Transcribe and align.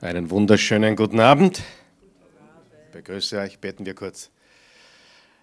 Einen 0.00 0.30
wunderschönen 0.30 0.94
guten 0.94 1.18
Abend. 1.18 1.60
Ich 2.86 2.92
begrüße 2.92 3.36
euch, 3.40 3.58
beten 3.58 3.84
wir 3.84 3.96
kurz. 3.96 4.30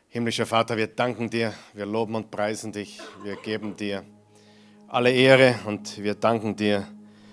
Himmlischer 0.08 0.46
Vater, 0.46 0.78
wir 0.78 0.88
danken 0.88 1.30
dir, 1.30 1.54
wir 1.74 1.86
loben 1.86 2.16
und 2.16 2.32
preisen 2.32 2.72
dich, 2.72 3.02
wir 3.22 3.36
geben 3.36 3.76
dir 3.76 4.06
alle 4.88 5.12
Ehre 5.12 5.56
und 5.66 6.02
wir 6.02 6.16
danken 6.16 6.56
dir 6.56 6.88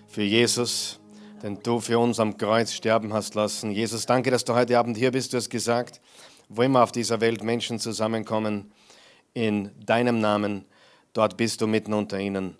für 0.08 0.24
Jesus, 0.24 0.98
den 1.44 1.62
du 1.62 1.78
für 1.78 2.00
uns 2.00 2.18
am 2.18 2.36
Kreuz 2.36 2.72
sterben 2.72 3.12
hast 3.12 3.36
lassen. 3.36 3.70
Jesus, 3.70 4.04
danke, 4.04 4.32
dass 4.32 4.44
du 4.44 4.54
heute 4.54 4.76
Abend 4.76 4.96
hier 4.96 5.12
bist. 5.12 5.32
Du 5.32 5.36
hast 5.36 5.48
gesagt, 5.48 6.00
wo 6.48 6.62
immer 6.62 6.82
auf 6.82 6.90
dieser 6.90 7.20
Welt 7.20 7.44
Menschen 7.44 7.78
zusammenkommen, 7.78 8.72
in 9.32 9.70
deinem 9.86 10.18
Namen, 10.18 10.64
dort 11.12 11.36
bist 11.36 11.60
du 11.60 11.68
mitten 11.68 11.92
unter 11.92 12.18
ihnen. 12.18 12.56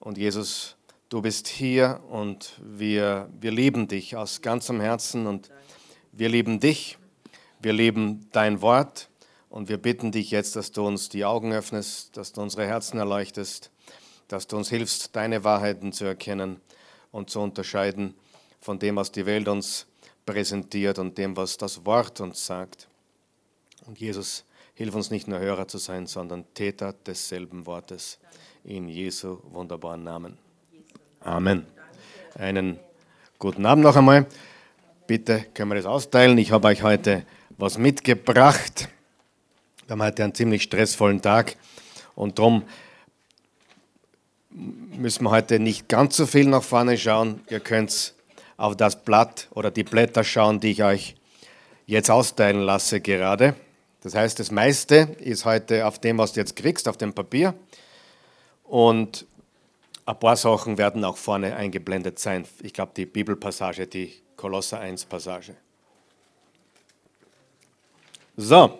Und 0.00 0.18
Jesus, 0.18 0.73
du 1.08 1.22
bist 1.22 1.48
hier 1.48 2.00
und 2.10 2.58
wir, 2.62 3.28
wir 3.40 3.50
lieben 3.50 3.88
dich 3.88 4.16
aus 4.16 4.40
ganzem 4.42 4.80
Herzen 4.80 5.26
und 5.26 5.50
wir 6.12 6.28
lieben 6.28 6.60
dich, 6.60 6.98
wir 7.60 7.72
lieben 7.72 8.28
dein 8.32 8.60
Wort 8.62 9.08
und 9.50 9.68
wir 9.68 9.78
bitten 9.78 10.12
dich 10.12 10.30
jetzt, 10.30 10.56
dass 10.56 10.72
du 10.72 10.86
uns 10.86 11.08
die 11.08 11.24
Augen 11.24 11.52
öffnest, 11.52 12.16
dass 12.16 12.32
du 12.32 12.42
unsere 12.42 12.66
Herzen 12.66 12.98
erleuchtest, 12.98 13.70
dass 14.28 14.46
du 14.46 14.56
uns 14.56 14.68
hilfst, 14.68 15.14
deine 15.14 15.44
Wahrheiten 15.44 15.92
zu 15.92 16.04
erkennen 16.04 16.60
und 17.10 17.30
zu 17.30 17.40
unterscheiden 17.40 18.14
von 18.60 18.78
dem, 18.78 18.96
was 18.96 19.12
die 19.12 19.26
Welt 19.26 19.48
uns 19.48 19.86
präsentiert 20.26 20.98
und 20.98 21.18
dem, 21.18 21.36
was 21.36 21.56
das 21.56 21.84
Wort 21.84 22.20
uns 22.20 22.44
sagt. 22.46 22.88
Und 23.86 24.00
Jesus, 24.00 24.44
hilf 24.74 24.94
uns 24.94 25.10
nicht 25.10 25.28
nur 25.28 25.38
Hörer 25.38 25.68
zu 25.68 25.78
sein, 25.78 26.06
sondern 26.06 26.44
Täter 26.54 26.92
desselben 26.92 27.66
Wortes. 27.66 28.18
In 28.64 28.88
Jesu 28.88 29.38
wunderbaren 29.44 30.02
Namen. 30.02 30.43
Amen. 31.24 31.64
Einen 32.34 32.78
guten 33.38 33.64
Abend 33.64 33.82
noch 33.82 33.96
einmal. 33.96 34.26
Bitte 35.06 35.46
können 35.54 35.70
wir 35.70 35.76
das 35.76 35.86
austeilen. 35.86 36.36
Ich 36.36 36.52
habe 36.52 36.68
euch 36.68 36.82
heute 36.82 37.24
was 37.56 37.78
mitgebracht. 37.78 38.90
Wir 39.86 39.92
haben 39.92 40.02
heute 40.02 40.22
einen 40.22 40.34
ziemlich 40.34 40.64
stressvollen 40.64 41.22
Tag 41.22 41.56
und 42.14 42.38
darum 42.38 42.64
müssen 44.50 45.24
wir 45.24 45.30
heute 45.30 45.58
nicht 45.58 45.88
ganz 45.88 46.14
so 46.14 46.26
viel 46.26 46.46
nach 46.46 46.62
vorne 46.62 46.98
schauen. 46.98 47.40
Ihr 47.48 47.60
könnt 47.60 48.12
auf 48.58 48.76
das 48.76 49.02
Blatt 49.02 49.48
oder 49.52 49.70
die 49.70 49.82
Blätter 49.82 50.24
schauen, 50.24 50.60
die 50.60 50.72
ich 50.72 50.84
euch 50.84 51.16
jetzt 51.86 52.10
austeilen 52.10 52.60
lasse 52.60 53.00
gerade. 53.00 53.54
Das 54.02 54.14
heißt, 54.14 54.38
das 54.38 54.50
meiste 54.50 55.16
ist 55.20 55.46
heute 55.46 55.86
auf 55.86 55.98
dem, 55.98 56.18
was 56.18 56.34
du 56.34 56.40
jetzt 56.40 56.54
kriegst, 56.54 56.86
auf 56.86 56.98
dem 56.98 57.14
Papier. 57.14 57.54
Und 58.64 59.26
ein 60.06 60.18
paar 60.18 60.36
Sachen 60.36 60.76
werden 60.78 61.04
auch 61.04 61.16
vorne 61.16 61.56
eingeblendet 61.56 62.18
sein. 62.18 62.46
Ich 62.62 62.72
glaube, 62.72 62.92
die 62.96 63.06
Bibelpassage, 63.06 63.86
die 63.86 64.12
Kolosser 64.36 64.80
1 64.80 65.06
Passage. 65.06 65.54
So, 68.36 68.78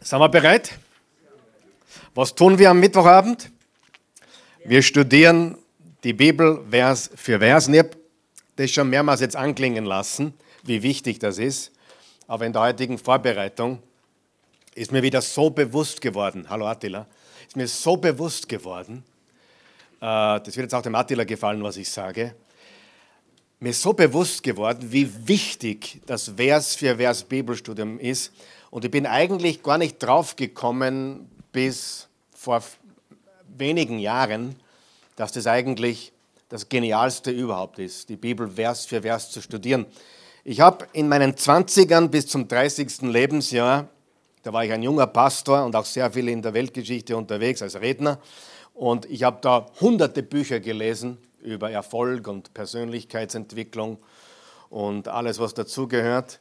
sind 0.00 0.18
wir 0.18 0.28
bereit? 0.28 0.78
Was 2.14 2.34
tun 2.34 2.58
wir 2.58 2.70
am 2.70 2.80
Mittwochabend? 2.80 3.50
Wir 4.64 4.82
studieren 4.82 5.58
die 6.04 6.12
Bibel 6.12 6.64
Vers 6.70 7.10
für 7.14 7.38
Vers. 7.38 7.68
Ich 7.68 7.78
habe 7.78 7.90
das 8.56 8.70
schon 8.70 8.88
mehrmals 8.88 9.20
jetzt 9.20 9.36
anklingen 9.36 9.84
lassen, 9.84 10.34
wie 10.62 10.82
wichtig 10.82 11.18
das 11.18 11.38
ist. 11.38 11.72
Aber 12.26 12.46
in 12.46 12.52
der 12.52 12.62
heutigen 12.62 12.96
Vorbereitung 12.96 13.82
ist 14.74 14.92
mir 14.92 15.02
wieder 15.02 15.20
so 15.20 15.50
bewusst 15.50 16.00
geworden, 16.00 16.46
hallo 16.48 16.66
Attila, 16.66 17.06
ist 17.46 17.56
mir 17.56 17.66
so 17.66 17.96
bewusst 17.96 18.48
geworden, 18.48 19.04
das 20.00 20.46
wird 20.46 20.64
jetzt 20.64 20.74
auch 20.74 20.82
dem 20.82 20.94
Attila 20.94 21.24
gefallen, 21.24 21.62
was 21.62 21.76
ich 21.76 21.90
sage, 21.90 22.34
mir 23.62 23.70
ist 23.70 23.82
so 23.82 23.92
bewusst 23.92 24.42
geworden, 24.42 24.90
wie 24.90 25.28
wichtig 25.28 26.00
das 26.06 26.32
Vers 26.36 26.74
für 26.74 26.96
Vers 26.96 27.24
Bibelstudium 27.24 27.98
ist. 27.98 28.32
Und 28.70 28.86
ich 28.86 28.90
bin 28.90 29.06
eigentlich 29.06 29.62
gar 29.62 29.76
nicht 29.76 29.98
drauf 29.98 30.34
gekommen 30.34 31.30
bis 31.52 32.08
vor 32.34 32.62
wenigen 33.58 33.98
Jahren, 33.98 34.56
dass 35.16 35.32
das 35.32 35.46
eigentlich 35.46 36.12
das 36.48 36.70
Genialste 36.70 37.30
überhaupt 37.30 37.78
ist, 37.78 38.08
die 38.08 38.16
Bibel 38.16 38.48
Vers 38.48 38.86
für 38.86 39.02
Vers 39.02 39.30
zu 39.30 39.42
studieren. 39.42 39.84
Ich 40.42 40.60
habe 40.60 40.86
in 40.94 41.06
meinen 41.08 41.34
20ern 41.34 42.08
bis 42.08 42.26
zum 42.26 42.48
30. 42.48 43.02
Lebensjahr, 43.02 43.88
da 44.42 44.52
war 44.54 44.64
ich 44.64 44.72
ein 44.72 44.82
junger 44.82 45.06
Pastor 45.06 45.66
und 45.66 45.76
auch 45.76 45.84
sehr 45.84 46.10
viel 46.10 46.28
in 46.30 46.40
der 46.40 46.54
Weltgeschichte 46.54 47.14
unterwegs 47.14 47.60
als 47.60 47.78
Redner, 47.78 48.18
und 48.74 49.06
ich 49.06 49.22
habe 49.22 49.38
da 49.40 49.66
hunderte 49.80 50.22
Bücher 50.22 50.60
gelesen 50.60 51.18
über 51.42 51.70
Erfolg 51.70 52.28
und 52.28 52.54
Persönlichkeitsentwicklung 52.54 53.98
und 54.68 55.08
alles, 55.08 55.38
was 55.38 55.54
dazugehört. 55.54 56.40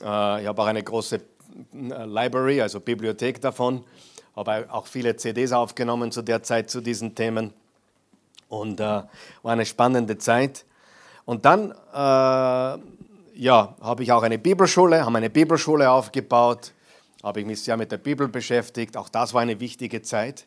Äh, 0.00 0.42
ich 0.42 0.46
habe 0.46 0.62
auch 0.62 0.66
eine 0.66 0.82
große 0.82 1.16
äh, 1.16 2.04
Library, 2.04 2.60
also 2.60 2.80
Bibliothek 2.80 3.40
davon, 3.40 3.84
habe 4.34 4.66
auch 4.70 4.86
viele 4.86 5.16
CDs 5.16 5.52
aufgenommen 5.52 6.12
zu 6.12 6.22
der 6.22 6.42
Zeit 6.42 6.70
zu 6.70 6.80
diesen 6.80 7.14
Themen 7.14 7.52
und 8.48 8.80
äh, 8.80 8.84
war 8.84 9.08
eine 9.44 9.66
spannende 9.66 10.18
Zeit. 10.18 10.64
Und 11.24 11.44
dann 11.44 11.72
äh, 11.92 12.78
ja, 13.36 13.74
habe 13.80 14.02
ich 14.02 14.12
auch 14.12 14.22
eine 14.22 14.38
Bibelschule, 14.38 15.04
haben 15.04 15.16
eine 15.16 15.30
Bibelschule 15.30 15.90
aufgebaut, 15.90 16.72
habe 17.22 17.40
ich 17.40 17.46
mich 17.46 17.62
sehr 17.62 17.76
mit 17.76 17.92
der 17.92 17.98
Bibel 17.98 18.28
beschäftigt. 18.28 18.96
Auch 18.96 19.08
das 19.08 19.34
war 19.34 19.42
eine 19.42 19.58
wichtige 19.60 20.02
Zeit. 20.02 20.46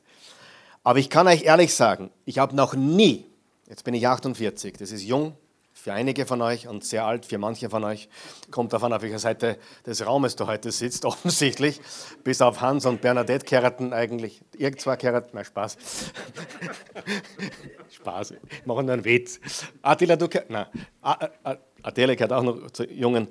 Aber 0.90 0.98
ich 0.98 1.12
kann 1.12 1.28
euch 1.28 1.44
ehrlich 1.44 1.76
sagen, 1.76 2.10
ich 2.26 2.40
habe 2.40 2.56
noch 2.56 2.74
nie, 2.74 3.28
jetzt 3.68 3.84
bin 3.84 3.94
ich 3.94 4.08
48, 4.08 4.76
das 4.76 4.92
ist 4.92 5.04
jung 5.04 5.34
für 5.72 5.94
einige 5.94 6.26
von 6.26 6.42
euch 6.42 6.68
und 6.68 6.84
sehr 6.84 7.06
alt 7.06 7.28
für 7.28 7.38
manche 7.38 7.70
von 7.70 7.84
euch, 7.84 8.10
kommt 8.50 8.74
davon, 8.74 8.92
auf 8.92 9.04
welcher 9.04 9.20
Seite 9.20 9.60
des 9.86 10.04
Raumes 10.04 10.36
du 10.36 10.48
heute 10.48 10.72
sitzt, 10.72 11.06
offensichtlich, 11.06 11.80
bis 12.24 12.42
auf 12.42 12.62
Hans 12.62 12.88
und 12.88 13.02
Bernadette 13.02 13.46
kehrten 13.46 13.94
eigentlich, 13.94 14.42
ihr 14.58 14.76
zwei 14.78 14.96
kehrten, 14.96 15.30
na 15.34 15.44
Spaß. 15.44 15.78
Spaß, 17.92 18.32
ich 18.32 18.66
mache 18.66 18.82
nur 18.82 18.94
einen 18.94 19.06
Witz. 19.06 19.40
Attila, 19.84 20.16
du 20.16 20.28
nein, 20.48 20.66
Adele 21.84 22.16
gehört 22.16 22.34
auch 22.34 22.42
noch 22.42 22.72
zu 22.72 22.86
Jungen. 22.86 23.28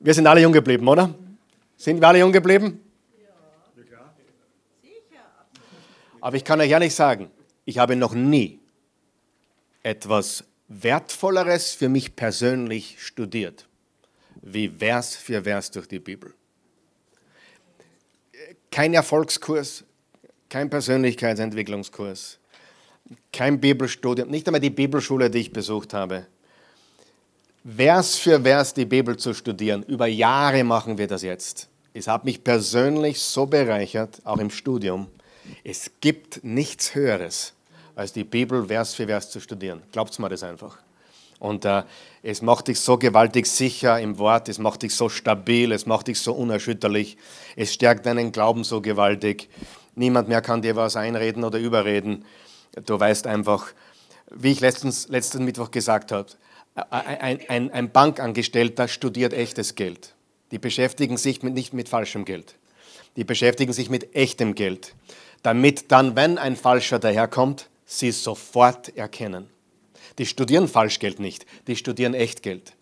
Wir 0.00 0.14
sind 0.14 0.26
alle 0.26 0.40
jung 0.40 0.52
geblieben, 0.52 0.88
oder? 0.88 1.14
Sind 1.76 2.00
wir 2.00 2.08
alle 2.08 2.18
jung 2.18 2.32
geblieben? 2.32 2.80
Aber 6.22 6.36
ich 6.36 6.44
kann 6.44 6.60
euch 6.60 6.70
ehrlich 6.70 6.94
sagen, 6.94 7.30
ich 7.64 7.78
habe 7.78 7.96
noch 7.96 8.14
nie 8.14 8.60
etwas 9.82 10.44
Wertvolleres 10.68 11.72
für 11.72 11.88
mich 11.88 12.14
persönlich 12.14 12.96
studiert, 13.04 13.66
wie 14.40 14.68
Vers 14.68 15.16
für 15.16 15.42
Vers 15.42 15.72
durch 15.72 15.88
die 15.88 15.98
Bibel. 15.98 16.32
Kein 18.70 18.94
Erfolgskurs, 18.94 19.82
kein 20.48 20.70
Persönlichkeitsentwicklungskurs, 20.70 22.38
kein 23.32 23.60
Bibelstudium, 23.60 24.30
nicht 24.30 24.46
einmal 24.46 24.60
die 24.60 24.70
Bibelschule, 24.70 25.28
die 25.28 25.40
ich 25.40 25.52
besucht 25.52 25.92
habe. 25.92 26.28
Vers 27.64 28.16
für 28.16 28.40
Vers 28.40 28.74
die 28.74 28.86
Bibel 28.86 29.16
zu 29.16 29.34
studieren, 29.34 29.82
über 29.82 30.06
Jahre 30.06 30.62
machen 30.62 30.98
wir 30.98 31.08
das 31.08 31.22
jetzt. 31.22 31.68
Es 31.92 32.06
hat 32.06 32.24
mich 32.24 32.44
persönlich 32.44 33.20
so 33.20 33.46
bereichert, 33.46 34.20
auch 34.24 34.38
im 34.38 34.50
Studium 34.50 35.08
es 35.64 35.90
gibt 36.00 36.44
nichts 36.44 36.94
Höheres, 36.94 37.54
als 37.94 38.12
die 38.12 38.24
Bibel 38.24 38.66
Vers 38.66 38.94
für 38.94 39.06
Vers 39.06 39.30
zu 39.30 39.40
studieren. 39.40 39.82
Glaubt 39.92 40.18
mir 40.18 40.28
das 40.28 40.42
einfach. 40.42 40.78
Und 41.38 41.64
äh, 41.64 41.82
es 42.22 42.40
macht 42.40 42.68
dich 42.68 42.78
so 42.78 42.98
gewaltig 42.98 43.46
sicher 43.46 43.98
im 43.98 44.18
Wort, 44.18 44.48
es 44.48 44.58
macht 44.58 44.82
dich 44.82 44.94
so 44.94 45.08
stabil, 45.08 45.72
es 45.72 45.86
macht 45.86 46.06
dich 46.06 46.20
so 46.20 46.32
unerschütterlich, 46.34 47.16
es 47.56 47.74
stärkt 47.74 48.06
deinen 48.06 48.30
Glauben 48.30 48.62
so 48.62 48.80
gewaltig. 48.80 49.48
Niemand 49.96 50.28
mehr 50.28 50.40
kann 50.40 50.62
dir 50.62 50.76
was 50.76 50.94
einreden 50.94 51.42
oder 51.42 51.58
überreden. 51.58 52.24
Du 52.86 52.98
weißt 52.98 53.26
einfach, 53.26 53.72
wie 54.30 54.52
ich 54.52 54.60
letztens, 54.60 55.08
letzten 55.08 55.44
Mittwoch 55.44 55.72
gesagt 55.72 56.12
habe, 56.12 56.28
ein, 56.90 57.40
ein, 57.48 57.70
ein 57.70 57.90
Bankangestellter 57.90 58.86
studiert 58.86 59.32
echtes 59.32 59.74
Geld. 59.74 60.14
Die 60.52 60.58
beschäftigen 60.58 61.16
sich 61.16 61.42
mit, 61.42 61.54
nicht 61.54 61.74
mit 61.74 61.88
falschem 61.88 62.24
Geld. 62.24 62.54
Die 63.16 63.24
beschäftigen 63.24 63.72
sich 63.72 63.90
mit 63.90 64.14
echtem 64.14 64.54
Geld 64.54 64.94
damit 65.42 65.90
dann, 65.90 66.16
wenn 66.16 66.38
ein 66.38 66.56
Falscher 66.56 66.98
daherkommt, 66.98 67.68
sie 67.84 68.12
sofort 68.12 68.96
erkennen. 68.96 69.48
Die 70.18 70.26
studieren 70.26 70.68
Falschgeld 70.68 71.20
nicht, 71.20 71.46
die 71.66 71.76
studieren 71.76 72.14
Echtgeld. 72.14 72.74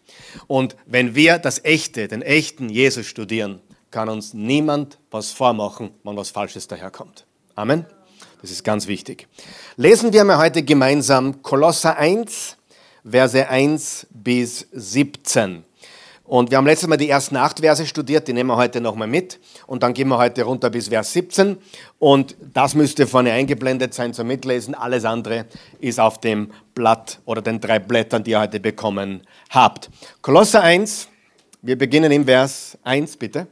Und 0.47 0.77
wenn 0.87 1.15
wir 1.15 1.39
das 1.39 1.65
Echte, 1.65 2.09
den 2.09 2.23
echten 2.23 2.69
Jesus 2.69 3.07
studieren, 3.07 3.61
kann 3.91 4.09
uns 4.09 4.35
niemand 4.35 4.99
was 5.11 5.31
vormachen, 5.31 5.91
wenn 6.05 6.17
was 6.17 6.31
Falsches 6.31 6.69
daherkommt. 6.69 7.27
Amen. 7.55 7.87
Das 8.41 8.51
ist 8.51 8.65
ganz 8.65 8.87
wichtig. 8.87 9.29
Lesen 9.77 10.13
wir 10.13 10.25
mal 10.25 10.39
heute 10.39 10.63
gemeinsam 10.63 11.43
Kolosser 11.43 11.97
1, 11.97 12.57
Verse 13.05 13.49
1 13.49 14.07
bis 14.11 14.67
17. 14.73 15.65
Und 16.31 16.53
wir 16.53 16.59
haben 16.59 16.67
letztes 16.67 16.89
Mal 16.89 16.97
die 16.97 17.09
ersten 17.09 17.37
acht 17.37 17.59
Verse 17.59 17.85
studiert, 17.85 18.29
die 18.29 18.33
nehmen 18.33 18.51
wir 18.51 18.57
heute 18.57 18.81
nochmal 18.81 19.09
mit. 19.09 19.41
Und 19.67 19.83
dann 19.83 19.95
gehen 19.95 20.07
wir 20.07 20.17
heute 20.17 20.45
runter 20.45 20.71
bis 20.71 20.87
Vers 20.87 21.13
17. 21.13 21.57
Und 21.99 22.37
das 22.55 22.77
müsste 22.77 23.09
vorne 23.09 23.33
eingeblendet 23.33 23.95
sein 23.95 24.15
zum 24.15 24.29
Mitlesen. 24.29 24.77
Alles 24.77 25.05
andere 25.05 25.47
ist 25.81 25.99
auf 25.99 26.21
dem 26.21 26.53
Blatt 26.73 27.19
oder 27.25 27.43
den 27.43 27.59
drei 27.59 27.81
Blättern, 27.81 28.23
die 28.23 28.31
ihr 28.31 28.41
heute 28.41 28.61
bekommen 28.61 29.27
habt. 29.49 29.91
Kolosser 30.23 30.63
1, 30.63 31.09
wir 31.63 31.77
beginnen 31.77 32.13
im 32.13 32.25
Vers 32.25 32.79
1, 32.85 33.17
bitte. 33.17 33.49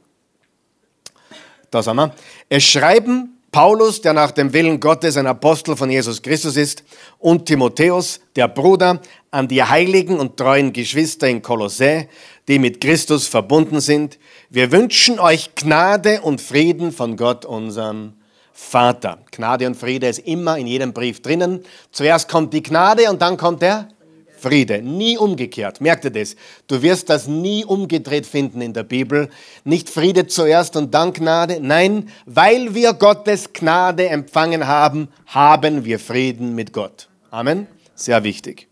Da 1.73 1.83
sind 1.83 1.97
wir. 1.97 2.15
Es 2.49 2.63
schreiben 2.63 3.38
Paulus, 3.51 4.03
der 4.03 4.13
nach 4.13 4.31
dem 4.31 4.53
Willen 4.53 4.79
Gottes 4.79 5.17
ein 5.17 5.27
Apostel 5.27 5.75
von 5.75 5.91
Jesus 5.91 6.21
Christus 6.21 6.57
ist, 6.57 6.85
und 7.19 7.47
Timotheus, 7.47 8.21
der 8.37 8.47
Bruder, 8.49 9.01
an 9.31 9.49
die 9.49 9.63
heiligen 9.63 10.21
und 10.21 10.37
treuen 10.37 10.73
Geschwister 10.73 11.29
in 11.29 11.41
Kolossä, 11.41 12.07
die 12.47 12.59
mit 12.59 12.81
Christus 12.81 13.27
verbunden 13.27 13.81
sind. 13.81 14.19
Wir 14.51 14.71
wünschen 14.71 15.19
euch 15.19 15.55
Gnade 15.55 16.21
und 16.21 16.41
Frieden 16.41 16.93
von 16.93 17.17
Gott, 17.17 17.45
unserem 17.45 18.15
Vater. 18.53 19.19
Gnade 19.31 19.67
und 19.67 19.77
Friede 19.77 20.09
ist 20.09 20.19
immer 20.21 20.59
in 20.59 20.67
jedem 20.67 20.93
Brief 20.93 21.23
drinnen. 21.23 21.65
Zuerst 21.91 22.29
kommt 22.29 22.53
die 22.53 22.63
Gnade 22.63 23.09
und 23.09 23.23
dann 23.23 23.37
kommt 23.37 23.63
der 23.63 23.89
Friede. 24.39 24.83
Nie 24.83 25.19
umgekehrt. 25.19 25.81
Merkt 25.81 26.05
ihr 26.05 26.11
das? 26.11 26.37
Du 26.67 26.83
wirst 26.83 27.11
das 27.11 27.27
nie 27.27 27.65
umgedreht 27.65 28.27
finden 28.27 28.61
in 28.61 28.73
der 28.73 28.85
Bibel. 28.85 29.29
Nicht 29.65 29.91
Friede 29.91 30.27
zuerst 30.27 30.77
und 30.77 30.95
dann 30.95 31.13
Gnade. 31.13 31.59
Nein, 31.61 32.09
weil 32.27 32.75
wir 32.75 32.95
Gottes 32.95 33.53
Gnade 33.53 34.09
empfangen 34.09 34.67
haben, 34.67 35.09
haben 35.27 35.85
wir 35.85 35.99
Frieden 35.99 36.55
mit 36.55 36.73
Gott. 36.73 37.09
Amen. 37.31 37.67
Sehr 37.95 38.23
wichtig. 38.25 38.69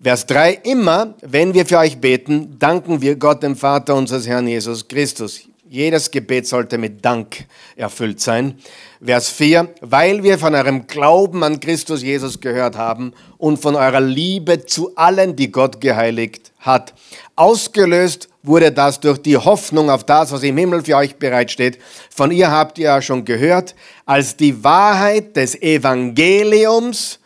Vers 0.00 0.26
3, 0.26 0.60
immer, 0.64 1.14
wenn 1.22 1.54
wir 1.54 1.64
für 1.64 1.78
euch 1.78 1.98
beten, 1.98 2.58
danken 2.58 3.00
wir 3.00 3.16
Gott, 3.16 3.42
dem 3.42 3.56
Vater 3.56 3.94
unseres 3.94 4.26
Herrn 4.26 4.46
Jesus 4.46 4.86
Christus. 4.86 5.48
Jedes 5.68 6.12
Gebet 6.12 6.46
sollte 6.46 6.78
mit 6.78 7.04
Dank 7.04 7.44
erfüllt 7.74 8.20
sein. 8.20 8.56
Vers 9.04 9.30
4, 9.30 9.74
weil 9.80 10.22
wir 10.22 10.38
von 10.38 10.54
eurem 10.54 10.86
Glauben 10.86 11.42
an 11.42 11.58
Christus 11.58 12.02
Jesus 12.02 12.40
gehört 12.40 12.76
haben 12.76 13.12
und 13.36 13.58
von 13.58 13.74
eurer 13.74 14.00
Liebe 14.00 14.64
zu 14.64 14.94
allen, 14.94 15.34
die 15.34 15.50
Gott 15.50 15.80
geheiligt 15.80 16.52
hat. 16.60 16.94
Ausgelöst 17.34 18.28
wurde 18.44 18.70
das 18.70 19.00
durch 19.00 19.18
die 19.18 19.36
Hoffnung 19.36 19.90
auf 19.90 20.04
das, 20.04 20.30
was 20.30 20.44
im 20.44 20.56
Himmel 20.56 20.84
für 20.84 20.96
euch 20.96 21.16
bereitsteht. 21.16 21.80
Von 22.10 22.30
ihr 22.30 22.48
habt 22.48 22.78
ihr 22.78 22.84
ja 22.84 23.02
schon 23.02 23.24
gehört, 23.24 23.74
als 24.04 24.36
die 24.36 24.62
Wahrheit 24.62 25.34
des 25.34 25.60
Evangeliums 25.60 27.18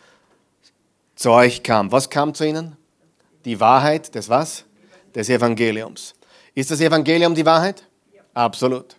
zu 1.15 1.29
euch 1.29 1.61
kam. 1.61 1.91
Was 1.91 2.09
kam 2.09 2.33
zu 2.33 2.47
ihnen? 2.47 2.75
Die 3.45 3.59
Wahrheit 3.59 4.15
des 4.15 4.29
was? 4.29 4.65
Des 5.13 5.29
Evangeliums. 5.29 6.15
Ist 6.55 6.71
das 6.71 6.81
Evangelium 6.81 7.35
die 7.35 7.45
Wahrheit? 7.45 7.83
Absolut. 8.33 8.95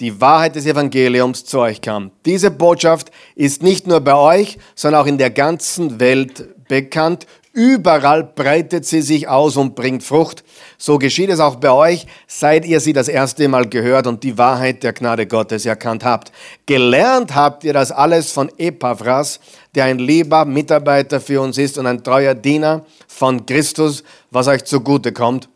Die 0.00 0.20
Wahrheit 0.20 0.56
des 0.56 0.66
Evangeliums 0.66 1.44
zu 1.46 1.58
euch 1.60 1.80
kam. 1.80 2.10
Diese 2.26 2.50
Botschaft 2.50 3.10
ist 3.34 3.62
nicht 3.62 3.86
nur 3.86 4.00
bei 4.00 4.14
euch, 4.14 4.58
sondern 4.74 5.02
auch 5.02 5.06
in 5.06 5.16
der 5.16 5.30
ganzen 5.30 5.98
Welt 6.00 6.68
bekannt. 6.68 7.26
Überall 7.54 8.22
breitet 8.22 8.84
sie 8.84 9.00
sich 9.00 9.28
aus 9.28 9.56
und 9.56 9.74
bringt 9.74 10.02
Frucht. 10.02 10.44
So 10.76 10.98
geschieht 10.98 11.30
es 11.30 11.40
auch 11.40 11.56
bei 11.56 11.70
euch, 11.70 12.06
seit 12.26 12.66
ihr 12.66 12.80
sie 12.80 12.92
das 12.92 13.08
erste 13.08 13.48
Mal 13.48 13.66
gehört 13.66 14.06
und 14.06 14.22
die 14.22 14.36
Wahrheit 14.36 14.82
der 14.82 14.92
Gnade 14.92 15.26
Gottes 15.26 15.64
erkannt 15.64 16.04
habt. 16.04 16.30
Gelernt 16.66 17.34
habt 17.34 17.64
ihr 17.64 17.72
das 17.72 17.90
alles 17.90 18.30
von 18.30 18.50
Epaphras, 18.58 19.40
der 19.74 19.84
ein 19.84 19.98
lieber 19.98 20.44
Mitarbeiter 20.44 21.18
für 21.18 21.40
uns 21.40 21.56
ist 21.56 21.78
und 21.78 21.86
ein 21.86 22.04
treuer 22.04 22.34
Diener 22.34 22.84
von 23.08 23.46
Christus, 23.46 24.04
was 24.30 24.48
euch 24.48 24.64
zugute 24.64 25.14
kommt. 25.14 25.48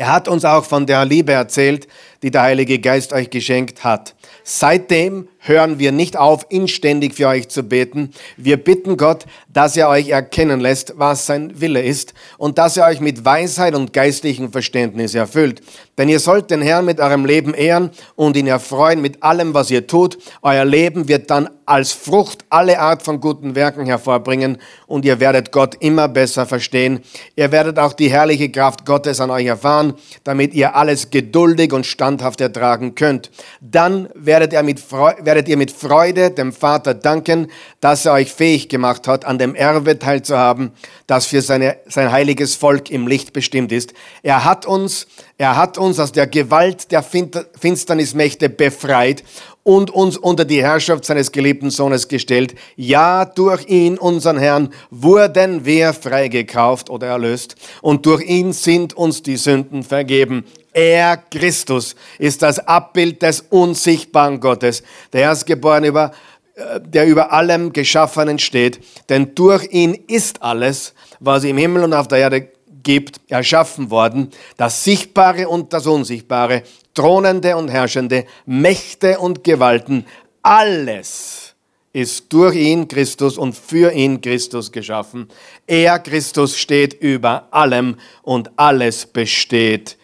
Er 0.00 0.10
hat 0.10 0.28
uns 0.28 0.46
auch 0.46 0.64
von 0.64 0.86
der 0.86 1.04
Liebe 1.04 1.34
erzählt, 1.34 1.86
die 2.22 2.30
der 2.30 2.42
Heilige 2.42 2.78
Geist 2.78 3.12
euch 3.12 3.30
geschenkt 3.30 3.84
hat. 3.84 4.14
Seitdem 4.44 5.28
hören 5.38 5.78
wir 5.78 5.90
nicht 5.90 6.18
auf, 6.18 6.46
inständig 6.50 7.14
für 7.14 7.28
euch 7.28 7.48
zu 7.48 7.62
beten. 7.62 8.10
Wir 8.36 8.58
bitten 8.58 8.96
Gott, 8.96 9.24
dass 9.48 9.76
er 9.76 9.88
euch 9.88 10.10
erkennen 10.10 10.60
lässt, 10.60 10.94
was 10.96 11.26
sein 11.26 11.60
Wille 11.60 11.82
ist 11.82 12.12
und 12.36 12.58
dass 12.58 12.76
er 12.76 12.86
euch 12.86 13.00
mit 13.00 13.24
Weisheit 13.24 13.74
und 13.74 13.92
geistlichem 13.92 14.52
Verständnis 14.52 15.14
erfüllt. 15.14 15.62
Denn 15.96 16.08
ihr 16.08 16.20
sollt 16.20 16.50
den 16.50 16.62
Herrn 16.62 16.84
mit 16.84 17.00
eurem 17.00 17.24
Leben 17.24 17.54
ehren 17.54 17.90
und 18.16 18.36
ihn 18.36 18.46
erfreuen 18.46 19.00
mit 19.00 19.22
allem, 19.22 19.54
was 19.54 19.70
ihr 19.70 19.86
tut. 19.86 20.18
Euer 20.42 20.64
Leben 20.64 21.08
wird 21.08 21.30
dann 21.30 21.48
als 21.64 21.92
Frucht 21.92 22.44
alle 22.50 22.80
Art 22.80 23.02
von 23.02 23.20
guten 23.20 23.54
Werken 23.54 23.86
hervorbringen 23.86 24.58
und 24.86 25.04
ihr 25.04 25.20
werdet 25.20 25.52
Gott 25.52 25.76
immer 25.80 26.08
besser 26.08 26.44
verstehen. 26.44 27.00
Ihr 27.36 27.52
werdet 27.52 27.78
auch 27.78 27.92
die 27.92 28.10
herrliche 28.10 28.50
Kraft 28.50 28.84
Gottes 28.84 29.20
an 29.20 29.30
euch 29.30 29.46
erfahren, 29.46 29.94
damit 30.24 30.52
ihr 30.52 30.74
alles 30.74 31.10
geduldig 31.10 31.72
und 31.72 31.86
standhaft 31.86 32.09
ertragen 32.18 32.94
könnt. 32.94 33.30
Dann 33.60 34.08
werdet 34.14 34.52
ihr 34.52 34.62
mit 34.62 34.80
Freude 34.80 35.24
werdet 35.24 35.48
ihr 35.48 35.56
mit 35.56 35.70
Freude 35.70 36.30
dem 36.30 36.52
Vater 36.52 36.94
danken, 36.94 37.48
dass 37.80 38.06
er 38.06 38.14
euch 38.14 38.32
fähig 38.32 38.68
gemacht 38.68 39.06
hat, 39.06 39.24
an 39.24 39.38
dem 39.38 39.54
Erbe 39.54 39.98
teilzuhaben, 39.98 40.72
das 41.06 41.26
für 41.26 41.42
seine, 41.42 41.76
sein 41.86 42.10
heiliges 42.10 42.54
Volk 42.54 42.90
im 42.90 43.06
Licht 43.06 43.32
bestimmt 43.32 43.72
ist. 43.72 43.92
Er 44.22 44.44
hat 44.44 44.66
uns, 44.66 45.06
er 45.38 45.56
hat 45.56 45.78
uns 45.78 45.98
aus 45.98 46.12
der 46.12 46.26
Gewalt 46.26 46.90
der 46.90 47.02
Finsternismächte 47.02 48.48
befreit 48.48 49.22
und 49.62 49.90
uns 49.90 50.16
unter 50.16 50.44
die 50.44 50.62
Herrschaft 50.62 51.04
seines 51.04 51.32
geliebten 51.32 51.70
Sohnes 51.70 52.08
gestellt. 52.08 52.54
Ja, 52.76 53.24
durch 53.24 53.68
ihn, 53.68 53.98
unseren 53.98 54.38
Herrn, 54.38 54.70
wurden 54.90 55.64
wir 55.64 55.92
freigekauft 55.92 56.90
oder 56.90 57.08
erlöst 57.08 57.56
und 57.82 58.06
durch 58.06 58.22
ihn 58.22 58.52
sind 58.52 58.94
uns 58.94 59.22
die 59.22 59.36
Sünden 59.36 59.82
vergeben. 59.82 60.44
Er, 60.72 61.16
Christus, 61.16 61.96
ist 62.18 62.42
das 62.42 62.58
Abbild 62.60 63.22
des 63.22 63.40
unsichtbaren 63.50 64.38
Gottes, 64.40 64.82
der 65.12 65.22
Erstgeborene 65.22 65.88
über 65.88 66.12
äh, 66.60 66.80
der 66.80 67.06
über 67.06 67.32
allem 67.32 67.72
Geschaffenen 67.72 68.38
steht, 68.38 68.80
denn 69.08 69.34
durch 69.34 69.66
ihn 69.72 69.94
ist 70.08 70.42
alles, 70.42 70.94
was 71.18 71.44
im 71.44 71.56
Himmel 71.56 71.84
und 71.84 71.94
auf 71.94 72.08
der 72.08 72.18
Erde 72.18 72.48
gibt, 72.82 73.20
erschaffen 73.28 73.90
worden, 73.90 74.30
das 74.56 74.84
Sichtbare 74.84 75.48
und 75.48 75.72
das 75.72 75.86
Unsichtbare, 75.86 76.62
Thronende 76.94 77.56
und 77.56 77.68
Herrschende, 77.68 78.26
Mächte 78.46 79.18
und 79.18 79.44
Gewalten, 79.44 80.06
alles 80.42 81.54
ist 81.92 82.32
durch 82.32 82.56
ihn 82.56 82.88
Christus 82.88 83.36
und 83.36 83.54
für 83.54 83.92
ihn 83.92 84.20
Christus 84.20 84.70
geschaffen. 84.70 85.28
Er, 85.66 85.98
Christus, 85.98 86.56
steht 86.56 86.94
über 86.94 87.48
allem 87.50 87.96
und 88.22 88.50
alles 88.56 89.06
besteht 89.06 89.96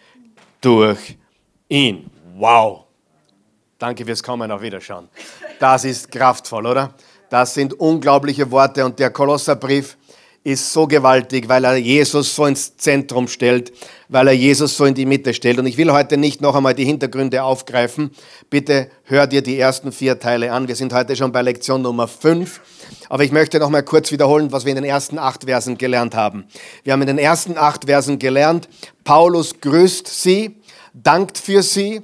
durch 0.67 1.17
ihn. 1.69 2.11
Wow. 2.35 2.83
Danke 3.79 4.03
fürs 4.03 4.21
Kommen, 4.21 4.51
auf 4.51 4.61
Wiederschauen. 4.61 5.07
Das 5.61 5.85
ist 5.85 6.11
kraftvoll, 6.11 6.65
oder? 6.65 6.93
Das 7.29 7.53
sind 7.53 7.73
unglaubliche 7.79 8.51
Worte 8.51 8.83
und 8.83 8.99
der 8.99 9.09
Kolosserbrief 9.09 9.95
ist 10.43 10.71
so 10.71 10.85
gewaltig, 10.87 11.47
weil 11.47 11.63
er 11.63 11.75
Jesus 11.75 12.35
so 12.35 12.45
ins 12.45 12.75
Zentrum 12.75 13.27
stellt, 13.27 13.71
weil 14.09 14.27
er 14.27 14.33
Jesus 14.33 14.75
so 14.77 14.85
in 14.85 14.93
die 14.93 15.05
Mitte 15.05 15.33
stellt. 15.33 15.57
Und 15.59 15.67
ich 15.67 15.77
will 15.77 15.91
heute 15.91 16.17
nicht 16.17 16.41
noch 16.41 16.55
einmal 16.55 16.73
die 16.73 16.85
Hintergründe 16.85 17.43
aufgreifen. 17.43 18.11
Bitte 18.49 18.89
hör 19.03 19.27
dir 19.27 19.41
die 19.41 19.59
ersten 19.59 19.91
vier 19.91 20.19
Teile 20.19 20.51
an. 20.51 20.67
Wir 20.67 20.75
sind 20.75 20.93
heute 20.93 21.15
schon 21.15 21.31
bei 21.31 21.41
Lektion 21.41 21.81
Nummer 21.81 22.07
fünf. 22.07 22.61
Aber 23.09 23.23
ich 23.23 23.31
möchte 23.31 23.59
noch 23.59 23.69
mal 23.69 23.83
kurz 23.83 24.11
wiederholen, 24.11 24.51
was 24.51 24.65
wir 24.65 24.71
in 24.71 24.77
den 24.77 24.85
ersten 24.85 25.17
acht 25.17 25.43
Versen 25.45 25.77
gelernt 25.77 26.15
haben. 26.15 26.45
Wir 26.83 26.93
haben 26.93 27.01
in 27.01 27.07
den 27.07 27.17
ersten 27.17 27.57
acht 27.57 27.85
Versen 27.85 28.19
gelernt, 28.19 28.69
Paulus 29.03 29.59
grüßt 29.61 30.07
sie, 30.07 30.56
dankt 31.03 31.37
für 31.37 31.63
sie, 31.63 32.01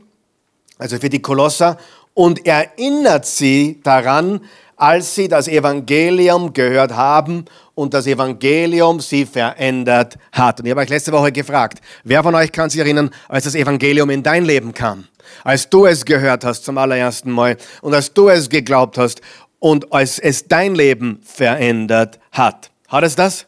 also 0.78 0.98
für 0.98 1.10
die 1.10 1.22
Kolosser, 1.22 1.78
und 2.14 2.46
erinnert 2.46 3.26
sie 3.26 3.80
daran, 3.84 4.42
als 4.76 5.16
sie 5.16 5.28
das 5.28 5.48
Evangelium 5.48 6.54
gehört 6.54 6.92
haben 6.92 7.46
und 7.76 7.94
das 7.94 8.08
Evangelium 8.08 9.00
sie 9.00 9.26
verändert 9.26 10.18
hat. 10.32 10.60
Und 10.60 10.66
ich 10.66 10.72
habe 10.72 10.82
euch 10.82 10.90
letzte 10.90 11.12
Woche 11.12 11.32
gefragt, 11.32 11.80
wer 12.04 12.22
von 12.24 12.36
euch 12.36 12.52
kann 12.52 12.70
sich 12.70 12.80
erinnern, 12.80 13.10
als 13.28 13.46
das 13.46 13.56
Evangelium 13.56 14.10
in 14.10 14.24
dein 14.24 14.46
Leben 14.46 14.74
kam? 14.74 15.06
Als 15.44 15.70
du 15.70 15.86
es 15.86 16.06
gehört 16.06 16.44
hast 16.44 16.66
zum 16.66 16.78
allerersten 16.78 17.32
Mal 17.32 17.58
und 17.82 17.94
als 17.94 18.14
du 18.14 18.30
es 18.30 18.50
geglaubt 18.50 18.98
hast 18.98 19.22
und 19.60 19.92
als 19.94 20.20
es 20.20 20.48
dein 20.48 20.76
Leben 20.76 21.22
verändert 21.24 22.20
hat. 22.32 22.72
Hat 22.88 23.04
es 23.04 23.16
das? 23.16 23.48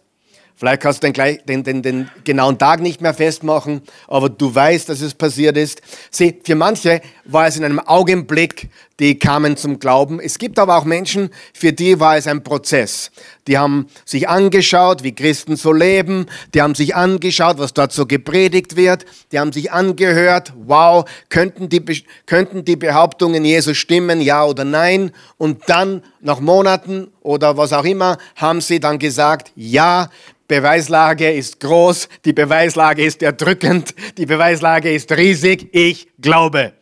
Vielleicht 0.57 0.81
kannst 0.81 1.03
du 1.03 1.07
den, 1.07 1.13
gleich, 1.13 1.43
den, 1.43 1.63
den, 1.63 1.81
den 1.81 2.09
genauen 2.23 2.57
Tag 2.57 2.79
nicht 2.79 3.01
mehr 3.01 3.13
festmachen, 3.13 3.81
aber 4.07 4.29
du 4.29 4.55
weißt, 4.55 4.87
dass 4.87 5.01
es 5.01 5.13
passiert 5.13 5.57
ist. 5.57 5.81
Sieh, 6.11 6.39
für 6.43 6.55
manche 6.55 7.01
war 7.25 7.47
es 7.47 7.57
in 7.57 7.65
einem 7.65 7.79
Augenblick, 7.79 8.69
die 8.99 9.19
kamen 9.19 9.57
zum 9.57 9.79
Glauben. 9.79 10.19
Es 10.19 10.37
gibt 10.37 10.57
aber 10.57 10.77
auch 10.77 10.85
Menschen, 10.85 11.29
für 11.53 11.73
die 11.73 11.99
war 11.99 12.17
es 12.17 12.27
ein 12.27 12.43
Prozess. 12.43 13.11
die 13.47 13.57
haben 13.57 13.87
sich 14.05 14.27
angeschaut, 14.27 15.03
wie 15.03 15.13
Christen 15.13 15.55
so 15.55 15.71
leben, 15.71 16.25
die 16.53 16.61
haben 16.61 16.73
sich 16.73 16.95
angeschaut, 16.95 17.59
was 17.59 17.73
dort 17.73 17.91
so 17.91 18.05
gepredigt 18.05 18.75
wird, 18.75 19.05
die 19.31 19.39
haben 19.39 19.51
sich 19.51 19.71
angehört, 19.71 20.53
wow, 20.65 21.05
könnten 21.29 21.69
die, 21.69 21.83
könnten 22.25 22.65
die 22.65 22.75
Behauptungen 22.75 23.45
Jesus 23.45 23.77
stimmen, 23.77 24.21
ja 24.21 24.43
oder 24.45 24.65
nein? 24.65 25.11
Und 25.37 25.63
dann, 25.67 26.01
nach 26.21 26.39
Monaten 26.39 27.11
oder 27.21 27.57
was 27.57 27.73
auch 27.73 27.85
immer, 27.85 28.17
haben 28.35 28.61
sie 28.61 28.79
dann 28.79 28.97
gesagt, 28.97 29.51
ja, 29.55 30.09
Beweislage 30.47 31.31
ist 31.31 31.59
groß, 31.59 32.07
die 32.23 32.33
Beweislage 32.33 33.03
ist 33.03 33.23
erdrückend, 33.23 33.95
die 34.17 34.25
Beweislage 34.25 34.91
ist 34.91 35.11
riesig, 35.11 35.69
ich 35.71 36.07
glaube. 36.19 36.73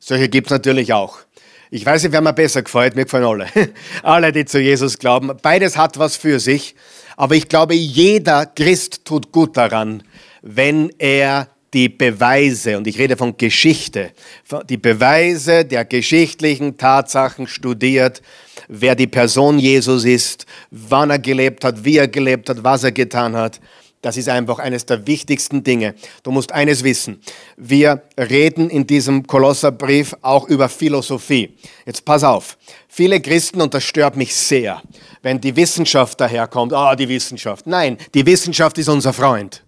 Solche 0.00 0.28
gibt 0.28 0.48
es 0.48 0.50
natürlich 0.50 0.92
auch. 0.94 1.18
Ich 1.70 1.86
weiß 1.86 2.02
nicht, 2.02 2.12
wer 2.12 2.20
mir 2.20 2.32
besser 2.32 2.62
gefällt, 2.62 2.96
mir 2.96 3.04
gefallen 3.04 3.24
alle. 3.24 3.46
alle, 4.02 4.32
die 4.32 4.44
zu 4.44 4.58
Jesus 4.58 4.98
glauben. 4.98 5.30
Beides 5.40 5.76
hat 5.76 5.98
was 5.98 6.16
für 6.16 6.40
sich, 6.40 6.74
aber 7.16 7.36
ich 7.36 7.48
glaube, 7.48 7.74
jeder 7.74 8.46
Christ 8.46 9.04
tut 9.04 9.30
gut 9.30 9.56
daran, 9.56 10.02
wenn 10.42 10.90
er 10.98 11.48
die 11.72 11.88
Beweise, 11.88 12.76
und 12.78 12.86
ich 12.86 12.98
rede 12.98 13.16
von 13.16 13.36
Geschichte, 13.36 14.10
die 14.68 14.78
Beweise 14.78 15.64
der 15.64 15.84
geschichtlichen 15.84 16.76
Tatsachen 16.76 17.46
studiert, 17.46 18.22
wer 18.66 18.96
die 18.96 19.06
Person 19.06 19.58
Jesus 19.58 20.04
ist, 20.04 20.46
wann 20.70 21.10
er 21.10 21.18
gelebt 21.18 21.62
hat, 21.62 21.84
wie 21.84 21.98
er 21.98 22.08
gelebt 22.08 22.48
hat, 22.48 22.64
was 22.64 22.82
er 22.82 22.92
getan 22.92 23.36
hat. 23.36 23.60
Das 24.02 24.16
ist 24.16 24.30
einfach 24.30 24.58
eines 24.58 24.86
der 24.86 25.06
wichtigsten 25.06 25.62
Dinge. 25.62 25.94
Du 26.22 26.30
musst 26.30 26.52
eines 26.52 26.84
wissen. 26.84 27.20
Wir 27.56 28.02
reden 28.18 28.70
in 28.70 28.86
diesem 28.86 29.26
Kolosserbrief 29.26 30.16
auch 30.22 30.48
über 30.48 30.70
Philosophie. 30.70 31.54
Jetzt 31.84 32.04
pass 32.06 32.24
auf. 32.24 32.56
Viele 32.88 33.20
Christen, 33.20 33.60
und 33.60 33.74
das 33.74 33.84
stört 33.84 34.16
mich 34.16 34.34
sehr, 34.34 34.82
wenn 35.22 35.38
die 35.40 35.54
Wissenschaft 35.54 36.18
daherkommt, 36.18 36.72
ah, 36.72 36.92
oh, 36.92 36.94
die 36.94 37.08
Wissenschaft. 37.08 37.66
Nein, 37.66 37.98
die 38.14 38.24
Wissenschaft 38.24 38.78
ist 38.78 38.88
unser 38.88 39.12
Freund. 39.12 39.62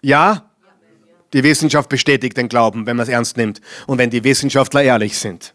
Ja? 0.00 0.50
Die 1.34 1.42
Wissenschaft 1.42 1.90
bestätigt 1.90 2.36
den 2.38 2.48
Glauben, 2.48 2.86
wenn 2.86 2.96
man 2.96 3.04
es 3.04 3.10
ernst 3.10 3.36
nimmt 3.36 3.60
und 3.86 3.98
wenn 3.98 4.08
die 4.08 4.24
Wissenschaftler 4.24 4.82
ehrlich 4.82 5.18
sind. 5.18 5.54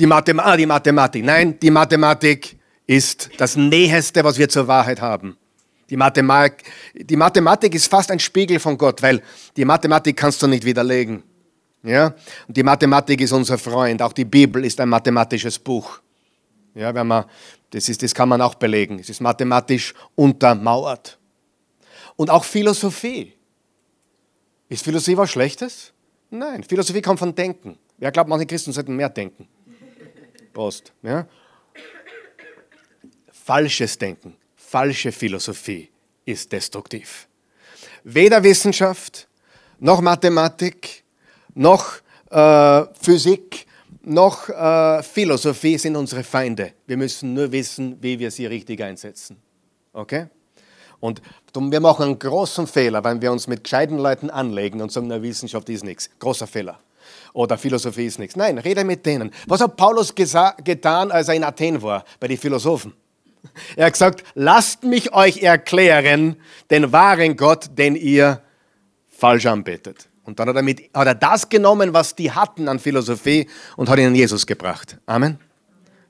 Die, 0.00 0.06
Mathem 0.06 0.40
ah, 0.40 0.56
die 0.56 0.66
Mathematik, 0.66 1.24
nein, 1.24 1.58
die 1.60 1.70
Mathematik 1.70 2.59
ist 2.90 3.30
das 3.36 3.54
Näheste, 3.54 4.24
was 4.24 4.36
wir 4.36 4.48
zur 4.48 4.66
Wahrheit 4.66 5.00
haben. 5.00 5.36
Die 5.90 5.96
Mathematik, 5.96 6.64
die 6.92 7.14
Mathematik 7.14 7.72
ist 7.76 7.86
fast 7.86 8.10
ein 8.10 8.18
Spiegel 8.18 8.58
von 8.58 8.76
Gott, 8.76 9.00
weil 9.00 9.22
die 9.56 9.64
Mathematik 9.64 10.16
kannst 10.16 10.42
du 10.42 10.48
nicht 10.48 10.64
widerlegen. 10.64 11.22
Ja? 11.84 12.16
Und 12.48 12.56
die 12.56 12.64
Mathematik 12.64 13.20
ist 13.20 13.30
unser 13.30 13.58
Freund. 13.58 14.02
Auch 14.02 14.12
die 14.12 14.24
Bibel 14.24 14.64
ist 14.64 14.80
ein 14.80 14.88
mathematisches 14.88 15.56
Buch. 15.56 16.00
Ja, 16.74 16.92
wenn 16.92 17.06
man, 17.06 17.26
das, 17.70 17.88
ist, 17.88 18.02
das 18.02 18.12
kann 18.12 18.28
man 18.28 18.40
auch 18.40 18.56
belegen. 18.56 18.98
Es 18.98 19.08
ist 19.08 19.20
mathematisch 19.20 19.94
untermauert. 20.16 21.16
Und 22.16 22.28
auch 22.28 22.42
Philosophie. 22.42 23.34
Ist 24.68 24.82
Philosophie 24.82 25.16
was 25.16 25.30
Schlechtes? 25.30 25.92
Nein, 26.30 26.64
Philosophie 26.64 27.02
kommt 27.02 27.20
von 27.20 27.36
Denken. 27.36 27.78
Wer 27.98 28.10
glaubt, 28.10 28.28
manche 28.28 28.46
Christen 28.46 28.72
sollten 28.72 28.96
mehr 28.96 29.10
denken? 29.10 29.46
Prost. 30.52 30.92
Ja? 31.02 31.28
Falsches 33.50 33.98
Denken, 33.98 34.36
falsche 34.54 35.10
Philosophie 35.10 35.88
ist 36.24 36.52
destruktiv. 36.52 37.26
Weder 38.04 38.40
Wissenschaft, 38.44 39.26
noch 39.80 40.00
Mathematik, 40.00 41.02
noch 41.54 41.96
äh, 42.30 42.84
Physik, 43.02 43.66
noch 44.04 44.48
äh, 44.48 45.02
Philosophie 45.02 45.76
sind 45.78 45.96
unsere 45.96 46.22
Feinde. 46.22 46.74
Wir 46.86 46.96
müssen 46.96 47.34
nur 47.34 47.50
wissen, 47.50 48.00
wie 48.00 48.20
wir 48.20 48.30
sie 48.30 48.46
richtig 48.46 48.80
einsetzen. 48.84 49.36
Okay? 49.94 50.28
Und 51.00 51.20
wir 51.52 51.80
machen 51.80 52.04
einen 52.04 52.20
großen 52.20 52.68
Fehler, 52.68 53.02
wenn 53.02 53.20
wir 53.20 53.32
uns 53.32 53.48
mit 53.48 53.64
gescheiten 53.64 53.98
Leuten 53.98 54.30
anlegen 54.30 54.80
und 54.80 54.92
sagen, 54.92 55.08
na, 55.08 55.20
Wissenschaft 55.20 55.68
ist 55.70 55.82
nichts. 55.82 56.08
Großer 56.20 56.46
Fehler. 56.46 56.78
Oder 57.32 57.58
Philosophie 57.58 58.06
ist 58.06 58.20
nichts. 58.20 58.36
Nein, 58.36 58.58
rede 58.58 58.84
mit 58.84 59.04
denen. 59.04 59.32
Was 59.48 59.60
hat 59.60 59.76
Paulus 59.76 60.14
getan, 60.14 61.10
als 61.10 61.26
er 61.26 61.34
in 61.34 61.42
Athen 61.42 61.82
war, 61.82 62.04
bei 62.20 62.28
den 62.28 62.38
Philosophen? 62.38 62.92
Er 63.76 63.86
hat 63.86 63.92
gesagt, 63.94 64.24
lasst 64.34 64.84
mich 64.84 65.12
euch 65.12 65.38
erklären 65.42 66.36
den 66.70 66.92
wahren 66.92 67.36
Gott, 67.36 67.70
den 67.78 67.96
ihr 67.96 68.42
falsch 69.08 69.46
anbetet. 69.46 70.08
Und 70.24 70.38
dann 70.38 70.48
hat 70.48 70.56
er, 70.56 70.62
mit, 70.62 70.90
hat 70.94 71.06
er 71.06 71.14
das 71.14 71.48
genommen, 71.48 71.92
was 71.92 72.14
die 72.14 72.30
hatten 72.30 72.68
an 72.68 72.78
Philosophie 72.78 73.48
und 73.76 73.88
hat 73.88 73.98
ihnen 73.98 74.14
Jesus 74.14 74.46
gebracht. 74.46 74.98
Amen. 75.06 75.38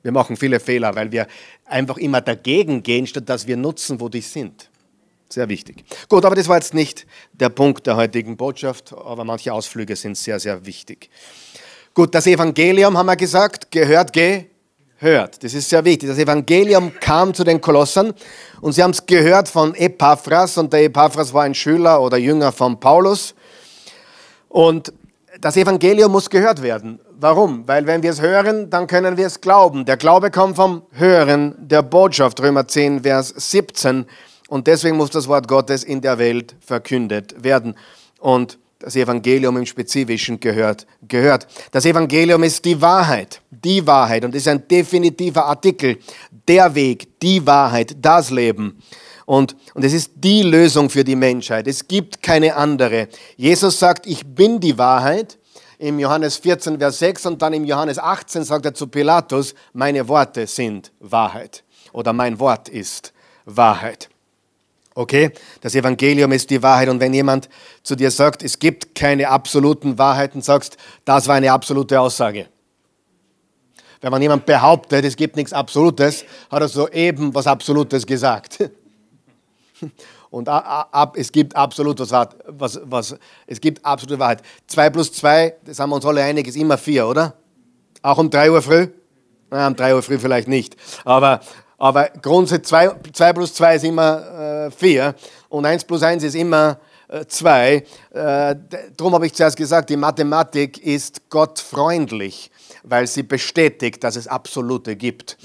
Wir 0.02 0.12
machen 0.12 0.36
viele 0.36 0.60
Fehler, 0.60 0.94
weil 0.94 1.12
wir 1.12 1.26
einfach 1.66 1.98
immer 1.98 2.20
dagegen 2.20 2.82
gehen, 2.82 3.06
statt 3.06 3.28
dass 3.28 3.46
wir 3.46 3.56
nutzen, 3.56 4.00
wo 4.00 4.08
die 4.08 4.20
sind. 4.20 4.70
Sehr 5.28 5.48
wichtig. 5.48 5.84
Gut, 6.08 6.24
aber 6.24 6.34
das 6.34 6.48
war 6.48 6.56
jetzt 6.56 6.74
nicht 6.74 7.06
der 7.32 7.50
Punkt 7.50 7.86
der 7.86 7.96
heutigen 7.96 8.36
Botschaft, 8.36 8.92
aber 8.92 9.24
manche 9.24 9.52
Ausflüge 9.52 9.94
sind 9.94 10.16
sehr, 10.16 10.40
sehr 10.40 10.66
wichtig. 10.66 11.08
Gut, 11.94 12.14
das 12.14 12.26
Evangelium 12.26 12.96
haben 12.98 13.06
wir 13.06 13.16
gesagt, 13.16 13.70
gehört, 13.70 14.12
gehört. 15.00 15.42
Das 15.42 15.54
ist 15.54 15.68
sehr 15.68 15.84
wichtig. 15.84 16.08
Das 16.08 16.18
Evangelium 16.18 16.92
kam 17.00 17.34
zu 17.34 17.44
den 17.44 17.60
Kolossern 17.60 18.12
und 18.60 18.72
sie 18.72 18.82
haben 18.82 18.90
es 18.90 19.06
gehört 19.06 19.48
von 19.48 19.74
Epaphras 19.74 20.58
und 20.58 20.72
der 20.72 20.84
Epaphras 20.84 21.32
war 21.32 21.44
ein 21.44 21.54
Schüler 21.54 22.00
oder 22.00 22.16
Jünger 22.16 22.52
von 22.52 22.78
Paulus. 22.78 23.34
Und 24.48 24.92
das 25.40 25.56
Evangelium 25.56 26.12
muss 26.12 26.28
gehört 26.28 26.62
werden. 26.62 27.00
Warum? 27.18 27.66
Weil 27.66 27.86
wenn 27.86 28.02
wir 28.02 28.10
es 28.10 28.20
hören, 28.20 28.68
dann 28.70 28.86
können 28.86 29.16
wir 29.16 29.26
es 29.26 29.40
glauben. 29.40 29.84
Der 29.84 29.96
Glaube 29.96 30.30
kommt 30.30 30.56
vom 30.56 30.82
Hören 30.92 31.54
der 31.58 31.82
Botschaft, 31.82 32.40
Römer 32.40 32.66
10, 32.66 33.02
Vers 33.02 33.32
17. 33.36 34.06
Und 34.48 34.66
deswegen 34.66 34.96
muss 34.96 35.10
das 35.10 35.28
Wort 35.28 35.46
Gottes 35.46 35.84
in 35.84 36.00
der 36.00 36.18
Welt 36.18 36.56
verkündet 36.60 37.42
werden. 37.44 37.76
Und 38.18 38.58
das 38.80 38.96
Evangelium 38.96 39.58
im 39.58 39.66
Spezifischen 39.66 40.40
gehört, 40.40 40.86
gehört. 41.06 41.46
Das 41.70 41.84
Evangelium 41.84 42.42
ist 42.42 42.64
die 42.64 42.80
Wahrheit, 42.80 43.40
die 43.50 43.86
Wahrheit 43.86 44.24
und 44.24 44.34
ist 44.34 44.48
ein 44.48 44.66
definitiver 44.66 45.44
Artikel. 45.44 45.98
Der 46.48 46.74
Weg, 46.74 47.20
die 47.20 47.46
Wahrheit, 47.46 47.94
das 48.00 48.30
Leben. 48.30 48.82
Und, 49.26 49.54
und 49.74 49.84
es 49.84 49.92
ist 49.92 50.12
die 50.16 50.42
Lösung 50.42 50.90
für 50.90 51.04
die 51.04 51.14
Menschheit. 51.14 51.68
Es 51.68 51.86
gibt 51.86 52.22
keine 52.22 52.56
andere. 52.56 53.08
Jesus 53.36 53.78
sagt, 53.78 54.06
ich 54.06 54.26
bin 54.26 54.58
die 54.58 54.76
Wahrheit. 54.76 55.38
Im 55.78 55.98
Johannes 55.98 56.36
14, 56.38 56.78
Vers 56.78 56.98
6 56.98 57.26
und 57.26 57.40
dann 57.40 57.52
im 57.52 57.64
Johannes 57.64 57.98
18 57.98 58.44
sagt 58.44 58.66
er 58.66 58.74
zu 58.74 58.86
Pilatus, 58.86 59.54
meine 59.72 60.08
Worte 60.08 60.46
sind 60.46 60.92
Wahrheit. 61.00 61.64
Oder 61.92 62.12
mein 62.12 62.38
Wort 62.38 62.68
ist 62.68 63.12
Wahrheit. 63.44 64.10
Okay? 65.00 65.32
Das 65.62 65.74
Evangelium 65.74 66.30
ist 66.32 66.50
die 66.50 66.62
Wahrheit. 66.62 66.90
Und 66.90 67.00
wenn 67.00 67.14
jemand 67.14 67.48
zu 67.82 67.96
dir 67.96 68.10
sagt, 68.10 68.42
es 68.42 68.58
gibt 68.58 68.94
keine 68.94 69.30
absoluten 69.30 69.96
Wahrheiten, 69.96 70.42
sagst, 70.42 70.76
das 71.06 71.26
war 71.26 71.36
eine 71.36 71.50
absolute 71.50 71.98
Aussage. 71.98 72.48
Wenn 74.02 74.10
man 74.10 74.20
jemand 74.20 74.44
behauptet, 74.44 75.06
es 75.06 75.16
gibt 75.16 75.36
nichts 75.36 75.54
Absolutes, 75.54 76.24
hat 76.50 76.60
er 76.60 76.68
soeben 76.68 77.34
was 77.34 77.46
Absolutes 77.46 78.06
gesagt. 78.06 78.70
Und 80.30 80.48
ab, 80.48 81.16
es 81.16 81.32
gibt 81.32 81.56
absolutes 81.56 82.12
was, 82.12 82.78
was, 82.84 83.16
es 83.46 83.60
gibt 83.60 83.84
absolute 83.84 84.18
Wahrheit. 84.18 84.42
Zwei 84.66 84.90
plus 84.90 85.12
zwei, 85.12 85.56
das 85.64 85.80
haben 85.80 85.90
wir 85.90 85.96
uns 85.96 86.04
alle 86.04 86.22
einig, 86.22 86.46
ist 86.46 86.56
immer 86.56 86.78
vier, 86.78 87.08
oder? 87.08 87.34
Auch 88.02 88.18
um 88.18 88.30
drei 88.30 88.50
Uhr 88.50 88.62
früh? 88.62 88.88
Na, 89.50 89.66
um 89.66 89.74
drei 89.74 89.94
Uhr 89.94 90.02
früh 90.02 90.18
vielleicht 90.18 90.46
nicht. 90.46 90.76
Aber 91.04 91.40
aber 91.80 92.10
grundsätzlich 92.10 92.90
2 93.12 93.32
plus 93.32 93.54
2 93.54 93.76
ist 93.76 93.84
immer 93.84 94.70
4 94.70 95.02
äh, 95.02 95.12
und 95.48 95.64
1 95.64 95.84
plus 95.84 96.02
1 96.02 96.22
ist 96.22 96.34
immer 96.34 96.78
2. 97.26 97.84
Äh, 98.14 98.50
äh, 98.50 98.56
darum 98.96 99.14
habe 99.14 99.26
ich 99.26 99.34
zuerst 99.34 99.56
gesagt, 99.56 99.90
die 99.90 99.96
Mathematik 99.96 100.78
ist 100.78 101.28
gottfreundlich, 101.28 102.50
weil 102.84 103.06
sie 103.06 103.22
bestätigt, 103.22 104.04
dass 104.04 104.16
es 104.16 104.28
Absolute 104.28 104.94
gibt. 104.94 105.36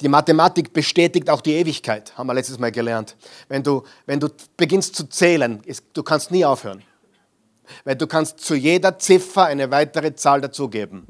Die 0.00 0.08
Mathematik 0.08 0.72
bestätigt 0.72 1.28
auch 1.28 1.40
die 1.40 1.54
Ewigkeit, 1.54 2.16
haben 2.16 2.26
wir 2.28 2.34
letztes 2.34 2.58
Mal 2.58 2.72
gelernt. 2.72 3.16
Wenn 3.48 3.62
du, 3.62 3.82
wenn 4.06 4.20
du 4.20 4.28
beginnst 4.56 4.94
zu 4.94 5.08
zählen, 5.08 5.60
ist, 5.64 5.84
du 5.92 6.02
kannst 6.02 6.30
nie 6.30 6.44
aufhören. 6.44 6.82
Weil 7.84 7.96
du 7.96 8.06
kannst 8.06 8.40
zu 8.40 8.54
jeder 8.54 8.98
Ziffer 8.98 9.44
eine 9.44 9.70
weitere 9.70 10.14
Zahl 10.14 10.40
dazugeben. 10.40 11.06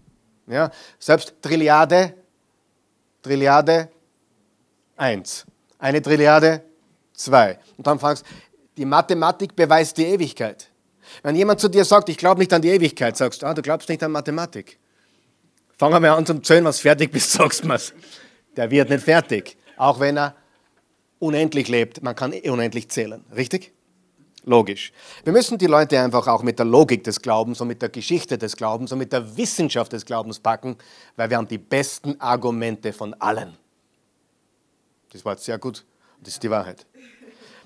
Ja? 0.46 0.70
Selbst 0.98 1.34
Trilliarde, 1.40 2.14
Trilliarde, 3.22 3.90
eins. 5.00 5.46
Eine 5.78 6.02
Trilliarde, 6.02 6.62
zwei. 7.14 7.58
Und 7.76 7.86
dann 7.86 7.98
fragst 7.98 8.24
die 8.76 8.84
Mathematik 8.84 9.56
beweist 9.56 9.96
die 9.96 10.04
Ewigkeit. 10.06 10.70
Wenn 11.22 11.34
jemand 11.34 11.60
zu 11.60 11.68
dir 11.68 11.84
sagt, 11.84 12.08
ich 12.08 12.16
glaube 12.16 12.40
nicht 12.40 12.52
an 12.52 12.62
die 12.62 12.68
Ewigkeit, 12.68 13.16
sagst 13.16 13.42
du, 13.42 13.46
ah, 13.46 13.54
du 13.54 13.62
glaubst 13.62 13.88
nicht 13.88 14.02
an 14.02 14.12
Mathematik. 14.12 14.78
Fangen 15.76 16.02
wir 16.02 16.14
an 16.14 16.26
zum 16.26 16.44
Zählen, 16.44 16.64
was 16.64 16.80
fertig 16.80 17.10
bist, 17.10 17.32
sagst 17.32 17.64
du 17.64 17.68
Der 18.56 18.70
wird 18.70 18.90
nicht 18.90 19.04
fertig, 19.04 19.56
auch 19.76 19.98
wenn 19.98 20.16
er 20.16 20.36
unendlich 21.18 21.68
lebt. 21.68 22.02
Man 22.02 22.14
kann 22.14 22.32
unendlich 22.32 22.88
zählen, 22.90 23.24
richtig? 23.34 23.72
Logisch. 24.44 24.92
Wir 25.24 25.32
müssen 25.32 25.58
die 25.58 25.66
Leute 25.66 26.00
einfach 26.00 26.26
auch 26.26 26.42
mit 26.42 26.58
der 26.58 26.66
Logik 26.66 27.04
des 27.04 27.20
Glaubens 27.20 27.60
und 27.60 27.68
mit 27.68 27.82
der 27.82 27.90
Geschichte 27.90 28.38
des 28.38 28.56
Glaubens 28.56 28.92
und 28.92 28.98
mit 28.98 29.12
der 29.12 29.36
Wissenschaft 29.36 29.92
des 29.92 30.06
Glaubens 30.06 30.38
packen, 30.38 30.76
weil 31.16 31.28
wir 31.28 31.36
haben 31.36 31.48
die 31.48 31.58
besten 31.58 32.18
Argumente 32.20 32.92
von 32.94 33.12
allen. 33.14 33.59
Das 35.12 35.24
war 35.24 35.36
sehr 35.36 35.58
gut. 35.58 35.84
Das 36.22 36.34
ist 36.34 36.42
die 36.42 36.50
Wahrheit. 36.50 36.86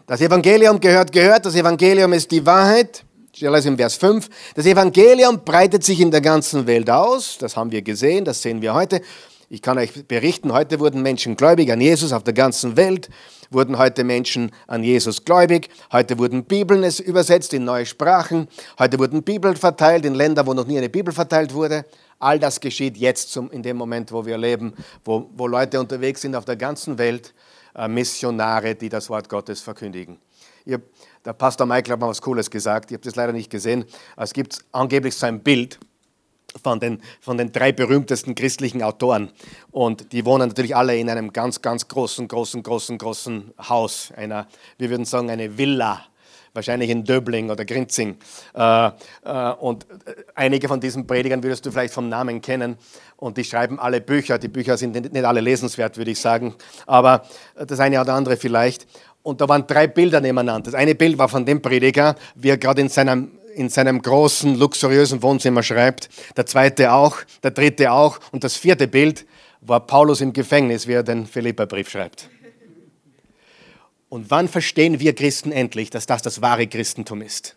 Das 0.06 0.20
Evangelium 0.20 0.80
gehört, 0.80 1.12
gehört. 1.12 1.46
Das 1.46 1.54
Evangelium 1.54 2.12
ist 2.12 2.30
die 2.30 2.44
Wahrheit. 2.44 3.04
Ich 3.32 3.38
stelle 3.38 3.58
es 3.58 3.66
im 3.66 3.76
Vers 3.76 3.96
5. 3.96 4.28
Das 4.54 4.64
Evangelium 4.64 5.44
breitet 5.44 5.82
sich 5.82 6.00
in 6.00 6.10
der 6.10 6.20
ganzen 6.20 6.66
Welt 6.66 6.88
aus. 6.88 7.36
Das 7.38 7.56
haben 7.56 7.70
wir 7.70 7.82
gesehen, 7.82 8.24
das 8.24 8.40
sehen 8.40 8.62
wir 8.62 8.74
heute. 8.74 9.00
Ich 9.54 9.62
kann 9.62 9.78
euch 9.78 10.08
berichten, 10.08 10.52
heute 10.52 10.80
wurden 10.80 11.00
Menschen 11.00 11.36
gläubig 11.36 11.70
an 11.70 11.80
Jesus 11.80 12.12
auf 12.12 12.24
der 12.24 12.34
ganzen 12.34 12.76
Welt, 12.76 13.08
wurden 13.50 13.78
heute 13.78 14.02
Menschen 14.02 14.50
an 14.66 14.82
Jesus 14.82 15.24
gläubig, 15.24 15.68
heute 15.92 16.18
wurden 16.18 16.42
Bibeln 16.42 16.82
übersetzt 16.82 17.54
in 17.54 17.62
neue 17.62 17.86
Sprachen, 17.86 18.48
heute 18.80 18.98
wurden 18.98 19.22
Bibeln 19.22 19.54
verteilt 19.54 20.06
in 20.06 20.16
Länder, 20.16 20.44
wo 20.44 20.54
noch 20.54 20.66
nie 20.66 20.76
eine 20.76 20.88
Bibel 20.88 21.14
verteilt 21.14 21.54
wurde. 21.54 21.84
All 22.18 22.40
das 22.40 22.58
geschieht 22.58 22.96
jetzt 22.96 23.30
zum, 23.30 23.48
in 23.52 23.62
dem 23.62 23.76
Moment, 23.76 24.10
wo 24.10 24.26
wir 24.26 24.38
leben, 24.38 24.74
wo, 25.04 25.30
wo 25.36 25.46
Leute 25.46 25.78
unterwegs 25.78 26.22
sind 26.22 26.34
auf 26.34 26.44
der 26.44 26.56
ganzen 26.56 26.98
Welt, 26.98 27.32
äh, 27.76 27.86
Missionare, 27.86 28.74
die 28.74 28.88
das 28.88 29.08
Wort 29.08 29.28
Gottes 29.28 29.60
verkündigen. 29.60 30.18
Hab, 30.68 30.80
der 31.24 31.32
Pastor 31.32 31.64
Michael 31.68 31.92
hat 31.92 32.00
mal 32.00 32.08
was 32.08 32.20
Cooles 32.20 32.50
gesagt, 32.50 32.90
ich 32.90 32.96
habe 32.96 33.04
das 33.04 33.14
leider 33.14 33.32
nicht 33.32 33.50
gesehen. 33.50 33.84
Es 34.16 34.32
gibt 34.32 34.64
angeblich 34.72 35.14
so 35.14 35.26
ein 35.26 35.44
Bild, 35.44 35.78
von 36.62 36.80
den, 36.80 37.00
von 37.20 37.36
den 37.38 37.52
drei 37.52 37.72
berühmtesten 37.72 38.34
christlichen 38.34 38.82
Autoren. 38.82 39.30
Und 39.70 40.12
die 40.12 40.24
wohnen 40.24 40.48
natürlich 40.48 40.76
alle 40.76 40.96
in 40.96 41.10
einem 41.10 41.32
ganz, 41.32 41.62
ganz 41.62 41.88
großen, 41.88 42.28
großen, 42.28 42.62
großen, 42.62 42.98
großen 42.98 43.54
Haus. 43.68 44.12
Einer, 44.16 44.46
wir 44.78 44.90
würden 44.90 45.04
sagen, 45.04 45.30
eine 45.30 45.58
Villa. 45.58 46.02
Wahrscheinlich 46.52 46.88
in 46.88 47.02
Döbling 47.02 47.50
oder 47.50 47.64
Grinzing. 47.64 48.16
Äh, 48.54 48.90
äh, 49.24 49.50
und 49.58 49.86
einige 50.36 50.68
von 50.68 50.78
diesen 50.78 51.04
Predigern 51.04 51.42
würdest 51.42 51.66
du 51.66 51.72
vielleicht 51.72 51.92
vom 51.92 52.08
Namen 52.08 52.40
kennen. 52.40 52.76
Und 53.16 53.36
die 53.36 53.42
schreiben 53.42 53.80
alle 53.80 54.00
Bücher. 54.00 54.38
Die 54.38 54.46
Bücher 54.46 54.76
sind 54.76 54.94
nicht 54.94 55.24
alle 55.24 55.40
lesenswert, 55.40 55.96
würde 55.96 56.12
ich 56.12 56.20
sagen. 56.20 56.54
Aber 56.86 57.24
das 57.56 57.80
eine 57.80 58.00
oder 58.00 58.14
andere 58.14 58.36
vielleicht. 58.36 58.86
Und 59.24 59.40
da 59.40 59.48
waren 59.48 59.66
drei 59.66 59.88
Bilder 59.88 60.20
nebeneinander. 60.20 60.70
Das 60.70 60.74
eine 60.74 60.94
Bild 60.94 61.18
war 61.18 61.28
von 61.28 61.44
dem 61.44 61.60
Prediger, 61.60 62.14
wie 62.36 62.50
er 62.50 62.58
gerade 62.58 62.82
in 62.82 62.88
seinem 62.88 63.32
in 63.54 63.68
seinem 63.68 64.02
großen, 64.02 64.56
luxuriösen 64.56 65.22
Wohnzimmer 65.22 65.62
schreibt, 65.62 66.08
der 66.36 66.46
zweite 66.46 66.92
auch, 66.92 67.18
der 67.42 67.52
dritte 67.52 67.92
auch 67.92 68.20
und 68.32 68.44
das 68.44 68.56
vierte 68.56 68.88
Bild 68.88 69.26
war 69.60 69.86
Paulus 69.86 70.20
im 70.20 70.32
Gefängnis, 70.32 70.86
wie 70.86 70.92
er 70.92 71.02
den 71.02 71.26
Philipperbrief 71.26 71.88
schreibt. 71.88 72.28
Und 74.08 74.30
wann 74.30 74.48
verstehen 74.48 75.00
wir 75.00 75.14
Christen 75.14 75.50
endlich, 75.50 75.90
dass 75.90 76.06
das 76.06 76.22
das 76.22 76.40
wahre 76.40 76.66
Christentum 76.66 77.22
ist? 77.22 77.56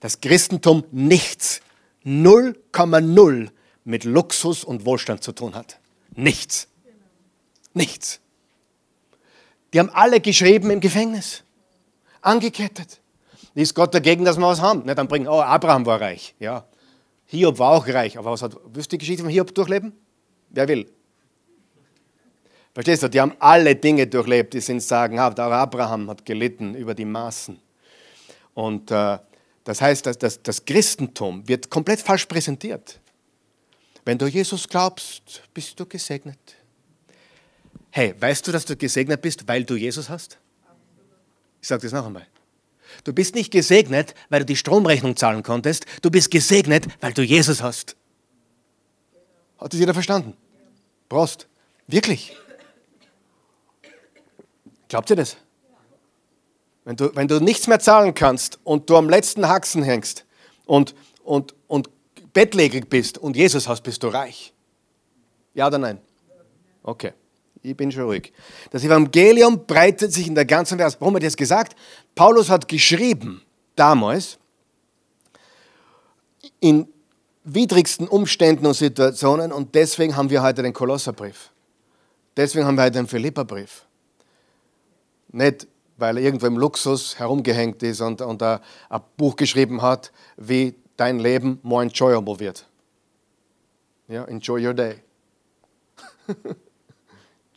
Das 0.00 0.20
Christentum 0.20 0.84
nichts, 0.90 1.60
0,0 2.04 3.48
mit 3.84 4.04
Luxus 4.04 4.64
und 4.64 4.84
Wohlstand 4.84 5.22
zu 5.22 5.32
tun 5.32 5.54
hat. 5.54 5.78
Nichts. 6.14 6.68
Nichts. 7.74 8.20
Die 9.72 9.78
haben 9.78 9.90
alle 9.90 10.20
geschrieben 10.20 10.70
im 10.70 10.80
Gefängnis, 10.80 11.42
angekettet. 12.20 13.00
Ist 13.58 13.74
Gott 13.74 13.92
dagegen, 13.92 14.24
dass 14.24 14.38
wir 14.38 14.46
was 14.46 14.60
haben? 14.60 14.82
Na, 14.84 14.94
dann 14.94 15.08
bringen, 15.08 15.26
oh, 15.26 15.40
Abraham 15.40 15.84
war 15.84 16.00
reich. 16.00 16.32
Ja. 16.38 16.64
Hiob 17.26 17.58
war 17.58 17.72
auch 17.72 17.88
reich. 17.88 18.16
Aber 18.16 18.30
was 18.30 18.40
hat, 18.40 18.56
willst 18.72 18.92
du 18.92 18.94
die 18.94 18.98
Geschichte 18.98 19.24
von 19.24 19.32
Hiob 19.32 19.52
durchleben? 19.52 19.94
Wer 20.50 20.68
will? 20.68 20.88
Verstehst 22.72 23.02
du? 23.02 23.08
Die 23.08 23.20
haben 23.20 23.34
alle 23.40 23.74
Dinge 23.74 24.06
durchlebt, 24.06 24.54
die 24.54 24.60
sind 24.60 24.80
sagen, 24.80 25.18
ah, 25.18 25.26
auch 25.26 25.36
Abraham 25.36 26.08
hat 26.08 26.24
gelitten 26.24 26.76
über 26.76 26.94
die 26.94 27.04
Maßen. 27.04 27.58
Und 28.54 28.92
äh, 28.92 29.18
das 29.64 29.80
heißt, 29.80 30.06
dass 30.06 30.18
das, 30.18 30.40
das 30.40 30.64
Christentum 30.64 31.48
wird 31.48 31.68
komplett 31.68 31.98
falsch 31.98 32.26
präsentiert. 32.26 33.00
Wenn 34.04 34.18
du 34.18 34.28
Jesus 34.28 34.68
glaubst, 34.68 35.42
bist 35.52 35.80
du 35.80 35.84
gesegnet. 35.84 36.38
Hey, 37.90 38.14
weißt 38.16 38.46
du, 38.46 38.52
dass 38.52 38.64
du 38.64 38.76
gesegnet 38.76 39.20
bist, 39.20 39.48
weil 39.48 39.64
du 39.64 39.74
Jesus 39.74 40.08
hast? 40.08 40.38
Ich 41.60 41.66
sage 41.66 41.82
das 41.82 41.90
noch 41.90 42.06
einmal. 42.06 42.28
Du 43.04 43.12
bist 43.12 43.34
nicht 43.34 43.50
gesegnet, 43.50 44.14
weil 44.28 44.40
du 44.40 44.46
die 44.46 44.56
Stromrechnung 44.56 45.16
zahlen 45.16 45.42
konntest. 45.42 45.86
Du 46.02 46.10
bist 46.10 46.30
gesegnet, 46.30 46.86
weil 47.00 47.12
du 47.12 47.22
Jesus 47.22 47.62
hast. 47.62 47.96
Hat 49.58 49.72
das 49.72 49.80
jeder 49.80 49.94
verstanden? 49.94 50.36
Prost. 51.08 51.48
Wirklich. 51.86 52.36
Glaubt 54.88 55.10
ihr 55.10 55.16
das? 55.16 55.36
Wenn 56.84 56.96
du, 56.96 57.14
wenn 57.14 57.28
du 57.28 57.40
nichts 57.40 57.66
mehr 57.66 57.80
zahlen 57.80 58.14
kannst 58.14 58.58
und 58.64 58.88
du 58.88 58.96
am 58.96 59.10
letzten 59.10 59.46
Haxen 59.46 59.82
hängst 59.82 60.24
und, 60.64 60.94
und, 61.22 61.54
und 61.66 61.90
bettlägerig 62.32 62.88
bist 62.88 63.18
und 63.18 63.36
Jesus 63.36 63.68
hast, 63.68 63.82
bist 63.82 64.02
du 64.02 64.08
reich. 64.08 64.54
Ja 65.54 65.66
oder 65.66 65.78
nein? 65.78 65.98
Okay. 66.82 67.12
Ich 67.62 67.76
bin 67.76 67.90
schon 67.90 68.04
ruhig. 68.04 68.32
Das 68.70 68.84
Evangelium 68.84 69.66
breitet 69.66 70.12
sich 70.12 70.26
in 70.26 70.34
der 70.34 70.44
ganzen 70.44 70.78
Welt. 70.78 70.96
Warum 71.00 71.14
hat 71.16 71.22
er 71.22 71.28
das 71.28 71.36
gesagt? 71.36 71.76
Paulus 72.14 72.50
hat 72.50 72.68
geschrieben, 72.68 73.42
damals, 73.74 74.38
in 76.60 76.88
widrigsten 77.44 78.08
Umständen 78.08 78.66
und 78.66 78.74
Situationen 78.74 79.52
und 79.52 79.74
deswegen 79.74 80.16
haben 80.16 80.30
wir 80.30 80.42
heute 80.42 80.62
den 80.62 80.72
Kolosserbrief. 80.72 81.50
Deswegen 82.36 82.66
haben 82.66 82.76
wir 82.76 82.84
heute 82.84 82.98
den 82.98 83.06
Philipperbrief. 83.06 83.84
Nicht, 85.30 85.66
weil 85.96 86.16
er 86.16 86.22
irgendwo 86.22 86.46
im 86.46 86.56
Luxus 86.56 87.18
herumgehängt 87.18 87.82
ist 87.82 88.00
und, 88.00 88.20
und 88.20 88.42
ein 88.42 88.60
Buch 89.16 89.36
geschrieben 89.36 89.82
hat, 89.82 90.12
wie 90.36 90.74
dein 90.96 91.18
Leben 91.18 91.58
more 91.62 91.82
enjoyable 91.82 92.38
wird. 92.38 92.66
Ja, 94.08 94.24
enjoy 94.24 94.66
your 94.66 94.74
day. 94.74 95.02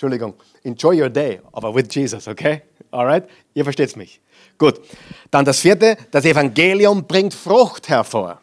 Entschuldigung, 0.02 0.34
enjoy 0.64 1.00
your 1.00 1.10
day, 1.10 1.40
aber 1.54 1.76
with 1.76 1.86
Jesus, 1.92 2.28
okay? 2.28 2.64
Alright? 2.90 3.30
Ihr 3.54 3.64
versteht 3.64 3.96
mich. 3.96 4.20
Gut. 4.58 4.82
Dann 5.30 5.46
das 5.46 5.60
vierte, 5.60 5.96
das 6.10 6.26
Evangelium 6.26 7.06
bringt 7.06 7.36
Frucht 7.36 7.88
hervor. 7.88 8.42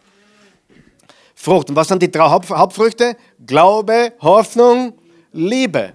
Frucht. 1.34 1.68
Und 1.68 1.74
was 1.74 1.88
sind 1.88 2.00
die 2.00 2.12
drei 2.12 2.28
Hauptfrüchte? 2.28 3.16
Glaube, 3.44 4.12
Hoffnung, 4.20 4.92
Liebe. 5.32 5.94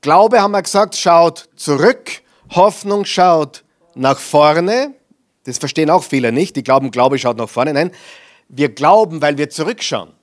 Glaube, 0.00 0.40
haben 0.40 0.52
wir 0.52 0.62
gesagt, 0.62 0.96
schaut 0.96 1.50
zurück. 1.56 2.22
Hoffnung 2.48 3.04
schaut 3.04 3.64
nach 3.94 4.18
vorne. 4.18 4.94
Das 5.44 5.58
verstehen 5.58 5.90
auch 5.90 6.04
viele 6.04 6.32
nicht. 6.32 6.56
Die 6.56 6.62
glauben, 6.62 6.90
Glaube 6.90 7.18
schaut 7.18 7.36
nach 7.36 7.50
vorne. 7.50 7.74
Nein, 7.74 7.90
wir 8.48 8.70
glauben, 8.70 9.20
weil 9.20 9.36
wir 9.36 9.50
zurückschauen. 9.50 10.14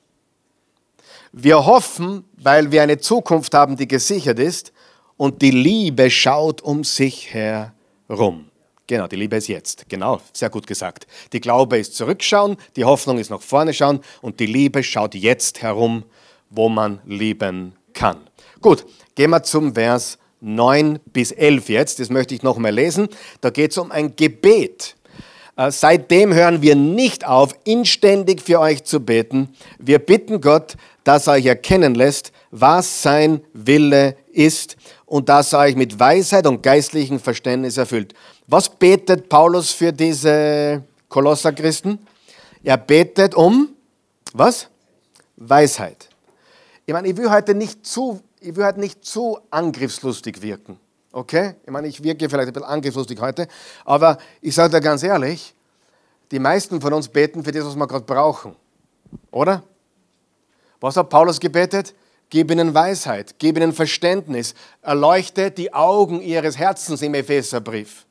Wir 1.32 1.66
hoffen, 1.66 2.24
weil 2.38 2.72
wir 2.72 2.84
eine 2.84 2.98
Zukunft 3.00 3.54
haben, 3.54 3.78
die 3.78 3.88
gesichert 3.88 4.40
ist 4.40 4.74
und 5.18 5.42
die 5.42 5.52
Liebe 5.52 6.10
schaut 6.10 6.62
um 6.62 6.84
sich 6.84 7.34
herum. 7.34 8.50
Genau, 8.88 9.08
die 9.08 9.18
Liebe 9.18 9.36
ist 9.36 9.48
jetzt. 9.48 9.90
Genau, 9.90 10.22
sehr 10.32 10.50
gut 10.50 10.66
gesagt. 10.66 11.08
Die 11.34 11.42
Glaube 11.42 11.78
ist 11.78 11.96
zurückschauen, 11.96 12.56
die 12.78 12.86
Hoffnung 12.86 13.18
ist 13.18 13.30
nach 13.30 13.42
vorne 13.42 13.74
schauen 13.74 14.00
und 14.22 14.40
die 14.40 14.46
Liebe 14.46 14.82
schaut 14.82 15.14
jetzt 15.14 15.62
herum, 15.62 16.04
wo 16.50 16.70
man 16.70 17.00
lieben 17.06 17.76
kann. 17.94 18.18
Gut, 18.62 18.86
gehen 19.16 19.32
wir 19.32 19.44
zum 19.44 19.74
Vers 19.74 20.18
9 20.40 21.00
bis 21.12 21.32
11 21.32 21.70
jetzt. 21.70 22.00
Das 22.00 22.10
möchte 22.10 22.34
ich 22.34 22.44
noch 22.44 22.58
mal 22.58 22.74
lesen. 22.74 23.10
Da 23.42 23.50
geht 23.50 23.72
es 23.72 23.78
um 23.78 23.92
ein 23.92 24.16
Gebet. 24.16 24.96
Äh, 25.58 25.72
seitdem 25.72 26.34
hören 26.34 26.62
wir 26.62 26.76
nicht 26.76 27.26
auf, 27.26 27.54
inständig 27.66 28.42
für 28.42 28.60
euch 28.60 28.84
zu 28.84 29.00
beten. 29.00 29.50
Wir 29.80 30.00
bitten 30.00 30.40
Gott, 30.40 30.78
dass 31.08 31.28
er 31.28 31.34
euch 31.34 31.46
erkennen 31.46 31.96
lässt, 31.96 32.34
was 32.52 33.02
sein 33.02 33.42
Wille 33.54 34.18
ist 34.34 34.76
und 35.06 35.30
dass 35.30 35.54
er 35.54 35.60
euch 35.60 35.78
mit 35.78 35.98
Weisheit 35.98 36.46
und 36.46 36.62
geistlichem 36.62 37.22
Verständnis 37.22 37.78
erfüllt. 37.78 38.14
Was 38.46 38.68
betet 38.68 39.30
Paulus 39.30 39.72
für 39.72 39.94
diese 39.94 40.84
Kolosserchristen? 41.08 41.98
Er 42.62 42.76
betet 42.76 43.36
um 43.36 43.70
was? 44.34 44.68
Weisheit. 45.38 46.10
Ich 46.86 46.94
meine, 46.94 47.08
ich 47.08 47.16
will 47.16 47.30
heute 47.30 47.56
nicht 47.56 47.86
zu, 47.86 48.20
ich 48.42 48.54
will 48.58 48.66
heute 48.66 48.82
nicht 48.82 49.06
zu 49.06 49.40
angriffslustig 49.50 50.42
wirken. 50.42 50.78
Okay? 51.14 51.56
Ich 51.64 51.72
meine, 51.72 51.88
ich 51.88 52.04
wirke 52.04 52.30
vielleicht 52.30 52.50
ein 52.50 52.54
bisschen 52.54 52.68
angriffslustig 52.68 53.22
heute, 53.22 53.48
aber 53.86 54.18
ich 54.42 54.54
sage 54.54 54.72
dir 54.72 54.82
ganz 54.82 55.04
ehrlich, 55.04 55.56
die 56.32 56.40
meisten 56.40 56.82
von 56.82 56.92
uns 56.92 57.08
beten 57.08 57.46
für 57.46 57.54
das, 57.54 57.64
was 57.64 57.78
wir 57.78 57.88
gerade 57.88 58.04
brauchen. 58.04 58.58
Oder? 59.32 59.64
Was 60.80 60.98
hat 60.98 61.10
Paulus 61.10 61.40
gebetet? 61.40 61.94
Gib 62.30 62.52
ihnen 62.52 62.74
Weisheit, 62.74 63.36
gib 63.40 63.58
ihnen 63.58 63.72
Verständnis, 63.72 64.54
erleuchte 64.82 65.50
die 65.50 65.74
Augen 65.74 66.22
ihres 66.22 66.58
Herzens 66.58 67.02
im 67.02 67.14
Epheserbrief. 67.14 68.06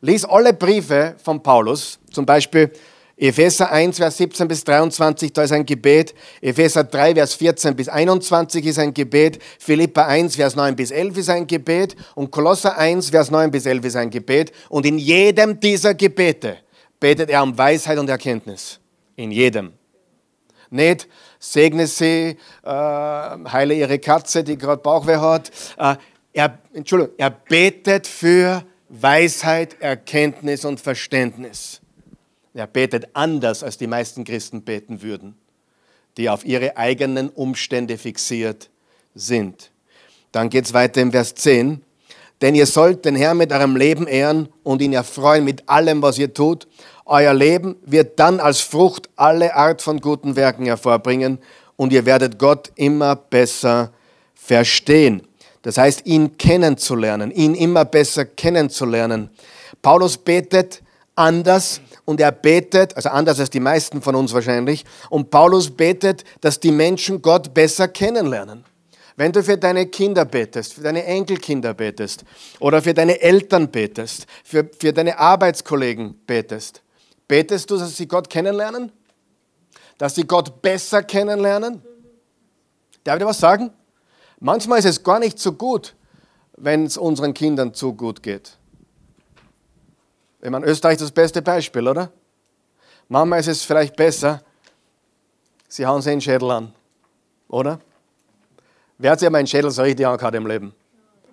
Lies 0.00 0.24
alle 0.24 0.52
Briefe 0.52 1.14
von 1.22 1.40
Paulus, 1.42 2.00
zum 2.10 2.26
Beispiel 2.26 2.72
Epheser 3.20 3.70
1, 3.70 3.98
Vers 3.98 4.16
17 4.16 4.48
bis 4.48 4.64
23, 4.64 5.30
da 5.34 5.42
ist 5.42 5.52
ein 5.52 5.66
Gebet. 5.66 6.14
Epheser 6.40 6.84
3, 6.84 7.14
Vers 7.14 7.34
14 7.34 7.76
bis 7.76 7.90
21 7.90 8.64
ist 8.64 8.78
ein 8.78 8.94
Gebet. 8.94 9.38
Philippa 9.58 10.06
1, 10.06 10.36
Vers 10.36 10.56
9 10.56 10.74
bis 10.74 10.90
11 10.90 11.18
ist 11.18 11.28
ein 11.28 11.46
Gebet. 11.46 11.96
Und 12.14 12.30
Kolosser 12.30 12.78
1, 12.78 13.10
Vers 13.10 13.30
9 13.30 13.50
bis 13.50 13.66
11 13.66 13.84
ist 13.84 13.96
ein 13.96 14.08
Gebet. 14.08 14.52
Und 14.70 14.86
in 14.86 14.96
jedem 14.96 15.60
dieser 15.60 15.92
Gebete 15.92 16.56
betet 16.98 17.28
er 17.28 17.42
um 17.42 17.56
Weisheit 17.58 17.98
und 17.98 18.08
Erkenntnis. 18.08 18.80
In 19.16 19.30
jedem. 19.30 19.74
Nicht, 20.70 21.06
segne 21.40 21.88
sie, 21.88 22.36
äh, 22.62 22.68
heile 22.70 23.74
ihre 23.74 23.98
Katze, 23.98 24.44
die 24.44 24.56
gerade 24.56 24.82
Bauchweh 24.82 25.16
hat. 25.16 25.50
Äh, 25.76 25.96
er, 26.32 26.58
Entschuldigung, 26.72 27.14
er 27.18 27.30
betet 27.30 28.06
für 28.06 28.62
Weisheit, 28.88 29.80
Erkenntnis 29.80 30.64
und 30.64 30.78
Verständnis. 30.78 31.80
Er 32.54 32.66
betet 32.66 33.08
anders, 33.14 33.64
als 33.64 33.78
die 33.78 33.86
meisten 33.86 34.24
Christen 34.24 34.62
beten 34.62 35.02
würden, 35.02 35.36
die 36.16 36.28
auf 36.28 36.44
ihre 36.44 36.76
eigenen 36.76 37.30
Umstände 37.30 37.96
fixiert 37.98 38.70
sind. 39.14 39.70
Dann 40.32 40.50
geht 40.50 40.66
es 40.66 40.74
weiter 40.74 41.00
im 41.00 41.10
Vers 41.10 41.34
10. 41.34 41.82
Denn 42.40 42.54
ihr 42.54 42.66
sollt 42.66 43.04
den 43.04 43.16
Herrn 43.16 43.36
mit 43.36 43.52
eurem 43.52 43.76
Leben 43.76 44.06
ehren 44.06 44.48
und 44.62 44.80
ihn 44.80 44.94
erfreuen 44.94 45.44
mit 45.44 45.68
allem, 45.68 46.00
was 46.00 46.18
ihr 46.18 46.32
tut. 46.32 46.66
Euer 47.04 47.34
Leben 47.34 47.76
wird 47.84 48.18
dann 48.18 48.40
als 48.40 48.60
Frucht 48.60 49.08
alle 49.16 49.54
Art 49.54 49.82
von 49.82 50.00
guten 50.00 50.36
Werken 50.36 50.66
hervorbringen 50.66 51.38
und 51.76 51.92
ihr 51.92 52.06
werdet 52.06 52.38
Gott 52.38 52.70
immer 52.76 53.16
besser 53.16 53.90
verstehen. 54.34 55.22
Das 55.62 55.76
heißt, 55.76 56.06
ihn 56.06 56.38
kennenzulernen, 56.38 57.30
ihn 57.30 57.54
immer 57.54 57.84
besser 57.84 58.24
kennenzulernen. 58.24 59.30
Paulus 59.82 60.16
betet 60.16 60.82
anders 61.14 61.80
und 62.04 62.20
er 62.20 62.32
betet, 62.32 62.96
also 62.96 63.10
anders 63.10 63.40
als 63.40 63.50
die 63.50 63.60
meisten 63.60 64.00
von 64.02 64.14
uns 64.14 64.32
wahrscheinlich, 64.32 64.84
und 65.10 65.30
Paulus 65.30 65.70
betet, 65.70 66.24
dass 66.40 66.60
die 66.60 66.72
Menschen 66.72 67.20
Gott 67.22 67.52
besser 67.52 67.88
kennenlernen. 67.88 68.64
Wenn 69.16 69.32
du 69.32 69.42
für 69.42 69.58
deine 69.58 69.86
Kinder 69.86 70.24
betest, 70.24 70.74
für 70.74 70.80
deine 70.80 71.04
Enkelkinder 71.04 71.74
betest 71.74 72.24
oder 72.58 72.80
für 72.80 72.94
deine 72.94 73.20
Eltern 73.20 73.70
betest, 73.70 74.26
für, 74.44 74.68
für 74.78 74.94
deine 74.94 75.18
Arbeitskollegen 75.18 76.14
betest, 76.26 76.82
betest 77.30 77.70
du, 77.70 77.78
dass 77.78 77.96
sie 77.96 78.08
Gott 78.08 78.28
kennenlernen? 78.28 78.90
Dass 79.98 80.16
sie 80.16 80.24
Gott 80.24 80.60
besser 80.60 81.04
kennenlernen? 81.04 81.80
Darf 83.04 83.14
ich 83.14 83.22
dir 83.22 83.26
was 83.28 83.38
sagen? 83.38 83.72
Manchmal 84.40 84.80
ist 84.80 84.86
es 84.86 85.04
gar 85.04 85.20
nicht 85.20 85.38
so 85.38 85.52
gut, 85.52 85.94
wenn 86.56 86.86
es 86.86 86.96
unseren 86.96 87.32
Kindern 87.32 87.72
zu 87.72 87.94
gut 87.94 88.20
geht. 88.20 88.58
Ich 90.42 90.50
meine, 90.50 90.66
Österreich 90.66 90.94
ist 90.94 91.02
das 91.02 91.12
beste 91.12 91.40
Beispiel, 91.40 91.86
oder? 91.86 92.10
Manchmal 93.08 93.38
ist 93.38 93.46
es 93.46 93.62
vielleicht 93.62 93.94
besser, 93.94 94.42
sie 95.68 95.86
hauen 95.86 96.02
sich 96.02 96.12
den 96.12 96.20
Schädel 96.20 96.50
an, 96.50 96.74
oder? 97.46 97.78
Wer 98.98 99.12
hat 99.12 99.20
sich 99.20 99.30
meinen 99.30 99.46
Schädel 99.46 99.70
so 99.70 99.82
richtig 99.82 100.04
angehört 100.04 100.34
im 100.34 100.48
Leben? 100.48 100.74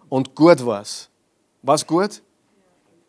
Und 0.10 0.36
gut 0.36 0.64
war 0.64 0.82
es. 0.82 1.10
War 1.64 1.74
es 1.74 1.88
gut? 1.88 2.22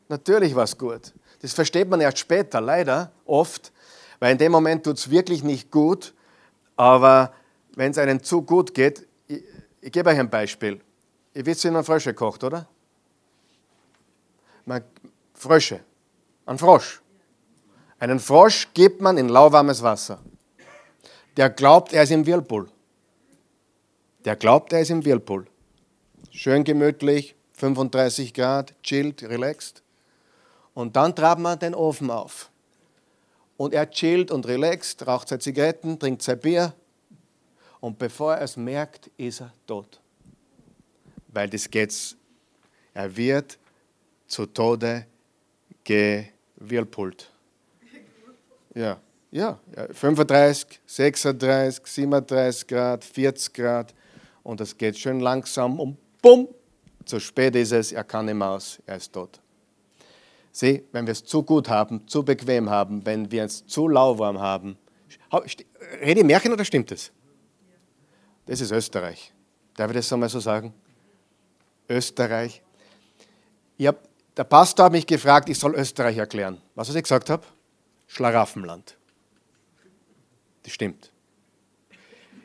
Natürlich 0.09 0.55
war 0.55 0.65
es 0.65 0.79
gut. 0.79 1.13
Das 1.41 1.53
versteht 1.53 1.89
man 1.89 2.01
erst 2.01 2.19
später, 2.19 2.61
leider, 2.61 3.13
oft, 3.25 3.73
weil 4.19 4.33
in 4.33 4.39
dem 4.39 4.53
Moment 4.53 4.85
tut 4.85 4.99
es 4.99 5.11
wirklich 5.11 5.45
nicht 5.45 5.71
gut, 5.71 6.15
aber 6.77 7.33
wenn 7.75 7.93
es 7.93 7.99
einem 7.99 8.23
zu 8.23 8.43
gut 8.43 8.75
geht, 8.75 9.07
ich, 9.29 9.43
ich 9.81 9.93
gebe 9.93 10.11
euch 10.11 10.19
ein 10.19 10.31
Beispiel. 10.31 10.81
Ihr 11.35 11.47
wisst, 11.47 11.65
wie 11.65 11.71
man 11.71 11.85
Frösche 11.85 12.15
kocht, 12.15 12.43
oder? 12.43 12.67
Man, 14.65 14.83
Frösche. 15.35 15.81
Ein 16.47 16.59
Frosch. 16.59 17.01
Einen 18.01 18.19
Frosch 18.19 18.69
gibt 18.75 19.01
man 19.01 19.19
in 19.19 19.29
lauwarmes 19.29 19.83
Wasser. 19.83 20.21
Der 21.37 21.51
glaubt, 21.51 21.93
er 21.93 22.03
ist 22.03 22.11
im 22.11 22.27
Whirlpool. 22.27 22.69
Der 24.25 24.35
glaubt, 24.35 24.73
er 24.73 24.81
ist 24.81 24.91
im 24.91 25.05
Whirlpool. 25.05 25.47
Schön 26.31 26.65
gemütlich, 26.65 27.37
35 27.53 28.35
Grad, 28.35 28.75
chillt, 28.83 29.23
relaxed. 29.23 29.83
Und 30.79 30.95
dann 30.95 31.13
trabt 31.13 31.41
man 31.41 31.59
den 31.59 31.75
Ofen 31.75 32.09
auf. 32.09 32.53
Und 33.57 33.75
er 33.75 33.91
chillt 33.91 34.31
und 34.31 34.47
relaxt, 34.47 35.05
raucht 35.05 35.27
seine 35.27 35.41
Zigaretten, 35.41 35.99
trinkt 35.99 36.23
sein 36.23 36.39
Bier. 36.39 36.73
Und 37.81 37.99
bevor 37.99 38.37
er 38.37 38.43
es 38.43 38.57
merkt, 38.57 39.11
ist 39.17 39.41
er 39.41 39.53
tot. 39.67 40.01
Weil 41.27 41.51
das 41.51 41.69
geht's. 41.69 42.15
Er 42.95 43.17
wird 43.17 43.59
zu 44.29 44.47
Tode 44.47 45.05
gewirlpult. 45.83 47.29
Ja, 48.73 49.01
ja, 49.33 49.59
35, 49.91 50.79
36, 50.87 51.85
37 51.89 52.69
Grad, 52.69 53.03
40 53.05 53.53
Grad 53.53 53.95
und 54.45 54.61
es 54.61 54.79
geht 54.79 54.97
schön 54.97 55.19
langsam 55.19 55.81
und 55.81 55.97
bumm, 56.23 56.47
zu 57.05 57.19
spät 57.19 57.57
ist 57.57 57.73
es, 57.73 57.91
er 57.91 58.05
kann 58.05 58.27
nicht 58.27 58.37
mehr 58.37 58.51
aus, 58.51 58.79
er 58.87 58.99
ist 58.99 59.13
tot. 59.13 59.41
Sieh, 60.59 60.83
wenn 60.91 61.07
wir 61.07 61.13
es 61.13 61.25
zu 61.25 61.45
gut 61.45 61.69
haben, 61.69 62.09
zu 62.09 62.25
bequem 62.25 62.69
haben, 62.69 63.07
wenn 63.07 63.31
wir 63.31 63.45
es 63.45 63.65
zu 63.69 63.87
lauwarm 63.87 64.41
haben, 64.41 64.77
rede 66.03 66.25
Märchen 66.25 66.53
oder 66.53 66.65
stimmt 66.65 66.91
es? 66.91 67.13
Das 68.45 68.61
ist 68.61 68.73
Österreich. 68.73 69.33
Darf 69.77 69.89
ich 69.93 69.99
das 69.99 70.13
einmal 70.13 70.29
so 70.29 70.41
sagen? 70.41 70.75
Österreich. 71.89 72.61
Hab, 73.81 74.09
der 74.37 74.43
Pastor 74.43 74.87
hat 74.87 74.93
mich 74.93 75.07
gefragt, 75.07 75.49
ich 75.49 75.61
soll 75.61 75.77
Österreich 75.77 76.17
erklären. 76.17 76.61
Was, 76.75 76.89
was 76.89 76.97
ich 76.97 77.05
gesagt 77.05 77.31
habe? 77.31 77.47
Schlaraffenland. 78.09 78.97
Das 80.65 80.73
stimmt. 80.73 81.13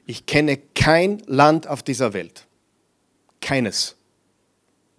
Ich 0.06 0.28
kenne 0.28 0.58
kein 0.58 1.18
Land 1.26 1.66
auf 1.66 1.82
dieser 1.82 2.14
Welt, 2.14 2.46
keines, 3.42 3.96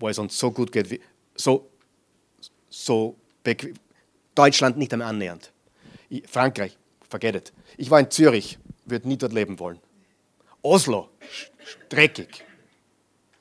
wo 0.01 0.09
es 0.09 0.19
uns 0.19 0.37
so 0.37 0.51
gut 0.51 0.73
geht, 0.73 0.91
wie, 0.91 1.01
so, 1.37 1.71
so 2.75 3.17
Deutschland 4.35 4.77
nicht 4.77 4.93
einmal 4.93 5.09
annähernd. 5.09 5.53
Frankreich, 6.27 6.77
forget 7.09 7.37
it. 7.37 7.53
Ich 7.77 7.91
war 7.91 8.01
in 8.01 8.11
Zürich, 8.11 8.59
würde 8.85 9.09
nie 9.09 9.17
dort 9.17 9.33
leben 9.33 9.59
wollen. 9.59 9.79
Oslo, 10.63 11.09
dreckig. 11.89 12.45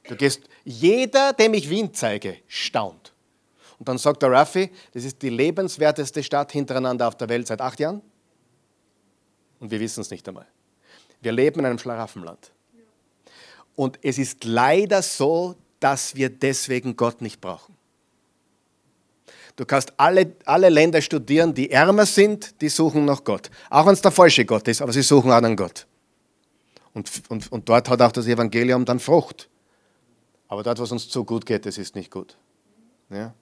Du 0.08 0.16
gehst, 0.16 0.42
jeder, 0.66 1.34
dem 1.34 1.54
ich 1.54 1.70
Wien 1.70 1.94
zeige, 1.94 2.38
staunt. 2.48 3.14
Und 3.80 3.88
dann 3.90 3.98
sagt 3.98 4.22
der 4.22 4.32
Raffi, 4.32 4.70
das 4.94 5.04
ist 5.04 5.22
die 5.22 5.30
lebenswerteste 5.30 6.24
Stadt 6.24 6.52
hintereinander 6.52 7.08
auf 7.08 7.16
der 7.16 7.30
Welt 7.30 7.48
seit 7.48 7.62
acht 7.62 7.80
Jahren. 7.80 8.02
Und 9.60 9.72
wir 9.72 9.80
wissen 9.80 10.02
es 10.02 10.12
nicht 10.12 10.28
einmal. 10.28 10.48
Wir 11.22 11.32
leben 11.32 11.60
in 11.60 11.66
einem 11.66 11.80
Schlaraffenland. 11.80 12.52
Und 13.76 13.98
es 14.04 14.18
ist 14.18 14.44
leider 14.44 15.02
so, 15.02 15.56
dass 15.80 16.16
wir 16.16 16.30
deswegen 16.30 16.96
Gott 16.96 17.22
nicht 17.22 17.42
brauchen. 17.42 17.76
Du 19.56 19.66
kannst 19.66 19.94
alle, 19.98 20.36
alle 20.46 20.70
Länder 20.70 21.02
studieren, 21.02 21.54
die 21.54 21.70
ärmer 21.70 22.06
sind, 22.06 22.60
die 22.62 22.70
suchen 22.70 23.06
nach 23.06 23.24
Gott. 23.24 23.52
Auch 23.70 23.86
wenn 23.86 23.94
es 23.94 24.02
der 24.02 24.12
falsche 24.12 24.46
Gott 24.46 24.68
ist, 24.68 24.82
aber 24.82 24.92
sie 24.92 25.04
suchen 25.04 25.32
auch 25.32 25.42
nach 25.42 25.56
Gott. 25.56 25.86
Und, 26.94 27.10
und, 27.30 27.52
und 27.52 27.70
dort 27.70 27.90
hat 27.90 28.02
auch 28.02 28.12
das 28.12 28.28
Evangelium 28.28 28.86
dann 28.86 29.00
Frucht. 29.00 29.50
Aber 30.48 30.64
dort, 30.64 30.80
was 30.80 30.92
uns 30.92 31.10
zu 31.10 31.24
gut 31.24 31.46
geht, 31.46 31.66
das 31.66 31.78
ist 31.78 31.96
nicht 31.96 32.12
gut. 32.12 32.38
Ja? 33.10 33.34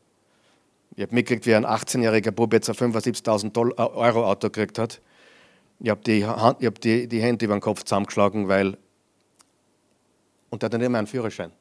Ich 0.95 1.04
habe 1.04 1.15
mitgekriegt, 1.15 1.45
wie 1.45 1.56
ein 1.56 1.65
18-jähriger 1.65 2.32
Bub 2.32 2.54
jetzt 2.54 2.69
ein 2.69 2.76
75.000 2.76 3.71
äh, 3.71 3.82
Euro 3.82 4.30
Auto 4.30 4.47
gekriegt 4.47 4.78
hat. 4.78 5.02
Ich 5.80 5.89
habe 5.89 6.02
die, 6.02 6.26
hab 6.26 6.82
die, 6.82 7.08
die 7.08 7.21
Hände 7.21 7.45
über 7.45 7.56
den 7.56 7.62
Kopf 7.62 7.84
zusammengeschlagen, 7.84 8.47
weil. 8.47 8.78
Und 10.50 10.62
der 10.62 10.67
hat 10.67 10.74
dann 10.74 10.82
immer 10.82 10.97
einen 10.97 11.08
Führerschein. 11.08 11.52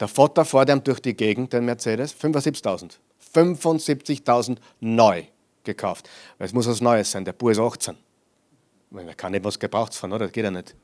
Der 0.00 0.08
Vater 0.08 0.44
fährt 0.44 0.68
ihm 0.68 0.82
durch 0.82 1.00
die 1.00 1.16
Gegend, 1.16 1.52
den 1.52 1.64
Mercedes, 1.64 2.14
75.000. 2.14 2.98
75.000 3.34 4.58
neu 4.80 5.24
gekauft. 5.64 6.08
Weil 6.38 6.46
es 6.46 6.52
muss 6.52 6.66
was 6.66 6.80
Neues 6.80 7.10
sein, 7.10 7.24
der 7.24 7.32
Bub 7.32 7.50
ist 7.50 7.58
18. 7.58 7.96
Man 8.90 9.16
kann 9.16 9.32
nicht 9.32 9.44
was 9.44 9.58
Gebrauchtes 9.58 9.98
fahren, 9.98 10.12
oder? 10.12 10.26
Das 10.26 10.32
geht 10.32 10.44
ja 10.44 10.50
nicht. 10.50 10.74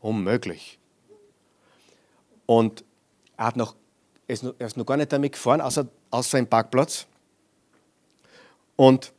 Unmöglich. 0.00 0.78
Und 2.46 2.84
er, 3.36 3.46
hat 3.46 3.56
noch, 3.56 3.76
er 4.26 4.66
ist 4.66 4.76
noch 4.76 4.86
gar 4.86 4.96
nicht 4.96 5.12
damit 5.12 5.32
gefahren, 5.32 5.60
außer, 5.60 5.86
außer 6.10 6.38
im 6.38 6.46
Parkplatz. 6.46 7.06
Und 8.76 9.12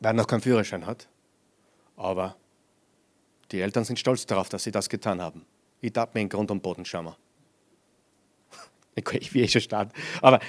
weil 0.00 0.10
er 0.10 0.14
noch 0.14 0.26
keinen 0.26 0.42
Führerschein 0.42 0.86
hat. 0.86 1.08
Aber 1.96 2.36
die 3.50 3.60
Eltern 3.60 3.84
sind 3.84 3.98
stolz 3.98 4.26
darauf, 4.26 4.48
dass 4.48 4.64
sie 4.64 4.70
das 4.70 4.88
getan 4.88 5.22
haben. 5.22 5.46
Ich 5.80 5.92
darf 5.92 6.12
mir 6.14 6.20
in 6.20 6.28
Grund 6.28 6.50
und 6.50 6.62
Boden 6.62 6.84
schauen. 6.84 7.14
Ich 8.96 9.34
will 9.34 9.44
eh 9.44 9.48
schon 9.48 9.60
starten. 9.60 9.92
Aber 10.22 10.40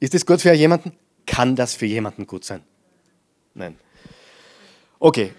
ist 0.00 0.14
das 0.14 0.24
gut 0.24 0.40
für 0.40 0.52
jemanden? 0.52 0.92
Kann 1.26 1.56
das 1.56 1.74
für 1.74 1.86
jemanden 1.86 2.26
gut 2.26 2.44
sein? 2.44 2.62
Nein. 3.54 3.76
Okay, 4.98 5.32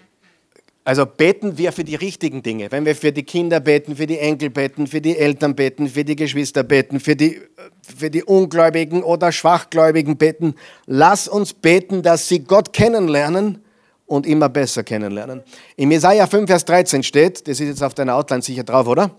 Also 0.88 1.04
beten 1.04 1.58
wir 1.58 1.72
für 1.72 1.84
die 1.84 1.96
richtigen 1.96 2.42
Dinge. 2.42 2.72
Wenn 2.72 2.86
wir 2.86 2.96
für 2.96 3.12
die 3.12 3.22
Kinder 3.22 3.60
beten, 3.60 3.94
für 3.94 4.06
die 4.06 4.18
Enkel 4.18 4.48
beten, 4.48 4.86
für 4.86 5.02
die 5.02 5.18
Eltern 5.18 5.54
beten, 5.54 5.86
für 5.86 6.02
die 6.02 6.16
Geschwister 6.16 6.62
beten, 6.62 6.98
für 6.98 7.14
die, 7.14 7.42
für 7.82 8.08
die 8.08 8.24
Ungläubigen 8.24 9.02
oder 9.02 9.30
Schwachgläubigen 9.30 10.16
beten, 10.16 10.54
lass 10.86 11.28
uns 11.28 11.52
beten, 11.52 12.02
dass 12.02 12.26
sie 12.26 12.38
Gott 12.38 12.72
kennenlernen 12.72 13.62
und 14.06 14.26
immer 14.26 14.48
besser 14.48 14.82
kennenlernen. 14.82 15.42
In 15.76 15.90
Jesaja 15.90 16.26
5, 16.26 16.48
Vers 16.48 16.64
13 16.64 17.02
steht, 17.02 17.46
das 17.46 17.60
ist 17.60 17.68
jetzt 17.68 17.82
auf 17.82 17.92
deiner 17.92 18.14
Outline 18.14 18.40
sicher 18.40 18.64
drauf, 18.64 18.86
oder? 18.86 19.10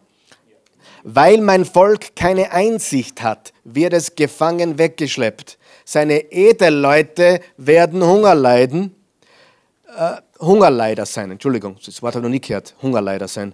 Weil 1.03 1.39
mein 1.39 1.65
Volk 1.65 2.15
keine 2.15 2.51
Einsicht 2.51 3.21
hat, 3.21 3.53
wird 3.63 3.93
es 3.93 4.15
gefangen 4.15 4.77
weggeschleppt. 4.77 5.57
Seine 5.85 6.31
Edelleute 6.31 7.39
werden 7.57 8.03
Hunger 8.03 8.35
leiden, 8.35 8.95
äh, 9.97 10.17
Hungerleider 10.39 11.05
sein. 11.05 11.31
Entschuldigung, 11.31 11.77
das 11.85 12.01
Wort 12.01 12.15
habe 12.15 12.21
ich 12.21 12.23
noch 12.23 12.29
nie 12.29 12.41
gehört. 12.41 12.75
Hungerleider 12.81 13.27
sein. 13.27 13.53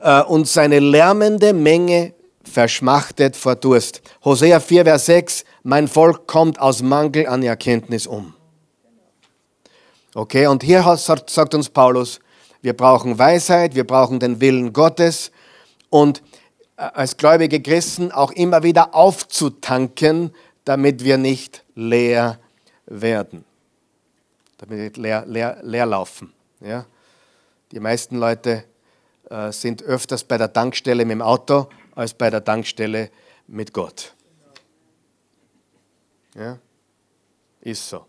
Äh, 0.00 0.22
und 0.22 0.48
seine 0.48 0.78
lärmende 0.78 1.52
Menge 1.52 2.14
verschmachtet 2.42 3.36
vor 3.36 3.56
Durst. 3.56 4.02
Hosea 4.24 4.60
4, 4.60 4.84
Vers 4.84 5.06
6, 5.06 5.44
mein 5.62 5.88
Volk 5.88 6.26
kommt 6.26 6.60
aus 6.60 6.82
Mangel 6.82 7.26
an 7.26 7.42
Erkenntnis 7.42 8.06
um. 8.06 8.34
Okay, 10.14 10.46
und 10.46 10.62
hier 10.62 10.82
sagt 10.96 11.54
uns 11.54 11.68
Paulus, 11.68 12.18
wir 12.62 12.76
brauchen 12.76 13.18
Weisheit, 13.18 13.74
wir 13.74 13.86
brauchen 13.86 14.18
den 14.18 14.40
Willen 14.40 14.72
Gottes 14.72 15.30
und 15.88 16.22
als 16.80 17.16
gläubige 17.16 17.60
Christen 17.60 18.10
auch 18.10 18.32
immer 18.32 18.62
wieder 18.62 18.94
aufzutanken, 18.94 20.34
damit 20.64 21.04
wir 21.04 21.18
nicht 21.18 21.64
leer 21.74 22.38
werden, 22.86 23.44
damit 24.58 24.78
wir 24.78 24.84
nicht 24.84 24.96
leer, 24.96 25.24
leer, 25.26 25.58
leer 25.62 25.86
laufen. 25.86 26.32
Ja? 26.60 26.86
Die 27.70 27.80
meisten 27.80 28.16
Leute 28.16 28.64
äh, 29.28 29.52
sind 29.52 29.82
öfters 29.82 30.24
bei 30.24 30.38
der 30.38 30.52
Tankstelle 30.52 31.04
mit 31.04 31.12
dem 31.12 31.22
Auto 31.22 31.68
als 31.94 32.14
bei 32.14 32.30
der 32.30 32.42
Tankstelle 32.42 33.10
mit 33.46 33.72
Gott. 33.72 34.14
Ja? 36.34 36.58
Ist 37.60 37.88
so. 37.88 38.06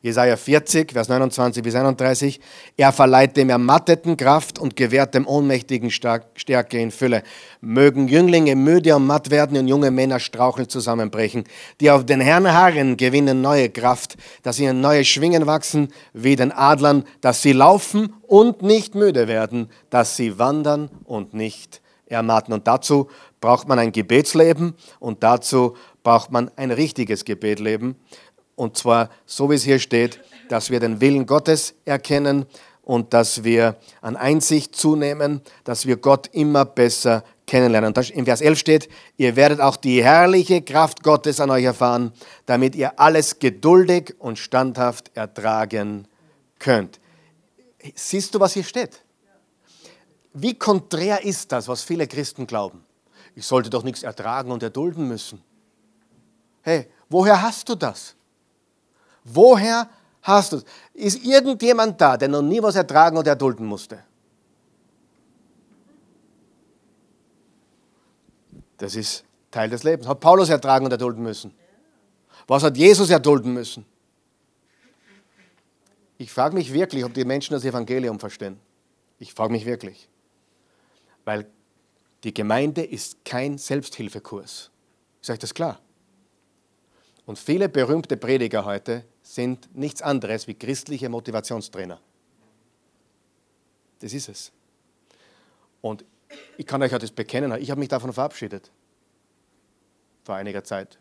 Jesaja 0.00 0.36
40, 0.36 0.92
Vers 0.92 1.08
29 1.08 1.62
bis 1.62 1.74
31. 1.74 2.40
Er 2.76 2.92
verleiht 2.92 3.36
dem 3.36 3.50
Ermatteten 3.50 4.16
Kraft 4.16 4.58
und 4.58 4.76
gewährt 4.76 5.14
dem 5.14 5.26
Ohnmächtigen 5.26 5.90
Stärke 5.90 6.78
in 6.78 6.90
Fülle. 6.90 7.22
Mögen 7.60 8.08
Jünglinge 8.08 8.54
müde 8.54 8.94
und 8.94 9.06
matt 9.06 9.30
werden 9.30 9.58
und 9.58 9.68
junge 9.68 9.90
Männer 9.90 10.20
straucheln 10.20 10.68
zusammenbrechen. 10.68 11.44
Die 11.80 11.90
auf 11.90 12.06
den 12.06 12.20
Herrn 12.20 12.52
harren, 12.52 12.96
gewinnen 12.96 13.40
neue 13.40 13.70
Kraft, 13.70 14.16
dass 14.42 14.58
in 14.58 14.80
neue 14.80 15.04
Schwingen 15.04 15.46
wachsen 15.46 15.88
wie 16.12 16.36
den 16.36 16.52
Adlern, 16.52 17.04
dass 17.20 17.42
sie 17.42 17.52
laufen 17.52 18.14
und 18.22 18.62
nicht 18.62 18.94
müde 18.94 19.26
werden, 19.26 19.68
dass 19.90 20.16
sie 20.16 20.38
wandern 20.38 20.90
und 21.04 21.34
nicht 21.34 21.80
ermatten. 22.06 22.52
Und 22.52 22.66
dazu 22.66 23.08
braucht 23.40 23.68
man 23.68 23.78
ein 23.78 23.92
Gebetsleben 23.92 24.74
und 24.98 25.22
dazu 25.22 25.76
braucht 26.02 26.32
man 26.32 26.50
ein 26.56 26.70
richtiges 26.70 27.24
Gebetleben. 27.24 27.96
Und 28.58 28.76
zwar, 28.76 29.08
so 29.24 29.48
wie 29.50 29.54
es 29.54 29.62
hier 29.62 29.78
steht, 29.78 30.18
dass 30.48 30.68
wir 30.68 30.80
den 30.80 31.00
Willen 31.00 31.26
Gottes 31.26 31.74
erkennen 31.84 32.44
und 32.82 33.14
dass 33.14 33.44
wir 33.44 33.76
an 34.00 34.16
Einsicht 34.16 34.74
zunehmen, 34.74 35.42
dass 35.62 35.86
wir 35.86 35.96
Gott 35.96 36.26
immer 36.32 36.64
besser 36.64 37.22
kennenlernen. 37.46 37.94
Und 37.94 38.10
im 38.10 38.24
Vers 38.24 38.40
11 38.40 38.58
steht, 38.58 38.88
ihr 39.16 39.36
werdet 39.36 39.60
auch 39.60 39.76
die 39.76 40.02
herrliche 40.02 40.60
Kraft 40.60 41.04
Gottes 41.04 41.38
an 41.38 41.50
euch 41.50 41.62
erfahren, 41.62 42.12
damit 42.46 42.74
ihr 42.74 42.98
alles 42.98 43.38
geduldig 43.38 44.16
und 44.18 44.40
standhaft 44.40 45.12
ertragen 45.14 46.08
könnt. 46.58 46.98
Siehst 47.94 48.34
du, 48.34 48.40
was 48.40 48.54
hier 48.54 48.64
steht? 48.64 49.04
Wie 50.32 50.58
konträr 50.58 51.24
ist 51.24 51.52
das, 51.52 51.68
was 51.68 51.84
viele 51.84 52.08
Christen 52.08 52.44
glauben? 52.44 52.84
Ich 53.36 53.46
sollte 53.46 53.70
doch 53.70 53.84
nichts 53.84 54.02
ertragen 54.02 54.50
und 54.50 54.64
erdulden 54.64 55.06
müssen. 55.06 55.40
Hey, 56.62 56.88
woher 57.08 57.40
hast 57.40 57.68
du 57.68 57.76
das? 57.76 58.16
Woher 59.32 59.88
hast 60.22 60.52
du 60.52 60.56
es? 60.56 60.64
Ist 60.94 61.24
irgendjemand 61.24 62.00
da, 62.00 62.16
der 62.16 62.28
noch 62.28 62.42
nie 62.42 62.62
was 62.62 62.76
ertragen 62.76 63.16
oder 63.16 63.30
erdulden 63.30 63.66
musste? 63.66 64.02
Das 68.78 68.94
ist 68.94 69.24
Teil 69.50 69.68
des 69.68 69.82
Lebens. 69.82 70.06
Hat 70.06 70.20
Paulus 70.20 70.48
ertragen 70.48 70.84
und 70.84 70.92
erdulden 70.92 71.22
müssen? 71.22 71.52
Was 72.46 72.62
hat 72.62 72.76
Jesus 72.76 73.10
erdulden 73.10 73.52
müssen? 73.52 73.84
Ich 76.16 76.32
frage 76.32 76.54
mich 76.54 76.72
wirklich, 76.72 77.04
ob 77.04 77.14
die 77.14 77.24
Menschen 77.24 77.52
das 77.52 77.64
Evangelium 77.64 78.18
verstehen. 78.18 78.58
Ich 79.18 79.34
frage 79.34 79.52
mich 79.52 79.66
wirklich. 79.66 80.08
Weil 81.24 81.46
die 82.24 82.34
Gemeinde 82.34 82.84
ist 82.84 83.24
kein 83.24 83.58
Selbsthilfekurs. 83.58 84.70
Ist 85.20 85.30
euch 85.30 85.38
das 85.38 85.54
klar? 85.54 85.80
Und 87.26 87.38
viele 87.38 87.68
berühmte 87.68 88.16
Prediger 88.16 88.64
heute 88.64 89.04
sind 89.28 89.76
nichts 89.76 90.00
anderes 90.00 90.46
wie 90.46 90.54
christliche 90.54 91.10
Motivationstrainer. 91.10 92.00
Das 94.00 94.14
ist 94.14 94.28
es. 94.28 94.52
Und 95.82 96.04
ich 96.56 96.66
kann 96.66 96.82
euch 96.82 96.92
ja 96.92 96.98
das 96.98 97.10
bekennen, 97.10 97.52
ich 97.60 97.70
habe 97.70 97.78
mich 97.78 97.90
davon 97.90 98.12
verabschiedet. 98.12 98.70
Vor 100.24 100.34
einiger 100.34 100.64
Zeit. 100.64 100.98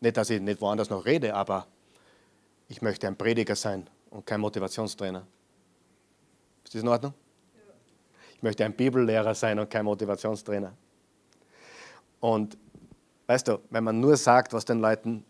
Nicht, 0.00 0.16
dass 0.16 0.30
ich 0.30 0.40
nicht 0.40 0.62
woanders 0.62 0.88
noch 0.88 1.04
rede, 1.04 1.34
aber 1.34 1.66
ich 2.68 2.80
möchte 2.80 3.06
ein 3.06 3.16
Prediger 3.16 3.54
sein 3.54 3.88
und 4.08 4.24
kein 4.24 4.40
Motivationstrainer. 4.40 5.26
Ist 6.64 6.74
das 6.74 6.82
in 6.82 6.88
Ordnung? 6.88 7.12
Ich 8.34 8.42
möchte 8.42 8.64
ein 8.64 8.74
Bibellehrer 8.74 9.34
sein 9.34 9.58
und 9.58 9.68
kein 9.68 9.84
Motivationstrainer. 9.84 10.72
Und 12.20 12.56
Weißt 13.26 13.48
du, 13.48 13.58
wenn 13.70 13.82
man 13.82 13.98
nur 13.98 14.16
sagt, 14.16 14.52
was 14.52 14.64
den 14.64 14.80
Leuten 14.80 15.24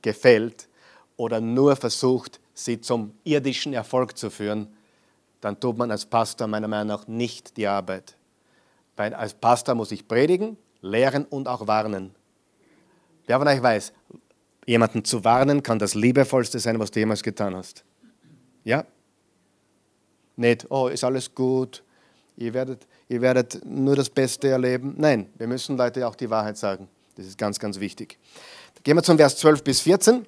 gefällt 0.00 0.68
oder 1.16 1.40
nur 1.40 1.76
versucht, 1.76 2.40
sie 2.54 2.80
zum 2.80 3.14
irdischen 3.24 3.72
Erfolg 3.72 4.16
zu 4.16 4.30
führen, 4.30 4.68
dann 5.40 5.58
tut 5.58 5.76
man 5.76 5.90
als 5.90 6.06
Pastor 6.06 6.46
meiner 6.46 6.68
Meinung 6.68 6.88
nach 6.88 7.06
nicht 7.08 7.56
die 7.56 7.66
Arbeit. 7.66 8.16
Weil 8.96 9.14
als 9.14 9.34
Pastor 9.34 9.74
muss 9.74 9.92
ich 9.92 10.06
predigen, 10.06 10.56
lehren 10.80 11.24
und 11.24 11.48
auch 11.48 11.66
warnen. 11.66 12.14
Wer 13.26 13.38
von 13.38 13.48
euch 13.48 13.62
weiß, 13.62 13.92
jemanden 14.66 15.04
zu 15.04 15.24
warnen 15.24 15.62
kann 15.62 15.78
das 15.78 15.94
liebevollste 15.94 16.58
sein, 16.58 16.78
was 16.78 16.90
du 16.90 17.00
jemals 17.00 17.22
getan 17.22 17.56
hast. 17.56 17.84
Ja? 18.64 18.84
Nicht, 20.36 20.66
oh, 20.70 20.88
ist 20.88 21.04
alles 21.04 21.34
gut, 21.34 21.82
ihr 22.36 22.54
werdet, 22.54 22.86
ihr 23.08 23.20
werdet 23.20 23.60
nur 23.64 23.96
das 23.96 24.10
Beste 24.10 24.48
erleben. 24.48 24.94
Nein, 24.96 25.30
wir 25.36 25.46
müssen 25.46 25.76
Leute 25.76 26.06
auch 26.06 26.14
die 26.14 26.30
Wahrheit 26.30 26.56
sagen. 26.56 26.88
Das 27.16 27.26
ist 27.26 27.36
ganz, 27.36 27.58
ganz 27.58 27.78
wichtig. 27.78 28.18
Gehen 28.84 28.96
wir 28.96 29.02
zum 29.02 29.16
Vers 29.16 29.36
12 29.36 29.62
bis 29.62 29.80
14. 29.80 30.26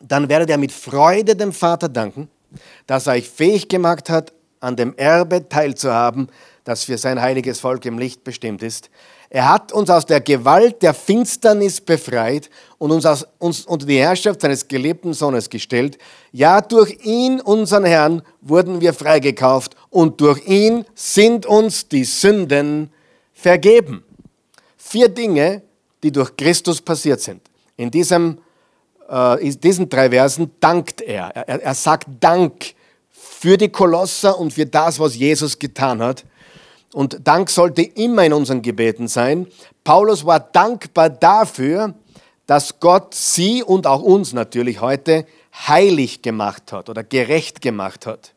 Dann 0.00 0.28
werdet 0.28 0.50
ihr 0.50 0.58
mit 0.58 0.72
Freude 0.72 1.34
dem 1.34 1.52
Vater 1.52 1.88
danken, 1.88 2.28
dass 2.86 3.06
er 3.06 3.14
euch 3.14 3.28
fähig 3.28 3.68
gemacht 3.68 4.10
hat, 4.10 4.32
an 4.60 4.76
dem 4.76 4.94
Erbe 4.96 5.48
teilzuhaben, 5.48 6.28
das 6.64 6.84
für 6.84 6.96
sein 6.96 7.20
heiliges 7.20 7.60
Volk 7.60 7.84
im 7.84 7.98
Licht 7.98 8.24
bestimmt 8.24 8.62
ist. 8.62 8.90
Er 9.28 9.48
hat 9.48 9.72
uns 9.72 9.90
aus 9.90 10.06
der 10.06 10.20
Gewalt 10.20 10.80
der 10.82 10.94
Finsternis 10.94 11.80
befreit 11.80 12.48
und 12.78 12.92
uns, 12.92 13.04
aus, 13.04 13.26
uns 13.38 13.66
unter 13.66 13.84
die 13.84 13.98
Herrschaft 13.98 14.40
seines 14.40 14.68
geliebten 14.68 15.12
Sohnes 15.12 15.50
gestellt. 15.50 15.98
Ja, 16.32 16.60
durch 16.60 17.04
ihn, 17.04 17.40
unseren 17.40 17.84
Herrn, 17.84 18.22
wurden 18.40 18.80
wir 18.80 18.94
freigekauft 18.94 19.74
und 19.90 20.20
durch 20.20 20.46
ihn 20.46 20.84
sind 20.94 21.46
uns 21.46 21.88
die 21.88 22.04
Sünden 22.04 22.90
vergeben. 23.32 24.04
Vier 24.76 25.08
Dinge, 25.08 25.62
die 26.02 26.12
durch 26.12 26.36
Christus 26.36 26.80
passiert 26.80 27.20
sind. 27.20 27.42
In, 27.76 27.90
diesem, 27.90 28.38
äh, 29.10 29.46
in 29.46 29.60
diesen 29.60 29.88
drei 29.88 30.10
Versen 30.10 30.52
dankt 30.60 31.00
er. 31.00 31.34
er. 31.34 31.62
Er 31.62 31.74
sagt 31.74 32.06
Dank 32.20 32.74
für 33.10 33.56
die 33.56 33.68
Kolosser 33.68 34.38
und 34.38 34.52
für 34.52 34.66
das, 34.66 34.98
was 34.98 35.16
Jesus 35.16 35.58
getan 35.58 36.02
hat. 36.02 36.24
Und 36.92 37.18
Dank 37.24 37.50
sollte 37.50 37.82
immer 37.82 38.24
in 38.24 38.32
unseren 38.32 38.62
Gebeten 38.62 39.08
sein. 39.08 39.48
Paulus 39.82 40.24
war 40.24 40.40
dankbar 40.40 41.10
dafür, 41.10 41.94
dass 42.46 42.78
Gott 42.78 43.14
sie 43.14 43.62
und 43.62 43.86
auch 43.86 44.02
uns 44.02 44.32
natürlich 44.32 44.80
heute 44.80 45.26
heilig 45.66 46.22
gemacht 46.22 46.72
hat 46.72 46.88
oder 46.88 47.02
gerecht 47.02 47.60
gemacht 47.60 48.06
hat. 48.06 48.34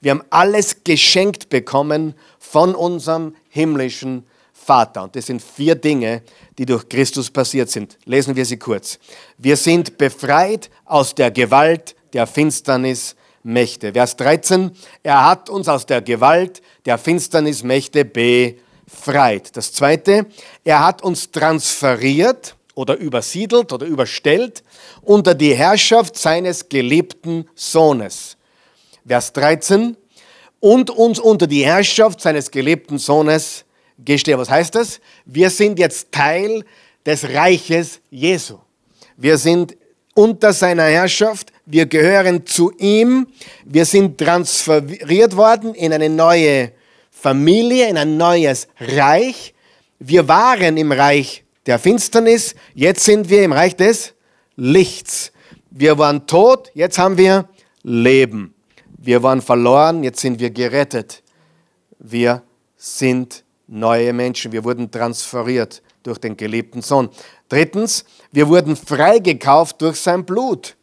Wir 0.00 0.12
haben 0.12 0.24
alles 0.30 0.84
geschenkt 0.84 1.48
bekommen 1.48 2.14
von 2.38 2.74
unserem 2.74 3.34
himmlischen 3.48 4.26
Vater. 4.64 5.04
Und 5.04 5.16
das 5.16 5.26
sind 5.26 5.42
vier 5.42 5.74
Dinge, 5.74 6.22
die 6.58 6.66
durch 6.66 6.88
Christus 6.88 7.30
passiert 7.30 7.70
sind. 7.70 7.98
Lesen 8.04 8.36
wir 8.36 8.44
sie 8.44 8.58
kurz. 8.58 8.98
Wir 9.38 9.56
sind 9.56 9.98
befreit 9.98 10.70
aus 10.84 11.14
der 11.14 11.30
Gewalt 11.30 11.96
der 12.12 12.26
Finsternismächte. 12.26 13.92
Vers 13.92 14.16
13. 14.16 14.70
Er 15.02 15.24
hat 15.26 15.50
uns 15.50 15.68
aus 15.68 15.86
der 15.86 16.02
Gewalt 16.02 16.62
der 16.84 16.98
Finsternismächte 16.98 18.04
befreit. 18.04 19.56
Das 19.56 19.72
zweite. 19.72 20.26
Er 20.64 20.84
hat 20.84 21.02
uns 21.02 21.30
transferiert 21.30 22.56
oder 22.74 22.96
übersiedelt 22.96 23.72
oder 23.72 23.86
überstellt 23.86 24.62
unter 25.02 25.34
die 25.34 25.54
Herrschaft 25.54 26.16
seines 26.16 26.68
geliebten 26.68 27.48
Sohnes. 27.54 28.36
Vers 29.06 29.32
13, 29.32 29.96
und 30.60 30.90
uns 30.90 31.18
unter 31.18 31.48
die 31.48 31.64
Herrschaft 31.64 32.20
seines 32.20 32.50
geliebten 32.50 32.98
Sohnes 32.98 33.64
gestellt. 34.04 34.38
Was 34.38 34.50
heißt 34.50 34.74
das? 34.74 35.00
Wir 35.24 35.50
sind 35.50 35.78
jetzt 35.78 36.12
Teil 36.12 36.64
des 37.04 37.28
Reiches 37.28 38.00
Jesu. 38.10 38.58
Wir 39.16 39.38
sind 39.38 39.76
unter 40.14 40.52
seiner 40.52 40.84
Herrschaft, 40.84 41.52
wir 41.64 41.86
gehören 41.86 42.44
zu 42.44 42.72
ihm, 42.78 43.28
wir 43.64 43.84
sind 43.84 44.18
transferiert 44.18 45.36
worden 45.36 45.74
in 45.74 45.92
eine 45.92 46.08
neue 46.08 46.72
Familie, 47.10 47.88
in 47.88 47.96
ein 47.96 48.16
neues 48.16 48.68
Reich. 48.78 49.54
Wir 49.98 50.26
waren 50.28 50.76
im 50.76 50.92
Reich 50.92 51.44
der 51.66 51.78
Finsternis, 51.78 52.54
jetzt 52.74 53.04
sind 53.04 53.30
wir 53.30 53.42
im 53.44 53.52
Reich 53.52 53.76
des 53.76 54.14
Lichts. 54.56 55.32
Wir 55.70 55.96
waren 55.96 56.26
tot, 56.26 56.70
jetzt 56.74 56.98
haben 56.98 57.16
wir 57.16 57.48
Leben. 57.82 58.54
Wir 58.98 59.22
waren 59.22 59.40
verloren, 59.40 60.02
jetzt 60.04 60.20
sind 60.20 60.40
wir 60.40 60.50
gerettet. 60.50 61.22
Wir 61.98 62.42
sind 62.76 63.44
neue 63.72 64.12
Menschen. 64.12 64.52
Wir 64.52 64.64
wurden 64.64 64.90
transferiert 64.90 65.82
durch 66.02 66.18
den 66.18 66.36
geliebten 66.36 66.82
Sohn. 66.82 67.08
Drittens, 67.48 68.04
wir 68.30 68.48
wurden 68.48 68.76
freigekauft 68.76 69.80
durch 69.80 69.96
sein 69.96 70.24
Blut. 70.24 70.76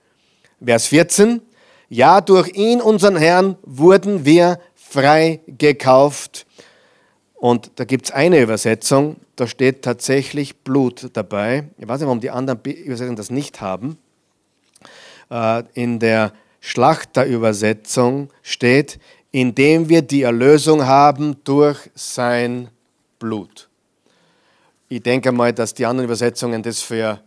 Vers 0.63 0.88
14, 0.88 1.41
ja, 1.88 2.21
durch 2.21 2.49
ihn, 2.56 2.82
unseren 2.82 3.15
Herrn, 3.15 3.58
wurden 3.63 4.25
wir 4.25 4.60
freigekauft. 4.75 6.45
Und 7.36 7.71
da 7.75 7.86
gibt 7.86 8.06
es 8.06 8.12
eine 8.12 8.41
Übersetzung, 8.41 9.17
da 9.36 9.47
steht 9.47 9.84
tatsächlich 9.84 10.58
Blut 10.58 11.12
dabei. 11.13 11.69
Ich 11.78 11.88
weiß 11.88 11.99
nicht, 11.99 12.08
warum 12.08 12.19
die 12.19 12.32
anderen 12.32 12.60
Übersetzungen 12.62 13.15
das 13.15 13.30
nicht 13.30 13.62
haben. 13.62 13.97
Äh, 15.32 15.63
in 15.73 15.99
der 15.99 16.34
Schlachterübersetzung 16.60 18.30
steht, 18.41 18.99
indem 19.32 19.88
wir 19.88 20.02
die 20.02 20.23
Erlösung 20.23 20.86
haben 20.86 21.38
durch 21.45 21.89
sein 21.95 22.69
Blut. 23.20 23.70
Ich 24.88 25.04
denke 25.04 25.32
mal, 25.32 25.54
dass 25.54 25.74
die 25.74 25.86
anderen 25.86 26.06
Übersetzungen 26.06 26.64
das 26.64 26.82
für, 26.82 27.22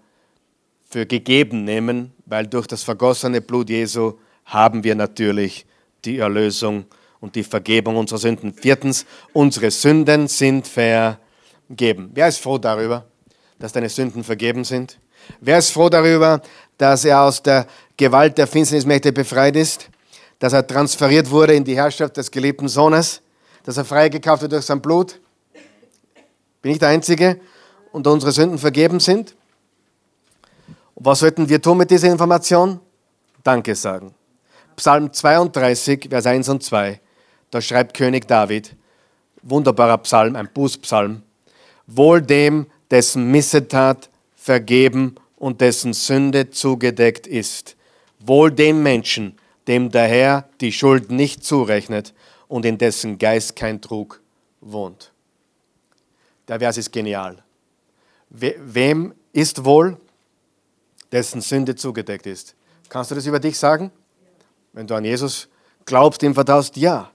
für 0.89 1.07
gegeben 1.07 1.65
nehmen, 1.65 2.13
weil 2.27 2.47
durch 2.47 2.67
das 2.67 2.83
vergossene 2.83 3.41
Blut 3.41 3.71
Jesu 3.71 4.15
haben 4.47 4.83
wir 4.83 4.95
natürlich 4.95 5.65
die 6.05 6.19
Erlösung 6.19 6.87
und 7.21 7.37
die 7.37 7.45
Vergebung 7.45 7.97
unserer 7.97 8.19
Sünden. 8.19 8.53
Viertens, 8.53 9.07
unsere 9.33 9.71
Sünden 9.71 10.27
sind 10.27 10.67
vergeben. 10.67 12.11
Wer 12.13 12.29
ist 12.29 12.39
froh 12.39 12.59
darüber, 12.59 13.07
dass 13.61 13.73
deine 13.73 13.89
Sünden 13.89 14.25
vergeben 14.25 14.65
sind? 14.65 14.99
Wer 15.41 15.59
ist 15.59 15.71
froh 15.71 15.89
darüber, 15.89 16.43
dass 16.79 17.05
er 17.05 17.23
aus 17.23 17.41
der 17.41 17.69
Gewalt 17.97 18.37
der 18.39 18.49
Finsternismächte 18.49 19.13
befreit 19.13 19.55
ist, 19.55 19.89
dass 20.41 20.53
er 20.53 20.67
transferiert 20.67 21.31
wurde 21.31 21.55
in 21.55 21.63
die 21.63 21.77
Herrschaft 21.77 22.17
des 22.17 22.29
geliebten 22.29 22.67
Sohnes, 22.67 23.23
dass 23.63 23.77
er 23.77 23.85
freigekauft 23.85 24.43
wird 24.43 24.53
durch 24.53 24.65
sein 24.65 24.83
Blut? 24.83 25.21
Bin 26.63 26.73
ich 26.73 26.79
der 26.79 26.89
Einzige? 26.89 27.41
Und 27.91 28.07
unsere 28.07 28.33
Sünden 28.33 28.59
vergeben 28.59 29.01
sind? 29.01 29.35
Und 30.95 31.05
was 31.05 31.19
sollten 31.19 31.49
wir 31.49 31.61
tun 31.61 31.77
mit 31.77 31.91
dieser 31.91 32.11
Information? 32.11 32.81
Danke 33.43 33.75
sagen. 33.75 34.15
Psalm 34.77 35.13
32, 35.13 36.07
Vers 36.09 36.27
1 36.27 36.49
und 36.49 36.63
2. 36.63 37.01
Da 37.51 37.61
schreibt 37.61 37.95
König 37.95 38.27
David, 38.27 38.75
wunderbarer 39.43 39.99
Psalm, 39.99 40.37
ein 40.37 40.49
Bußpsalm, 40.53 41.23
wohl 41.87 42.23
dem, 42.23 42.67
dessen 42.91 43.31
Missetat 43.31 44.09
vergeben 44.35 45.17
und 45.37 45.61
dessen 45.61 45.93
Sünde 45.93 46.51
zugedeckt 46.51 47.27
ist. 47.27 47.77
Wohl 48.21 48.51
dem 48.51 48.83
Menschen, 48.83 49.39
dem 49.67 49.91
der 49.91 50.07
Herr 50.07 50.49
die 50.61 50.73
Schuld 50.73 51.11
nicht 51.11 51.45
zurechnet 51.45 52.15
und 52.49 52.65
in 52.65 52.79
dessen 52.79 53.19
Geist 53.19 53.57
kein 53.57 53.81
Trug 53.81 54.21
wohnt. 54.61 55.12
Der 56.49 56.59
Vers 56.59 56.77
ist 56.77 56.93
genial. 56.93 57.43
Wem 58.31 59.15
ist 59.33 59.65
wohl, 59.65 59.97
dessen 61.11 61.41
Sünde 61.41 61.77
zugedeckt 61.77 62.27
ist? 62.27 62.55
Kannst 62.89 63.11
du 63.11 63.15
das 63.15 63.27
über 63.27 63.41
dich 63.41 63.59
sagen? 63.59 63.91
Wenn 64.73 64.87
du 64.87 64.95
an 64.95 65.05
Jesus 65.05 65.49
glaubst, 65.85 66.23
ihm 66.23 66.35
vertraust, 66.35 66.77
ja 66.77 67.13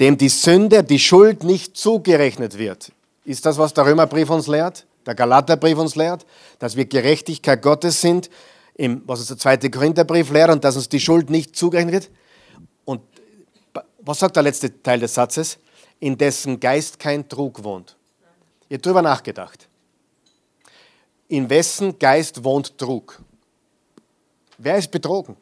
dem 0.00 0.18
die 0.18 0.28
Sünde, 0.28 0.82
die 0.84 0.98
Schuld 0.98 1.44
nicht 1.44 1.76
zugerechnet 1.76 2.58
wird. 2.58 2.92
Ist 3.24 3.46
das, 3.46 3.58
was 3.58 3.74
der 3.74 3.86
Römerbrief 3.86 4.30
uns 4.30 4.46
lehrt, 4.46 4.86
der 5.04 5.14
Galaterbrief 5.14 5.78
uns 5.78 5.96
lehrt, 5.96 6.26
dass 6.58 6.76
wir 6.76 6.84
Gerechtigkeit 6.84 7.62
Gottes 7.62 8.00
sind, 8.00 8.30
was 9.06 9.20
uns 9.20 9.28
der 9.28 9.38
zweite 9.38 9.70
Korintherbrief 9.70 10.30
lehrt 10.30 10.50
und 10.50 10.64
dass 10.64 10.76
uns 10.76 10.88
die 10.88 11.00
Schuld 11.00 11.30
nicht 11.30 11.56
zugerechnet 11.56 11.92
wird? 11.92 12.10
Und 12.84 13.00
was 14.00 14.18
sagt 14.18 14.36
der 14.36 14.42
letzte 14.42 14.82
Teil 14.82 15.00
des 15.00 15.14
Satzes? 15.14 15.58
In 15.98 16.18
dessen 16.18 16.60
Geist 16.60 16.98
kein 16.98 17.26
Trug 17.28 17.64
wohnt. 17.64 17.96
Ihr 18.68 18.76
habt 18.76 18.86
drüber 18.86 19.02
nachgedacht. 19.02 19.68
In 21.28 21.50
wessen 21.50 21.98
Geist 21.98 22.44
wohnt 22.44 22.78
Trug? 22.78 23.20
Wer 24.58 24.76
ist 24.76 24.90
betrogen? 24.90 25.36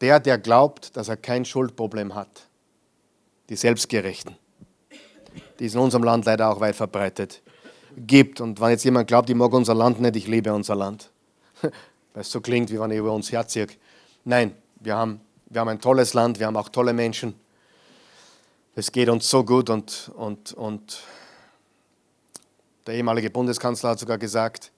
Der, 0.00 0.18
der 0.18 0.38
glaubt, 0.38 0.96
dass 0.96 1.08
er 1.08 1.16
kein 1.16 1.44
Schuldproblem 1.44 2.14
hat 2.14 2.46
die 3.48 3.56
Selbstgerechten, 3.56 4.36
die 5.58 5.66
es 5.66 5.74
in 5.74 5.80
unserem 5.80 6.04
Land 6.04 6.24
leider 6.24 6.48
auch 6.48 6.60
weit 6.60 6.74
verbreitet 6.74 7.42
gibt. 7.96 8.40
Und 8.40 8.60
wenn 8.60 8.70
jetzt 8.70 8.84
jemand 8.84 9.08
glaubt, 9.08 9.28
ich 9.28 9.36
mag 9.36 9.52
unser 9.52 9.74
Land 9.74 10.00
nicht, 10.00 10.16
ich 10.16 10.26
liebe 10.26 10.52
unser 10.54 10.74
Land, 10.74 11.10
weil 11.62 11.72
es 12.14 12.30
so 12.30 12.40
klingt, 12.40 12.70
wie 12.70 12.80
wenn 12.80 12.90
ich 12.90 12.98
über 12.98 13.12
uns 13.12 13.30
herziehe. 13.30 13.66
Nein, 14.24 14.56
wir 14.80 14.96
haben, 14.96 15.20
wir 15.50 15.60
haben 15.60 15.68
ein 15.68 15.80
tolles 15.80 16.14
Land, 16.14 16.38
wir 16.38 16.46
haben 16.46 16.56
auch 16.56 16.70
tolle 16.70 16.94
Menschen. 16.94 17.34
Es 18.74 18.90
geht 18.90 19.10
uns 19.10 19.28
so 19.28 19.44
gut 19.44 19.68
und, 19.68 20.10
und, 20.16 20.54
und 20.54 21.02
der 22.86 22.94
ehemalige 22.94 23.30
Bundeskanzler 23.30 23.90
hat 23.90 23.98
sogar 23.98 24.18
gesagt, 24.18 24.72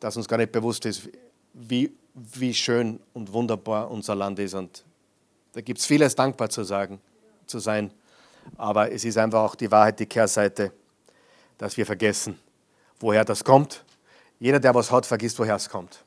dass 0.00 0.16
uns 0.16 0.28
gar 0.28 0.36
nicht 0.36 0.52
bewusst 0.52 0.86
ist, 0.86 1.08
wie, 1.52 1.92
wie 2.14 2.54
schön 2.54 3.00
und 3.12 3.32
wunderbar 3.32 3.90
unser 3.90 4.14
Land 4.14 4.38
ist. 4.38 4.54
Und 4.54 4.84
da 5.52 5.60
gibt 5.60 5.80
es 5.80 5.86
vieles 5.86 6.14
dankbar 6.14 6.50
zu 6.50 6.64
sagen 6.64 7.00
zu 7.46 7.58
sein. 7.58 7.90
Aber 8.56 8.92
es 8.92 9.04
ist 9.04 9.18
einfach 9.18 9.42
auch 9.42 9.54
die 9.54 9.70
Wahrheit, 9.70 9.98
die 9.98 10.06
Kehrseite, 10.06 10.72
dass 11.58 11.76
wir 11.76 11.84
vergessen, 11.84 12.38
woher 13.00 13.24
das 13.24 13.42
kommt. 13.44 13.84
Jeder, 14.38 14.60
der 14.60 14.74
was 14.74 14.90
hat, 14.90 15.06
vergisst, 15.06 15.38
woher 15.38 15.56
es 15.56 15.68
kommt. 15.68 16.04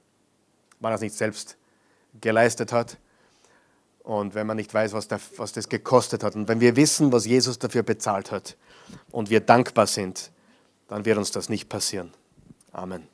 Man 0.79 0.91
das 0.91 1.01
nicht 1.01 1.15
selbst 1.15 1.57
geleistet 2.19 2.71
hat 2.71 2.97
und 4.03 4.33
wenn 4.33 4.47
man 4.47 4.57
nicht 4.57 4.73
weiß, 4.73 4.93
was, 4.93 5.07
der, 5.07 5.19
was 5.37 5.51
das 5.51 5.69
gekostet 5.69 6.23
hat. 6.23 6.35
Und 6.35 6.47
wenn 6.47 6.59
wir 6.59 6.75
wissen, 6.75 7.11
was 7.11 7.25
Jesus 7.25 7.59
dafür 7.59 7.83
bezahlt 7.83 8.31
hat 8.31 8.57
und 9.11 9.29
wir 9.29 9.41
dankbar 9.41 9.87
sind, 9.87 10.31
dann 10.91 11.05
wird 11.05 11.17
uns 11.17 11.31
das 11.31 11.47
nicht 11.47 11.69
passieren. 11.69 12.11
Amen. 12.73 13.07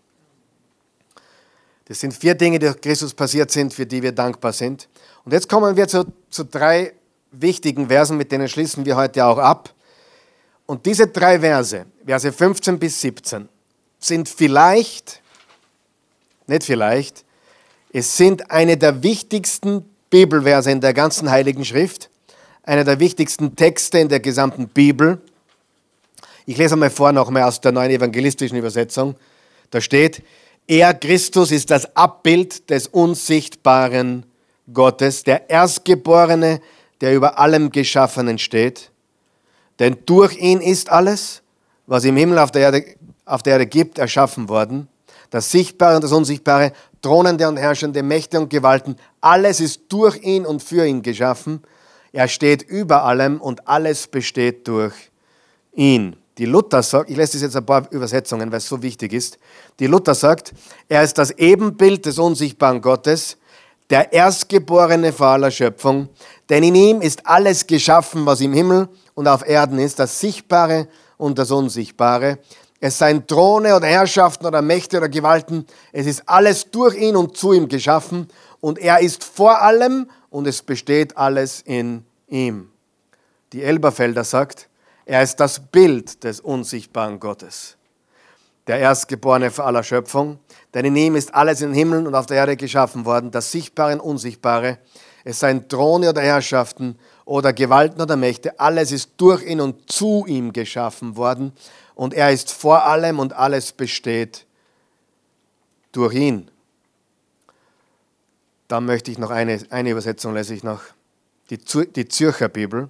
Das 1.86 2.00
sind 2.00 2.12
vier 2.12 2.34
Dinge, 2.34 2.58
die 2.58 2.66
durch 2.66 2.82
Christus 2.82 3.13
passiert 3.13 3.52
sind, 3.52 3.72
für 3.72 3.86
die 3.86 4.02
wir 4.02 4.12
dankbar 4.12 4.52
sind. 4.52 4.90
Und 5.24 5.32
jetzt 5.32 5.48
kommen 5.48 5.78
wir 5.78 5.88
zu, 5.88 6.12
zu 6.32 6.44
drei 6.44 6.94
wichtigen 7.30 7.88
Versen, 7.88 8.18
mit 8.18 8.32
denen 8.32 8.50
schließen 8.50 8.84
wir 8.84 8.96
heute 8.96 9.24
auch 9.24 9.38
ab. 9.38 9.76
Und 10.66 10.88
diese 10.88 11.06
drei 11.06 11.40
Verse, 11.40 11.86
Verse 12.04 12.32
15 12.32 12.80
bis 12.80 13.00
17, 13.00 13.48
sind 14.00 14.28
vielleicht, 14.28 15.22
nicht 16.48 16.63
vielleicht, 16.63 17.26
es 17.94 18.18
sind 18.18 18.50
eine 18.50 18.78
der 18.78 19.04
wichtigsten 19.04 19.86
Bibelverse 20.10 20.72
in 20.72 20.82
der 20.82 20.96
ganzen 20.96 21.30
Heiligen 21.30 21.63
Schrift, 21.63 22.10
einer 22.63 22.84
der 22.84 23.00
wichtigsten 23.00 23.56
Texte 23.56 24.00
in 24.00 24.10
der 24.10 24.20
gesamten 24.20 24.68
Bibel. 24.68 25.22
Ich 26.49 26.57
lese 26.57 26.75
einmal 26.75 26.89
vor 26.89 27.12
nochmal 27.12 27.43
aus 27.43 27.60
der 27.60 27.73
neuen 27.73 27.91
evangelistischen 27.91 28.57
Übersetzung. 28.57 29.15
Da 29.69 29.81
steht, 29.81 30.23
er, 30.65 30.93
Christus, 30.93 31.51
ist 31.51 31.69
das 31.69 31.93
Abbild 31.93 32.69
des 32.69 32.88
unsichtbaren 32.88 34.25
Gottes, 34.73 35.23
der 35.23 35.49
Erstgeborene 35.49 36.62
der 37.01 37.13
über 37.13 37.38
allem 37.38 37.69
Geschaffenen 37.71 38.38
steht. 38.38 38.91
Denn 39.79 39.97
durch 40.05 40.38
ihn 40.38 40.62
ist 40.62 40.89
alles, 40.89 41.41
was 41.86 42.05
im 42.05 42.15
Himmel 42.15 42.39
auf 42.39 42.51
der 42.51 42.62
Erde, 42.62 42.86
auf 43.25 43.43
der 43.43 43.53
Erde 43.53 43.67
gibt, 43.67 43.97
erschaffen 43.97 44.49
worden. 44.49 44.88
Das 45.29 45.51
Sichtbare 45.51 45.95
und 45.95 46.03
das 46.03 46.13
Unsichtbare, 46.13 46.71
Thronende 47.01 47.47
und 47.47 47.57
Herrschende, 47.57 48.01
Mächte 48.01 48.39
und 48.39 48.49
Gewalten, 48.49 48.95
alles 49.19 49.60
ist 49.60 49.81
durch 49.89 50.23
ihn 50.23 50.45
und 50.45 50.63
für 50.63 50.88
ihn 50.88 51.01
geschaffen. 51.01 51.62
Er 52.13 52.29
steht 52.29 52.63
über 52.63 53.03
allem 53.03 53.41
und 53.41 53.67
alles 53.67 54.07
besteht 54.07 54.67
durch 54.67 54.95
ihn. 55.73 56.15
Die 56.38 56.45
Luther 56.45 56.84
sagt, 56.84 57.10
ich 57.10 57.17
lese 57.17 57.34
das 57.34 57.41
jetzt 57.41 57.56
ein 57.56 57.65
paar 57.65 57.91
Übersetzungen, 57.91 58.52
weil 58.52 58.60
es 58.60 58.67
so 58.67 58.82
wichtig 58.82 59.13
ist. 59.13 59.39
Die 59.80 59.88
Luther 59.88 60.13
sagt, 60.13 60.54
er 60.88 61.04
ist 61.04 61.17
das 61.17 61.32
Ebenbild 61.32 62.06
des 62.06 62.19
unsichtbaren 62.19 62.82
Gottes, 62.82 63.38
der 63.89 64.13
Erstgeborene 64.13 65.13
vor 65.13 65.28
aller 65.28 65.50
Schöpfung, 65.50 66.10
denn 66.50 66.63
in 66.63 66.76
ihm 66.76 67.02
ist 67.02 67.26
alles 67.26 67.65
geschaffen, 67.65 68.26
was 68.26 68.41
im 68.41 68.54
Himmel 68.54 68.89
und 69.15 69.28
auf 69.28 69.47
Erden 69.47 69.80
ist, 69.80 70.00
das 70.00 70.19
Sichtbare 70.19 70.88
und 71.17 71.39
das 71.39 71.52
Unsichtbare. 71.52 72.39
Es 72.80 72.97
seien 73.00 73.26
Throne 73.26 73.76
oder 73.76 73.88
Herrschaften 73.88 74.45
oder 74.45 74.62
Mächte 74.62 74.97
oder 74.97 75.10
Gewalten, 75.10 75.65
es 75.91 76.06
ist 76.06 76.23
alles 76.28 76.69
durch 76.69 76.95
ihn 76.95 77.15
und 77.15 77.36
zu 77.36 77.54
ihm 77.54 77.67
geschaffen 77.67 78.28
und 78.60 78.78
er 78.78 79.00
ist 79.00 79.23
vor 79.23 79.62
allem 79.62 80.10
und 80.30 80.45
es 80.45 80.62
besteht 80.62 81.17
alles 81.17 81.62
in 81.62 82.06
ihm. 82.28 82.69
Die 83.54 83.63
Elberfelder 83.63 84.23
sagt, 84.23 84.66
er 85.08 85.24
ist 85.24 85.38
das 85.38 85.60
Bild 85.62 86.26
des 86.26 86.41
unsichtbaren 86.41 87.20
Gottes, 87.22 87.78
der 88.67 88.80
Erstgeborene 88.80 89.52
vor 89.52 89.65
aller 89.65 89.82
Schöpfung, 89.84 90.38
denn 90.74 90.84
in 90.84 90.98
ihm 90.98 91.15
ist 91.15 91.34
alles 91.34 91.62
in 91.62 91.74
Himmeln 91.74 92.06
und 92.08 92.13
auf 92.13 92.26
der 92.26 92.36
Erde 92.36 92.58
geschaffen 92.58 93.06
worden, 93.06 93.32
das 93.32 93.52
Sichtbare 93.54 93.93
und 93.93 94.02
Unsichtbare, 94.02 94.80
es 95.24 95.39
seien 95.39 95.70
Throne 95.70 96.10
oder 96.10 96.22
Herrschaften 96.22 97.00
oder 97.23 97.54
Gewalten 97.54 98.02
oder 98.02 98.17
Mächte, 98.17 98.60
alles 98.60 98.92
ist 98.92 99.12
durch 99.15 99.44
ihn 99.44 99.62
und 99.62 99.90
zu 99.90 100.25
ihm 100.27 100.52
geschaffen 100.52 101.15
worden 101.15 101.54
und 101.96 102.13
er 102.13 102.31
ist 102.31 102.52
vor 102.52 102.86
allem 102.86 103.19
und 103.19 103.31
alles 103.31 103.71
besteht 103.71 104.46
durch 105.94 106.15
ihn. 106.15 106.52
Da 108.67 108.81
möchte 108.81 109.10
ich 109.10 109.17
noch 109.17 109.31
eine, 109.31 109.62
eine 109.69 109.90
Übersetzung, 109.90 110.34
lese 110.34 110.54
ich 110.54 110.63
noch, 110.63 110.81
die, 111.50 111.60
die 111.96 112.08
Zürcher 112.10 112.50
Bibel. 112.50 112.90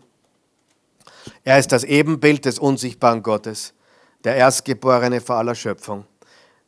Er 1.47 1.57
ist 1.57 1.71
das 1.71 1.85
Ebenbild 1.85 2.43
des 2.43 2.59
unsichtbaren 2.59 3.23
Gottes, 3.23 3.73
der 4.25 4.35
Erstgeborene 4.35 5.21
vor 5.21 5.37
aller 5.37 5.55
Schöpfung. 5.55 6.05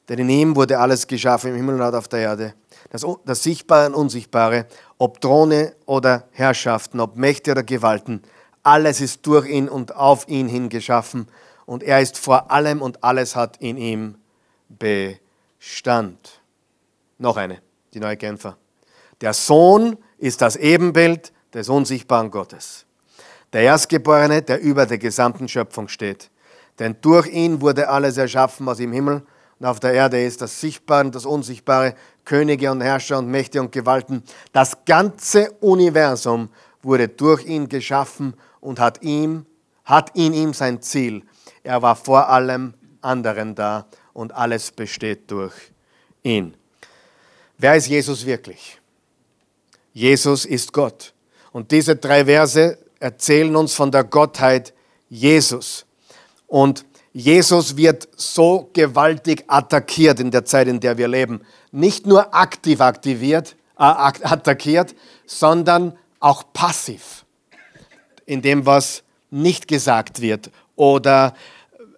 Denn 0.07 0.19
in 0.19 0.29
ihm 0.29 0.55
wurde 0.55 0.79
alles 0.79 1.05
geschaffen 1.05 1.49
im 1.49 1.57
Himmel 1.57 1.81
und 1.81 1.93
auf 1.93 2.07
der 2.07 2.21
Erde. 2.21 2.53
Das, 2.89 3.05
das 3.25 3.43
Sichtbare 3.43 3.87
und 3.87 3.93
Unsichtbare, 3.93 4.67
ob 4.97 5.19
Throne 5.19 5.75
oder 5.85 6.29
Herrschaften, 6.31 7.01
ob 7.01 7.17
Mächte 7.17 7.51
oder 7.51 7.63
Gewalten, 7.63 8.23
alles 8.63 9.01
ist 9.01 9.27
durch 9.27 9.49
ihn 9.49 9.67
und 9.67 9.97
auf 9.97 10.29
ihn 10.29 10.47
hin 10.47 10.69
geschaffen. 10.69 11.27
Und 11.65 11.83
er 11.83 11.99
ist 11.99 12.17
vor 12.17 12.49
allem 12.49 12.81
und 12.81 13.03
alles 13.03 13.35
hat 13.35 13.57
in 13.57 13.75
ihm 13.75 14.15
Bestand. 14.69 16.39
Noch 17.17 17.35
eine, 17.35 17.61
die 17.93 17.99
neue 17.99 18.15
Genfer. 18.15 18.55
Der 19.19 19.33
Sohn 19.33 19.97
ist 20.17 20.41
das 20.41 20.55
Ebenbild 20.55 21.33
des 21.53 21.67
unsichtbaren 21.67 22.31
Gottes 22.31 22.85
der 23.53 23.61
Erstgeborene, 23.61 24.41
der 24.41 24.61
über 24.61 24.85
der 24.85 24.97
gesamten 24.97 25.47
Schöpfung 25.47 25.87
steht. 25.87 26.29
Denn 26.77 26.95
durch 27.01 27.27
ihn 27.27 27.61
wurde 27.61 27.89
alles 27.89 28.17
erschaffen, 28.17 28.65
was 28.65 28.79
im 28.79 28.93
Himmel 28.93 29.23
und 29.59 29.65
auf 29.65 29.79
der 29.79 29.93
Erde 29.93 30.23
ist, 30.23 30.41
das 30.41 30.61
Sichtbare 30.61 31.05
und 31.05 31.15
das 31.15 31.25
Unsichtbare, 31.25 31.95
Könige 32.23 32.71
und 32.71 32.81
Herrscher 32.81 33.17
und 33.17 33.27
Mächte 33.27 33.59
und 33.59 33.71
Gewalten. 33.71 34.23
Das 34.53 34.77
ganze 34.85 35.51
Universum 35.59 36.49
wurde 36.81 37.07
durch 37.07 37.45
ihn 37.45 37.67
geschaffen 37.67 38.33
und 38.61 38.79
hat, 38.79 39.01
ihm, 39.01 39.45
hat 39.83 40.15
in 40.15 40.33
ihm 40.33 40.53
sein 40.53 40.81
Ziel. 40.81 41.23
Er 41.63 41.81
war 41.81 41.95
vor 41.95 42.29
allem 42.29 42.73
anderen 43.01 43.55
da 43.55 43.87
und 44.13 44.33
alles 44.33 44.71
besteht 44.71 45.29
durch 45.31 45.53
ihn. 46.23 46.55
Wer 47.57 47.75
ist 47.75 47.87
Jesus 47.87 48.25
wirklich? 48.25 48.79
Jesus 49.91 50.45
ist 50.45 50.71
Gott. 50.71 51.13
Und 51.51 51.71
diese 51.71 51.95
drei 51.95 52.25
Verse 52.25 52.77
erzählen 52.99 53.55
uns 53.55 53.73
von 53.73 53.91
der 53.91 54.03
Gottheit 54.03 54.73
Jesus. 55.09 55.85
Und 56.47 56.85
Jesus 57.13 57.75
wird 57.77 58.07
so 58.15 58.69
gewaltig 58.73 59.43
attackiert 59.47 60.19
in 60.19 60.31
der 60.31 60.45
Zeit, 60.45 60.67
in 60.67 60.79
der 60.79 60.97
wir 60.97 61.07
leben. 61.07 61.41
Nicht 61.71 62.05
nur 62.05 62.33
aktiv 62.33 62.81
aktiviert, 62.81 63.55
äh, 63.77 63.83
attackiert, 63.83 64.95
sondern 65.25 65.97
auch 66.19 66.43
passiv. 66.53 67.25
In 68.25 68.41
dem, 68.41 68.65
was 68.65 69.03
nicht 69.31 69.67
gesagt 69.67 70.21
wird 70.21 70.51
oder 70.75 71.33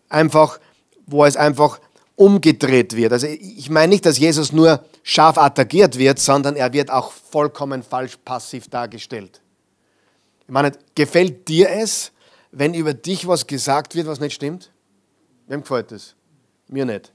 einfach, 0.10 0.60
wo 1.06 1.26
es 1.26 1.36
einfach 1.36 1.80
umgedreht 2.16 2.96
wird. 2.96 3.14
Also 3.14 3.28
ich 3.28 3.70
meine 3.70 3.90
nicht, 3.90 4.06
dass 4.06 4.18
Jesus 4.18 4.52
nur 4.52 4.86
scharf 5.04 5.38
attackiert 5.38 5.98
wird, 5.98 6.20
sondern 6.20 6.56
er 6.56 6.72
wird 6.74 6.92
auch 6.92 7.12
vollkommen 7.12 7.84
falsch 7.84 8.18
passiv 8.24 8.68
dargestellt. 8.68 9.42
Ich 10.52 10.54
meine, 10.54 10.74
gefällt 10.96 11.48
dir 11.48 11.70
es, 11.70 12.12
wenn 12.52 12.74
über 12.74 12.94
dich 12.94 13.26
was 13.26 13.48
gesagt 13.48 13.96
wird, 13.96 14.06
was 14.06 14.20
nicht 14.20 14.34
stimmt? 14.34 14.70
Wem 15.48 15.62
gefällt 15.62 15.94
das? 15.94 16.14
Mir 16.68 16.84
nicht. 16.84 17.14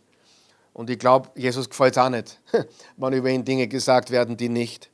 Und 0.73 0.89
ich 0.89 0.99
glaube, 0.99 1.29
Jesus 1.35 1.69
gefällt 1.69 1.93
es 1.93 1.99
auch 1.99 2.09
nicht, 2.09 2.41
wenn 2.97 3.13
über 3.13 3.29
ihn 3.29 3.45
Dinge 3.45 3.69
gesagt 3.69 4.11
werden, 4.11 4.39
die 4.39 4.49
nicht 4.49 4.89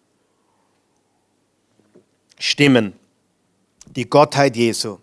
stimmen. 2.36 2.95
Die 3.86 4.11
Gottheit 4.11 4.57
Jesu. 4.57 4.99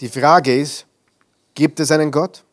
Die 0.00 0.08
Frage 0.08 0.58
ist, 0.58 0.86
gibt 1.52 1.80
es 1.80 1.90
einen 1.90 2.10
Gott? 2.10 2.44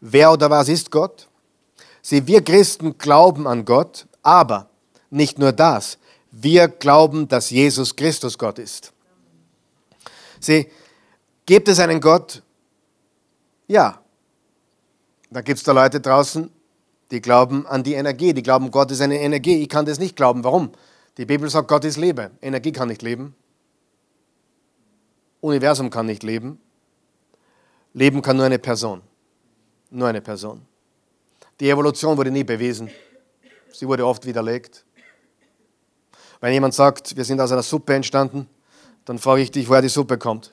Wer 0.00 0.30
oder 0.30 0.48
was 0.48 0.68
ist 0.68 0.92
Gott? 0.92 1.26
Sie, 2.02 2.24
wir 2.24 2.44
Christen 2.44 2.96
glauben 2.96 3.48
an 3.48 3.64
Gott, 3.64 4.06
aber 4.22 4.70
nicht 5.10 5.40
nur 5.40 5.50
das. 5.50 5.98
Wir 6.30 6.68
glauben, 6.68 7.26
dass 7.28 7.50
Jesus 7.50 7.94
Christus 7.94 8.38
Gott 8.38 8.58
ist. 8.58 8.92
Sieh, 10.38 10.70
gibt 11.44 11.68
es 11.68 11.80
einen 11.80 12.00
Gott? 12.00 12.42
Ja. 13.66 14.02
Da 15.30 15.42
gibt 15.42 15.58
es 15.58 15.64
da 15.64 15.72
Leute 15.72 16.00
draußen, 16.00 16.50
die 17.10 17.20
glauben 17.20 17.66
an 17.66 17.82
die 17.82 17.94
Energie, 17.94 18.32
die 18.32 18.42
glauben, 18.42 18.70
Gott 18.70 18.90
ist 18.90 19.00
eine 19.00 19.20
Energie. 19.20 19.62
Ich 19.62 19.68
kann 19.68 19.84
das 19.84 19.98
nicht 19.98 20.16
glauben. 20.16 20.44
Warum? 20.44 20.72
Die 21.16 21.26
Bibel 21.26 21.48
sagt, 21.50 21.68
Gott 21.68 21.84
ist 21.84 21.96
Liebe. 21.96 22.30
Energie 22.40 22.72
kann 22.72 22.88
nicht 22.88 23.02
leben. 23.02 23.34
Universum 25.40 25.90
kann 25.90 26.06
nicht 26.06 26.22
leben. 26.22 26.60
Leben 27.92 28.22
kann 28.22 28.36
nur 28.36 28.46
eine 28.46 28.58
Person. 28.58 29.02
Nur 29.90 30.08
eine 30.08 30.20
Person. 30.20 30.62
Die 31.58 31.68
Evolution 31.68 32.16
wurde 32.16 32.30
nie 32.30 32.44
bewiesen. 32.44 32.90
Sie 33.72 33.86
wurde 33.86 34.06
oft 34.06 34.24
widerlegt. 34.24 34.84
Wenn 36.40 36.52
jemand 36.52 36.74
sagt, 36.74 37.16
wir 37.16 37.24
sind 37.24 37.40
aus 37.40 37.52
einer 37.52 37.62
Suppe 37.62 37.94
entstanden, 37.94 38.48
dann 39.04 39.18
frage 39.18 39.42
ich 39.42 39.50
dich, 39.50 39.68
woher 39.68 39.82
die 39.82 39.88
Suppe 39.88 40.18
kommt. 40.18 40.52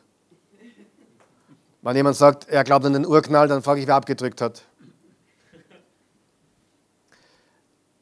Wenn 1.81 1.95
jemand 1.95 2.17
sagt, 2.17 2.49
er 2.49 2.63
glaubt 2.63 2.85
an 2.85 2.93
den 2.93 3.05
Urknall, 3.05 3.47
dann 3.47 3.63
frage 3.63 3.79
ich, 3.79 3.87
wer 3.87 3.95
abgedrückt 3.95 4.41
hat. 4.41 4.63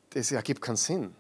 Das 0.10 0.32
ergibt 0.32 0.62
keinen 0.62 0.78
Sinn. 0.78 1.14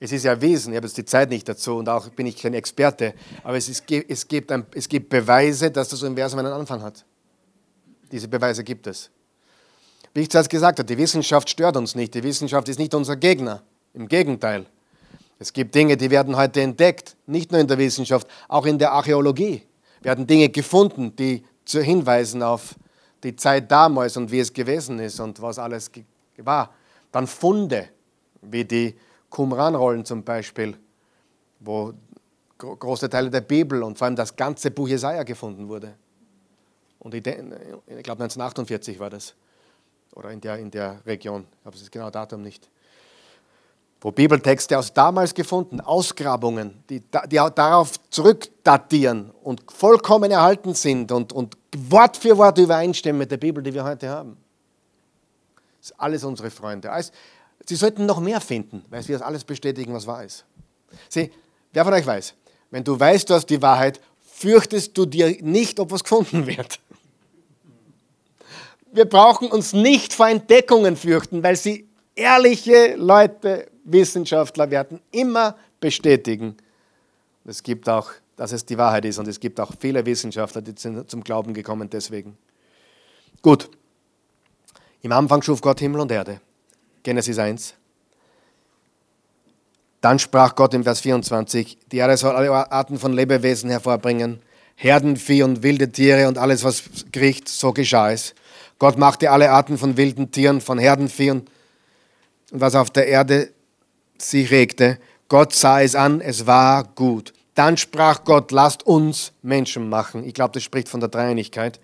Es 0.00 0.12
ist 0.12 0.24
ja 0.24 0.30
erwiesen, 0.30 0.72
ich 0.72 0.76
habe 0.76 0.86
jetzt 0.86 0.96
die 0.96 1.04
Zeit 1.04 1.28
nicht 1.28 1.48
dazu 1.48 1.76
und 1.76 1.88
auch 1.88 2.08
bin 2.10 2.24
ich 2.26 2.36
kein 2.36 2.54
Experte, 2.54 3.14
aber 3.42 3.56
es, 3.56 3.68
ist, 3.68 3.90
es, 3.90 4.28
gibt 4.28 4.52
ein, 4.52 4.64
es 4.74 4.88
gibt 4.88 5.08
Beweise, 5.08 5.72
dass 5.72 5.88
das 5.88 6.02
Universum 6.04 6.38
einen 6.38 6.52
Anfang 6.52 6.82
hat. 6.82 7.04
Diese 8.12 8.28
Beweise 8.28 8.62
gibt 8.62 8.86
es. 8.86 9.10
Wie 10.14 10.20
ich 10.20 10.30
zuerst 10.30 10.48
gesagt 10.48 10.78
habe, 10.78 10.86
die 10.86 10.96
Wissenschaft 10.96 11.50
stört 11.50 11.76
uns 11.76 11.94
nicht. 11.94 12.14
Die 12.14 12.22
Wissenschaft 12.22 12.68
ist 12.68 12.78
nicht 12.78 12.94
unser 12.94 13.16
Gegner. 13.16 13.62
Im 13.92 14.08
Gegenteil. 14.08 14.66
Es 15.38 15.52
gibt 15.52 15.74
Dinge, 15.74 15.96
die 15.96 16.10
werden 16.10 16.36
heute 16.36 16.60
entdeckt, 16.60 17.16
nicht 17.26 17.52
nur 17.52 17.60
in 17.60 17.68
der 17.68 17.78
Wissenschaft, 17.78 18.26
auch 18.48 18.66
in 18.66 18.78
der 18.78 18.92
Archäologie 18.92 19.62
werden 20.00 20.26
Dinge 20.26 20.48
gefunden, 20.48 21.14
die 21.16 21.44
zu 21.64 21.80
hinweisen 21.80 22.42
auf 22.42 22.74
die 23.22 23.34
Zeit 23.34 23.70
damals 23.70 24.16
und 24.16 24.30
wie 24.30 24.40
es 24.40 24.52
gewesen 24.52 24.98
ist 24.98 25.20
und 25.20 25.40
was 25.42 25.58
alles 25.58 25.90
war. 26.38 26.72
Dann 27.10 27.26
Funde, 27.26 27.88
wie 28.42 28.64
die 28.64 28.94
Qumran-Rollen 29.30 30.04
zum 30.04 30.22
Beispiel, 30.22 30.76
wo 31.60 31.92
große 32.56 33.08
Teile 33.08 33.30
der 33.30 33.40
Bibel 33.40 33.82
und 33.82 33.98
vor 33.98 34.06
allem 34.06 34.16
das 34.16 34.34
ganze 34.34 34.70
Buch 34.70 34.88
Jesaja 34.88 35.22
gefunden 35.22 35.68
wurde. 35.68 35.94
Und 36.98 37.14
ich, 37.14 37.22
glaube 37.22 37.42
1948 37.86 38.98
war 38.98 39.10
das. 39.10 39.34
Oder 40.14 40.30
in 40.30 40.40
der, 40.40 40.58
in 40.58 40.70
der 40.70 41.00
Region. 41.06 41.46
Ich 41.60 41.66
habe 41.66 41.76
das 41.76 41.90
genaue 41.90 42.10
Datum 42.10 42.42
nicht 42.42 42.68
wo 44.00 44.12
Bibeltexte 44.12 44.78
aus 44.78 44.92
damals 44.92 45.34
gefunden, 45.34 45.80
Ausgrabungen, 45.80 46.82
die, 46.88 47.00
die 47.00 47.36
darauf 47.36 47.92
zurückdatieren 48.10 49.30
und 49.42 49.62
vollkommen 49.70 50.30
erhalten 50.30 50.74
sind 50.74 51.10
und, 51.10 51.32
und 51.32 51.56
Wort 51.76 52.16
für 52.16 52.36
Wort 52.38 52.58
übereinstimmen 52.58 53.18
mit 53.18 53.30
der 53.30 53.38
Bibel, 53.38 53.62
die 53.62 53.74
wir 53.74 53.84
heute 53.84 54.08
haben. 54.08 54.36
Das 55.80 55.88
sind 55.88 56.00
alles 56.00 56.24
unsere 56.24 56.50
Freunde. 56.50 56.90
Sie 57.64 57.76
sollten 57.76 58.06
noch 58.06 58.20
mehr 58.20 58.40
finden, 58.40 58.84
weil 58.88 59.02
sie 59.02 59.12
das 59.12 59.22
alles 59.22 59.44
bestätigen, 59.44 59.92
was 59.92 60.06
wahr 60.06 60.24
ist. 60.24 60.44
Sieh, 61.08 61.30
wer 61.72 61.84
von 61.84 61.92
euch 61.92 62.06
weiß, 62.06 62.34
wenn 62.70 62.84
du 62.84 62.98
weißt, 62.98 63.28
du 63.28 63.34
hast 63.34 63.46
die 63.46 63.60
Wahrheit, 63.60 64.00
fürchtest 64.32 64.96
du 64.96 65.06
dir 65.06 65.36
nicht, 65.42 65.80
ob 65.80 65.90
was 65.90 66.04
gefunden 66.04 66.46
wird. 66.46 66.78
Wir 68.92 69.04
brauchen 69.04 69.50
uns 69.50 69.72
nicht 69.72 70.14
vor 70.14 70.28
Entdeckungen 70.28 70.96
fürchten, 70.96 71.42
weil 71.42 71.56
sie 71.56 71.88
ehrliche 72.14 72.94
Leute 72.96 73.70
Wissenschaftler 73.92 74.70
werden 74.70 75.00
immer 75.10 75.56
bestätigen, 75.80 76.56
es 77.44 77.62
gibt 77.62 77.88
auch, 77.88 78.10
dass 78.36 78.52
es 78.52 78.66
die 78.66 78.76
Wahrheit 78.76 79.06
ist 79.06 79.18
und 79.18 79.26
es 79.26 79.40
gibt 79.40 79.58
auch 79.58 79.72
viele 79.80 80.04
Wissenschaftler, 80.04 80.60
die 80.60 80.74
zum 80.74 81.24
Glauben 81.24 81.54
gekommen 81.54 81.88
deswegen. 81.90 82.36
Gut. 83.40 83.70
Im 85.00 85.12
Anfang 85.12 85.40
schuf 85.42 85.60
Gott 85.60 85.80
Himmel 85.80 86.00
und 86.00 86.12
Erde. 86.12 86.40
Genesis 87.02 87.38
1. 87.38 87.74
Dann 90.00 90.18
sprach 90.18 90.54
Gott 90.54 90.74
im 90.74 90.84
Vers 90.84 91.00
24, 91.00 91.78
die 91.90 91.96
Erde 91.96 92.16
soll 92.16 92.36
alle 92.36 92.52
Arten 92.70 92.98
von 92.98 93.12
Lebewesen 93.12 93.70
hervorbringen, 93.70 94.40
Herdenvieh 94.76 95.42
und 95.42 95.62
wilde 95.62 95.90
Tiere 95.90 96.28
und 96.28 96.38
alles, 96.38 96.62
was 96.62 96.84
kriecht, 97.12 97.48
so 97.48 97.72
geschah 97.72 98.12
es. 98.12 98.34
Gott 98.78 98.98
machte 98.98 99.30
alle 99.30 99.50
Arten 99.50 99.78
von 99.78 99.96
wilden 99.96 100.30
Tieren, 100.30 100.60
von 100.60 100.78
Herdenvieh 100.78 101.30
und 101.30 101.48
was 102.52 102.74
auf 102.74 102.90
der 102.90 103.08
Erde 103.08 103.50
sich 104.22 104.50
regte, 104.50 104.98
Gott 105.28 105.54
sah 105.54 105.82
es 105.82 105.94
an, 105.94 106.20
es 106.20 106.46
war 106.46 106.84
gut. 106.94 107.32
Dann 107.54 107.76
sprach 107.76 108.24
Gott, 108.24 108.52
lasst 108.52 108.86
uns 108.86 109.32
Menschen 109.42 109.88
machen. 109.88 110.24
Ich 110.24 110.34
glaube, 110.34 110.52
das 110.54 110.62
spricht 110.62 110.88
von 110.88 111.00
der 111.00 111.08
Dreieinigkeit. 111.08 111.80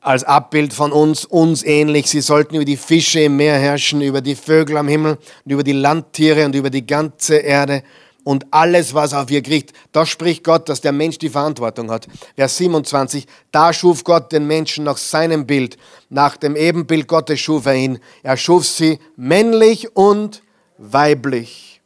Als 0.00 0.22
Abbild 0.22 0.72
von 0.72 0.92
uns, 0.92 1.24
uns 1.24 1.64
ähnlich. 1.64 2.08
Sie 2.08 2.20
sollten 2.20 2.54
über 2.54 2.64
die 2.64 2.76
Fische 2.76 3.20
im 3.20 3.36
Meer 3.36 3.58
herrschen, 3.58 4.00
über 4.00 4.20
die 4.20 4.36
Vögel 4.36 4.76
am 4.76 4.88
Himmel 4.88 5.18
und 5.44 5.52
über 5.52 5.64
die 5.64 5.72
Landtiere 5.72 6.44
und 6.44 6.54
über 6.54 6.70
die 6.70 6.86
ganze 6.86 7.36
Erde 7.38 7.82
und 8.28 8.46
alles, 8.50 8.94
was 8.94 9.14
auf 9.14 9.30
ihr 9.30 9.42
kriegt. 9.42 9.72
Da 9.92 10.06
spricht 10.06 10.44
Gott, 10.44 10.68
dass 10.68 10.80
der 10.80 10.92
Mensch 10.92 11.18
die 11.18 11.30
Verantwortung 11.30 11.90
hat. 11.90 12.06
Vers 12.36 12.58
27, 12.58 13.26
da 13.50 13.72
schuf 13.72 14.04
Gott 14.04 14.32
den 14.32 14.46
Menschen 14.46 14.84
nach 14.84 14.98
seinem 14.98 15.46
Bild. 15.46 15.76
Nach 16.08 16.36
dem 16.36 16.54
Ebenbild 16.54 17.08
Gottes 17.08 17.40
schuf 17.40 17.66
er 17.66 17.74
ihn. 17.74 17.98
Er 18.22 18.36
schuf 18.36 18.66
sie 18.66 18.98
männlich 19.16 19.96
und 19.96 20.42
weiblich. 20.78 21.80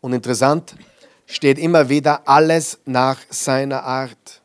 Und 0.00 0.12
interessant, 0.12 0.74
steht 1.26 1.58
immer 1.58 1.88
wieder 1.88 2.28
alles 2.28 2.78
nach 2.84 3.18
seiner 3.30 3.82
Art. 3.82 4.40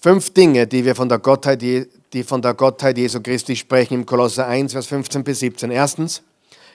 Fünf 0.00 0.34
Dinge, 0.34 0.66
die 0.66 0.84
wir 0.84 0.94
von 0.94 1.08
der 1.08 1.18
Gottheit, 1.18 1.62
die 1.62 2.22
von 2.24 2.42
der 2.42 2.54
Gottheit 2.54 2.98
Jesu 2.98 3.20
Christi 3.22 3.56
sprechen 3.56 3.94
im 3.94 4.06
Kolosser 4.06 4.46
1, 4.46 4.72
Vers 4.72 4.86
15 4.86 5.24
bis 5.24 5.38
17. 5.40 5.70
Erstens, 5.70 6.22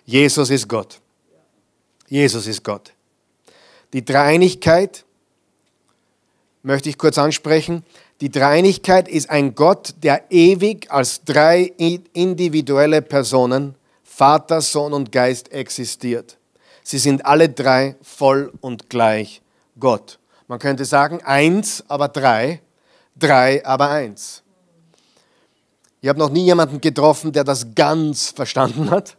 Jesus 0.05 0.49
ist 0.49 0.67
Gott. 0.67 0.99
Jesus 2.07 2.47
ist 2.47 2.63
Gott. 2.63 2.93
Die 3.93 4.03
Dreieinigkeit 4.03 5.05
möchte 6.63 6.89
ich 6.89 6.97
kurz 6.97 7.17
ansprechen. 7.17 7.83
Die 8.21 8.29
Dreieinigkeit 8.29 9.07
ist 9.07 9.29
ein 9.29 9.55
Gott, 9.55 9.95
der 10.03 10.23
ewig 10.29 10.91
als 10.91 11.23
drei 11.23 11.71
individuelle 12.13 13.01
Personen, 13.01 13.75
Vater, 14.03 14.59
Sohn 14.59 14.91
und 14.91 15.11
Geist 15.13 15.53
existiert. 15.53 16.37
Sie 16.83 16.97
sind 16.97 17.25
alle 17.25 17.47
drei 17.47 17.95
voll 18.01 18.51
und 18.59 18.89
gleich 18.89 19.41
Gott. 19.79 20.19
Man 20.47 20.59
könnte 20.59 20.83
sagen, 20.83 21.21
eins, 21.23 21.85
aber 21.87 22.09
drei, 22.09 22.61
drei, 23.15 23.65
aber 23.65 23.89
eins. 23.89 24.43
Ich 26.01 26.09
habe 26.09 26.19
noch 26.19 26.29
nie 26.29 26.45
jemanden 26.45 26.81
getroffen, 26.81 27.31
der 27.31 27.43
das 27.43 27.73
ganz 27.75 28.31
verstanden 28.31 28.89
hat 28.89 29.15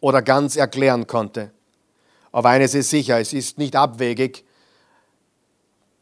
oder 0.00 0.20
ganz 0.20 0.56
erklären 0.56 1.06
konnte. 1.06 1.50
Aber 2.32 2.50
eines 2.50 2.74
ist 2.74 2.90
sicher, 2.90 3.20
es 3.20 3.32
ist 3.32 3.56
nicht 3.56 3.76
abwegig. 3.76 4.44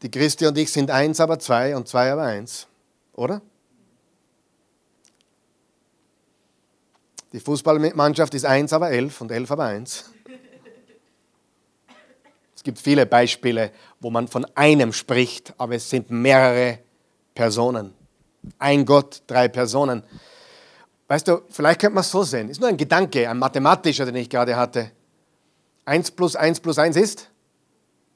Die 0.05 0.11
Christi 0.11 0.45
und 0.45 0.55
ich 0.57 0.71
sind 0.71 0.91
eins, 0.91 1.19
aber 1.19 1.39
zwei 1.39 1.75
und 1.75 1.89
zwei, 1.89 2.11
aber 2.11 2.21
eins. 2.23 2.67
Oder? 3.13 3.41
Die 7.33 7.39
Fußballmannschaft 7.39 8.33
ist 8.35 8.45
eins, 8.45 8.71
aber 8.71 8.91
elf 8.91 9.19
und 9.19 9.31
elf, 9.31 9.51
aber 9.51 9.65
eins 9.65 10.05
gibt 12.65 12.79
viele 12.79 13.05
Beispiele, 13.05 13.71
wo 14.01 14.09
man 14.09 14.27
von 14.27 14.45
einem 14.55 14.91
spricht, 14.91 15.53
aber 15.57 15.75
es 15.75 15.89
sind 15.89 16.09
mehrere 16.09 16.79
Personen. 17.33 17.93
Ein 18.59 18.85
Gott, 18.85 19.21
drei 19.27 19.47
Personen. 19.47 20.03
Weißt 21.07 21.27
du, 21.27 21.43
vielleicht 21.49 21.79
könnte 21.79 21.95
man 21.95 22.01
es 22.01 22.11
so 22.11 22.23
sehen. 22.23 22.49
Ist 22.49 22.59
nur 22.59 22.67
ein 22.67 22.77
Gedanke, 22.77 23.29
ein 23.29 23.37
mathematischer, 23.37 24.05
den 24.05 24.15
ich 24.15 24.29
gerade 24.29 24.55
hatte. 24.55 24.91
Eins 25.85 26.11
plus 26.11 26.35
eins 26.35 26.59
plus 26.59 26.77
eins 26.79 26.97
ist 26.97 27.29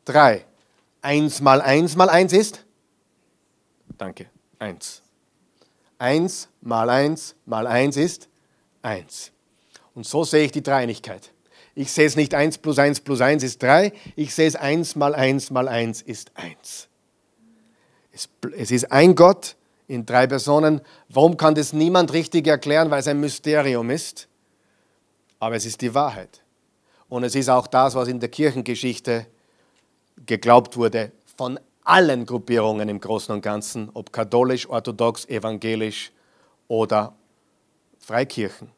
drei. 0.03 0.45
Eins 1.01 1.41
mal 1.41 1.61
eins 1.61 1.95
mal 1.95 2.09
eins 2.09 2.33
ist? 2.33 2.65
Danke, 3.97 4.27
eins. 4.57 5.01
Eins 5.97 6.49
mal 6.61 6.89
eins 6.89 7.35
mal 7.45 7.67
eins 7.67 7.97
ist 7.97 8.29
eins. 8.81 9.31
Und 9.93 10.05
so 10.05 10.23
sehe 10.23 10.45
ich 10.45 10.51
die 10.51 10.63
Dreinigkeit. 10.63 11.31
Ich 11.75 11.91
sehe 11.91 12.05
es 12.05 12.15
nicht 12.15 12.33
1 12.33 12.57
plus 12.57 12.77
1 12.79 13.01
plus 13.01 13.21
1 13.21 13.43
ist 13.43 13.63
3, 13.63 13.93
ich 14.15 14.33
sehe 14.33 14.47
es 14.47 14.55
1 14.55 14.95
mal 14.95 15.15
1 15.15 15.51
mal 15.51 15.67
1 15.67 16.01
ist 16.01 16.31
1. 16.35 16.89
Es 18.11 18.71
ist 18.71 18.91
ein 18.91 19.15
Gott 19.15 19.55
in 19.87 20.05
drei 20.05 20.27
Personen. 20.27 20.81
Warum 21.09 21.37
kann 21.37 21.55
das 21.55 21.73
niemand 21.73 22.11
richtig 22.13 22.47
erklären? 22.47 22.91
Weil 22.91 22.99
es 22.99 23.07
ein 23.07 23.19
Mysterium 23.19 23.89
ist. 23.89 24.27
Aber 25.39 25.55
es 25.55 25.65
ist 25.65 25.81
die 25.81 25.93
Wahrheit. 25.93 26.41
Und 27.07 27.23
es 27.23 27.33
ist 27.33 27.49
auch 27.49 27.67
das, 27.67 27.95
was 27.95 28.07
in 28.07 28.19
der 28.19 28.29
Kirchengeschichte 28.29 29.25
geglaubt 30.25 30.77
wurde 30.77 31.11
von 31.37 31.59
allen 31.83 32.25
Gruppierungen 32.25 32.87
im 32.89 32.99
Großen 32.99 33.33
und 33.33 33.41
Ganzen, 33.41 33.89
ob 33.93 34.13
katholisch, 34.13 34.69
orthodox, 34.69 35.25
evangelisch 35.27 36.11
oder 36.67 37.15
Freikirchen. 37.99 38.69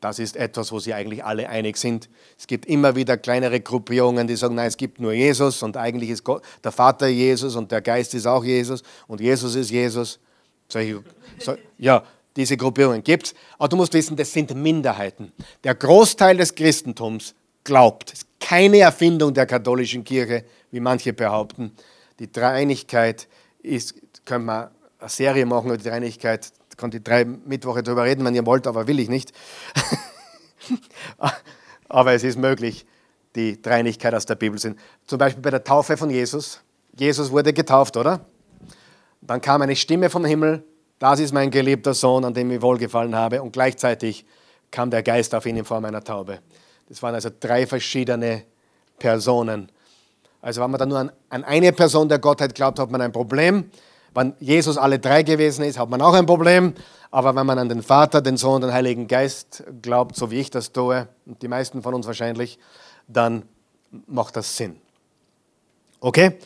Das 0.00 0.18
ist 0.18 0.36
etwas, 0.36 0.70
wo 0.70 0.78
sie 0.78 0.92
eigentlich 0.92 1.24
alle 1.24 1.48
einig 1.48 1.78
sind. 1.78 2.10
Es 2.38 2.46
gibt 2.46 2.66
immer 2.66 2.94
wieder 2.94 3.16
kleinere 3.16 3.60
Gruppierungen, 3.60 4.26
die 4.26 4.36
sagen, 4.36 4.54
nein, 4.54 4.68
es 4.68 4.76
gibt 4.76 5.00
nur 5.00 5.12
Jesus 5.12 5.62
und 5.62 5.78
eigentlich 5.78 6.10
ist 6.10 6.24
Gott, 6.24 6.42
der 6.62 6.72
Vater 6.72 7.06
Jesus 7.06 7.56
und 7.56 7.72
der 7.72 7.80
Geist 7.80 8.12
ist 8.12 8.26
auch 8.26 8.44
Jesus 8.44 8.82
und 9.06 9.20
Jesus 9.20 9.54
ist 9.54 9.70
Jesus. 9.70 10.20
Solche, 10.68 11.02
so, 11.38 11.54
ja, 11.78 12.02
diese 12.36 12.56
Gruppierungen 12.56 13.02
gibt 13.02 13.28
es. 13.28 13.34
Aber 13.58 13.68
du 13.68 13.76
musst 13.76 13.94
wissen, 13.94 14.16
das 14.16 14.32
sind 14.32 14.54
Minderheiten. 14.54 15.32
Der 15.62 15.74
Großteil 15.74 16.36
des 16.36 16.54
Christentums 16.54 17.34
glaubt. 17.62 18.12
Es 18.12 18.20
ist 18.20 18.28
keine 18.40 18.80
Erfindung 18.80 19.32
der 19.32 19.46
katholischen 19.46 20.04
Kirche, 20.04 20.44
wie 20.74 20.80
manche 20.80 21.12
behaupten. 21.12 21.70
Die 22.18 22.30
Dreieinigkeit 22.30 23.28
ist, 23.62 23.94
können 24.24 24.46
wir 24.46 24.72
eine 24.98 25.08
Serie 25.08 25.46
machen 25.46 25.66
über 25.68 25.76
die 25.76 25.84
Dreieinigkeit, 25.84 26.52
konnte 26.76 26.96
ich 26.96 27.04
drei 27.04 27.24
Mittwoche 27.24 27.84
darüber 27.84 28.02
reden, 28.02 28.24
wenn 28.24 28.34
ihr 28.34 28.44
wollt, 28.44 28.66
aber 28.66 28.88
will 28.88 28.98
ich 28.98 29.08
nicht. 29.08 29.32
aber 31.88 32.12
es 32.12 32.24
ist 32.24 32.36
möglich, 32.36 32.86
die 33.36 33.62
Dreinigkeit 33.62 34.14
aus 34.14 34.26
der 34.26 34.34
Bibel 34.34 34.58
sind. 34.58 34.76
Zum 35.06 35.18
Beispiel 35.18 35.42
bei 35.42 35.50
der 35.50 35.62
Taufe 35.62 35.96
von 35.96 36.10
Jesus. 36.10 36.60
Jesus 36.96 37.30
wurde 37.30 37.52
getauft, 37.52 37.96
oder? 37.96 38.26
Dann 39.20 39.40
kam 39.40 39.62
eine 39.62 39.76
Stimme 39.76 40.10
vom 40.10 40.24
Himmel, 40.24 40.64
das 40.98 41.20
ist 41.20 41.32
mein 41.32 41.52
geliebter 41.52 41.94
Sohn, 41.94 42.24
an 42.24 42.34
dem 42.34 42.50
ich 42.50 42.62
wohlgefallen 42.62 43.14
habe. 43.14 43.42
Und 43.42 43.52
gleichzeitig 43.52 44.26
kam 44.72 44.90
der 44.90 45.04
Geist 45.04 45.36
auf 45.36 45.46
ihn 45.46 45.56
in 45.56 45.64
Form 45.64 45.84
einer 45.84 46.02
Taube. 46.02 46.40
Das 46.88 47.00
waren 47.00 47.14
also 47.14 47.30
drei 47.38 47.64
verschiedene 47.64 48.42
Personen. 48.98 49.70
Also 50.44 50.60
wenn 50.60 50.70
man 50.70 50.78
dann 50.78 50.90
nur 50.90 50.98
an, 50.98 51.10
an 51.30 51.42
eine 51.42 51.72
Person 51.72 52.06
der 52.06 52.18
Gottheit 52.18 52.54
glaubt, 52.54 52.78
hat 52.78 52.90
man 52.90 53.00
ein 53.00 53.12
Problem. 53.12 53.70
Wenn 54.14 54.34
Jesus 54.40 54.76
alle 54.76 54.98
drei 54.98 55.22
gewesen 55.22 55.64
ist, 55.64 55.78
hat 55.78 55.88
man 55.88 56.02
auch 56.02 56.12
ein 56.12 56.26
Problem. 56.26 56.74
Aber 57.10 57.34
wenn 57.34 57.46
man 57.46 57.58
an 57.58 57.70
den 57.70 57.82
Vater, 57.82 58.20
den 58.20 58.36
Sohn, 58.36 58.60
den 58.60 58.70
Heiligen 58.70 59.08
Geist 59.08 59.64
glaubt, 59.80 60.16
so 60.16 60.30
wie 60.30 60.40
ich 60.40 60.50
das 60.50 60.70
tue, 60.70 61.08
und 61.24 61.40
die 61.40 61.48
meisten 61.48 61.80
von 61.80 61.94
uns 61.94 62.06
wahrscheinlich, 62.06 62.58
dann 63.08 63.44
macht 64.06 64.36
das 64.36 64.54
Sinn. 64.54 64.76
Okay? 66.00 66.36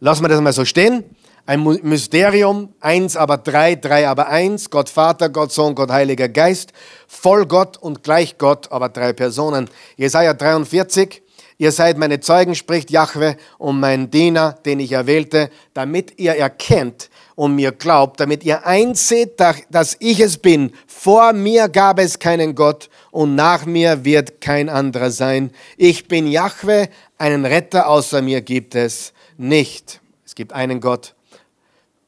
Lassen 0.00 0.22
wir 0.22 0.28
das 0.28 0.42
mal 0.42 0.52
so 0.52 0.66
stehen. 0.66 1.04
Ein 1.46 1.62
Mysterium, 1.62 2.74
eins 2.80 3.16
aber 3.16 3.38
drei, 3.38 3.74
drei 3.74 4.06
aber 4.06 4.26
eins, 4.28 4.68
Gott 4.68 4.90
Vater, 4.90 5.30
Gott 5.30 5.50
Sohn, 5.50 5.74
Gott 5.74 5.90
Heiliger 5.90 6.28
Geist, 6.28 6.74
voll 7.08 7.46
Gott 7.46 7.78
und 7.78 8.02
gleich 8.02 8.36
Gott, 8.36 8.70
aber 8.70 8.90
drei 8.90 9.14
Personen. 9.14 9.70
Jesaja 9.96 10.34
43, 10.34 11.22
Ihr 11.58 11.72
seid 11.72 11.96
meine 11.96 12.20
Zeugen, 12.20 12.54
spricht 12.54 12.90
Jahwe, 12.90 13.36
und 13.58 13.80
mein 13.80 14.10
Diener, 14.10 14.52
den 14.64 14.80
ich 14.80 14.92
erwählte, 14.92 15.50
damit 15.72 16.18
ihr 16.18 16.32
erkennt, 16.32 17.08
und 17.36 17.54
mir 17.54 17.70
glaubt, 17.70 18.18
damit 18.18 18.42
ihr 18.44 18.66
einseht, 18.66 19.38
dass 19.38 19.96
ich 20.00 20.20
es 20.20 20.38
bin. 20.38 20.72
Vor 20.86 21.34
mir 21.34 21.68
gab 21.68 22.00
es 22.00 22.18
keinen 22.18 22.54
Gott 22.54 22.88
und 23.10 23.34
nach 23.34 23.66
mir 23.66 24.04
wird 24.04 24.40
kein 24.40 24.68
anderer 24.68 25.10
sein. 25.10 25.52
Ich 25.76 26.08
bin 26.08 26.26
Jahwe, 26.26 26.88
einen 27.18 27.44
Retter 27.44 27.88
außer 27.88 28.22
mir 28.22 28.40
gibt 28.40 28.74
es 28.74 29.12
nicht. 29.36 30.00
Es 30.24 30.34
gibt 30.34 30.54
einen 30.54 30.80
Gott, 30.80 31.14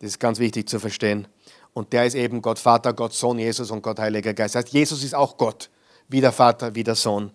das 0.01 0.11
ist 0.11 0.18
ganz 0.18 0.38
wichtig 0.38 0.68
zu 0.68 0.80
verstehen. 0.80 1.28
Und 1.74 1.92
der 1.92 2.07
ist 2.07 2.14
eben 2.14 2.40
Gott 2.42 2.59
Vater, 2.59 2.92
Gott 2.94 3.12
Sohn, 3.12 3.38
Jesus 3.38 3.70
und 3.70 3.82
Gott 3.82 3.99
Heiliger 3.99 4.32
Geist. 4.32 4.55
Das 4.55 4.64
heißt, 4.64 4.72
Jesus 4.72 5.05
ist 5.05 5.14
auch 5.14 5.36
Gott, 5.36 5.68
wie 6.09 6.22
der 6.22 6.32
Vater, 6.32 6.74
wie 6.74 6.82
der 6.82 6.94
Sohn. 6.94 7.30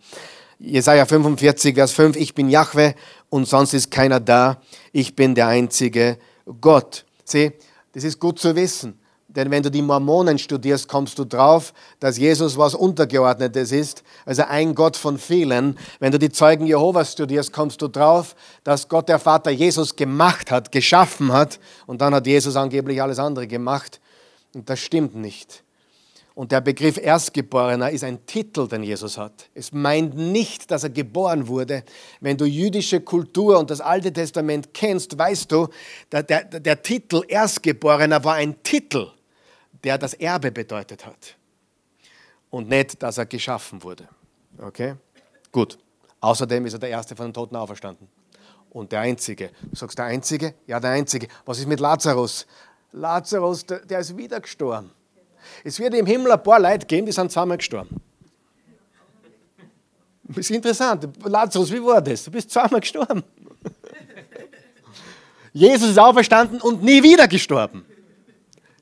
Jesaja 0.65 1.05
45, 1.05 1.75
Vers 1.75 1.91
5, 1.91 2.15
ich 2.15 2.33
bin 2.33 2.47
Jahwe 2.47 2.95
und 3.29 3.49
sonst 3.49 3.73
ist 3.73 3.91
keiner 3.91 4.21
da. 4.21 4.61
Ich 4.93 5.13
bin 5.13 5.35
der 5.35 5.47
einzige 5.47 6.17
Gott. 6.61 7.03
Sieh, 7.25 7.51
das 7.91 8.05
ist 8.05 8.17
gut 8.17 8.39
zu 8.39 8.55
wissen. 8.55 8.97
Denn 9.27 9.51
wenn 9.51 9.61
du 9.61 9.69
die 9.69 9.81
Mormonen 9.81 10.39
studierst, 10.39 10.87
kommst 10.87 11.19
du 11.19 11.25
drauf, 11.25 11.73
dass 11.99 12.17
Jesus 12.17 12.57
was 12.57 12.75
Untergeordnetes 12.75 13.73
ist, 13.73 14.03
also 14.25 14.43
ein 14.43 14.73
Gott 14.73 14.95
von 14.95 15.17
vielen. 15.17 15.77
Wenn 15.99 16.13
du 16.13 16.19
die 16.19 16.31
Zeugen 16.31 16.65
Jehovas 16.65 17.11
studierst, 17.11 17.51
kommst 17.51 17.81
du 17.81 17.89
drauf, 17.89 18.33
dass 18.63 18.87
Gott 18.87 19.09
der 19.09 19.19
Vater 19.19 19.51
Jesus 19.51 19.97
gemacht 19.97 20.49
hat, 20.49 20.71
geschaffen 20.71 21.33
hat 21.33 21.59
und 21.87 21.99
dann 21.99 22.15
hat 22.15 22.25
Jesus 22.25 22.55
angeblich 22.55 23.01
alles 23.01 23.19
andere 23.19 23.47
gemacht. 23.47 23.99
Und 24.53 24.69
das 24.69 24.79
stimmt 24.79 25.13
nicht. 25.13 25.62
Und 26.35 26.51
der 26.51 26.61
Begriff 26.61 26.97
Erstgeborener 26.97 27.91
ist 27.91 28.03
ein 28.03 28.25
Titel, 28.25 28.67
den 28.67 28.81
Jesus 28.81 29.19
hat. 29.19 29.49
Es 29.53 29.71
meint 29.71 30.15
nicht, 30.15 30.71
dass 30.71 30.83
er 30.83 30.89
geboren 30.89 31.47
wurde. 31.47 31.83
Wenn 32.21 32.37
du 32.37 32.45
jüdische 32.45 33.01
Kultur 33.01 33.59
und 33.59 33.69
das 33.69 33.81
Alte 33.81 34.11
Testament 34.11 34.73
kennst, 34.73 35.15
weißt 35.15 35.51
du, 35.51 35.67
der, 36.11 36.23
der, 36.23 36.43
der 36.45 36.81
Titel 36.81 37.21
Erstgeborener 37.27 38.23
war 38.23 38.35
ein 38.35 38.63
Titel, 38.63 39.11
der 39.83 39.99
das 39.99 40.15
Erbe 40.15 40.51
bedeutet 40.51 41.05
hat. 41.05 41.35
Und 42.49 42.67
nicht, 42.67 43.01
dass 43.03 43.19
er 43.19 43.27
geschaffen 43.27 43.83
wurde. 43.83 44.07
Okay? 44.59 44.95
Gut. 45.51 45.77
Außerdem 46.19 46.65
ist 46.65 46.73
er 46.73 46.79
der 46.79 46.89
Erste 46.89 47.15
von 47.15 47.27
den 47.27 47.33
Toten 47.33 47.55
auferstanden. 47.55 48.07
Und 48.71 48.91
der 48.91 49.01
Einzige. 49.01 49.51
Du 49.69 49.75
sagst, 49.75 49.99
der 49.99 50.05
Einzige? 50.05 50.55
Ja, 50.65 50.79
der 50.79 50.91
Einzige. 50.91 51.27
Was 51.45 51.59
ist 51.59 51.67
mit 51.67 51.79
Lazarus? 51.79 52.47
Lazarus, 52.91 53.65
der, 53.65 53.85
der 53.85 53.99
ist 53.99 54.17
wieder 54.17 54.39
gestorben. 54.39 54.89
Es 55.63 55.79
wird 55.79 55.93
im 55.93 56.05
Himmel 56.05 56.31
ein 56.31 56.43
paar 56.43 56.59
Leute 56.59 56.85
geben, 56.85 57.05
die 57.05 57.11
sind 57.11 57.31
zweimal 57.31 57.57
gestorben. 57.57 58.01
Das 60.23 60.37
ist 60.37 60.51
interessant. 60.51 61.07
Lazarus, 61.25 61.71
wie 61.71 61.83
war 61.83 62.01
das? 62.01 62.23
Du 62.23 62.31
bist 62.31 62.49
zweimal 62.49 62.79
gestorben. 62.79 63.23
Jesus 65.53 65.89
ist 65.91 65.99
auferstanden 65.99 66.59
und 66.61 66.81
nie 66.81 67.03
wieder 67.03 67.27
gestorben. 67.27 67.85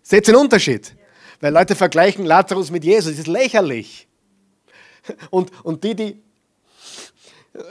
Seht 0.02 0.28
den 0.28 0.36
Unterschied? 0.36 0.96
Weil 1.42 1.54
Leute 1.54 1.76
vergleichen 1.76 2.26
Lazarus 2.26 2.72
mit 2.72 2.84
Jesus. 2.84 3.12
Das 3.12 3.20
ist 3.20 3.28
lächerlich. 3.28 4.08
Und, 5.30 5.52
und 5.66 5.84
die, 5.84 5.96
die, 5.96 6.22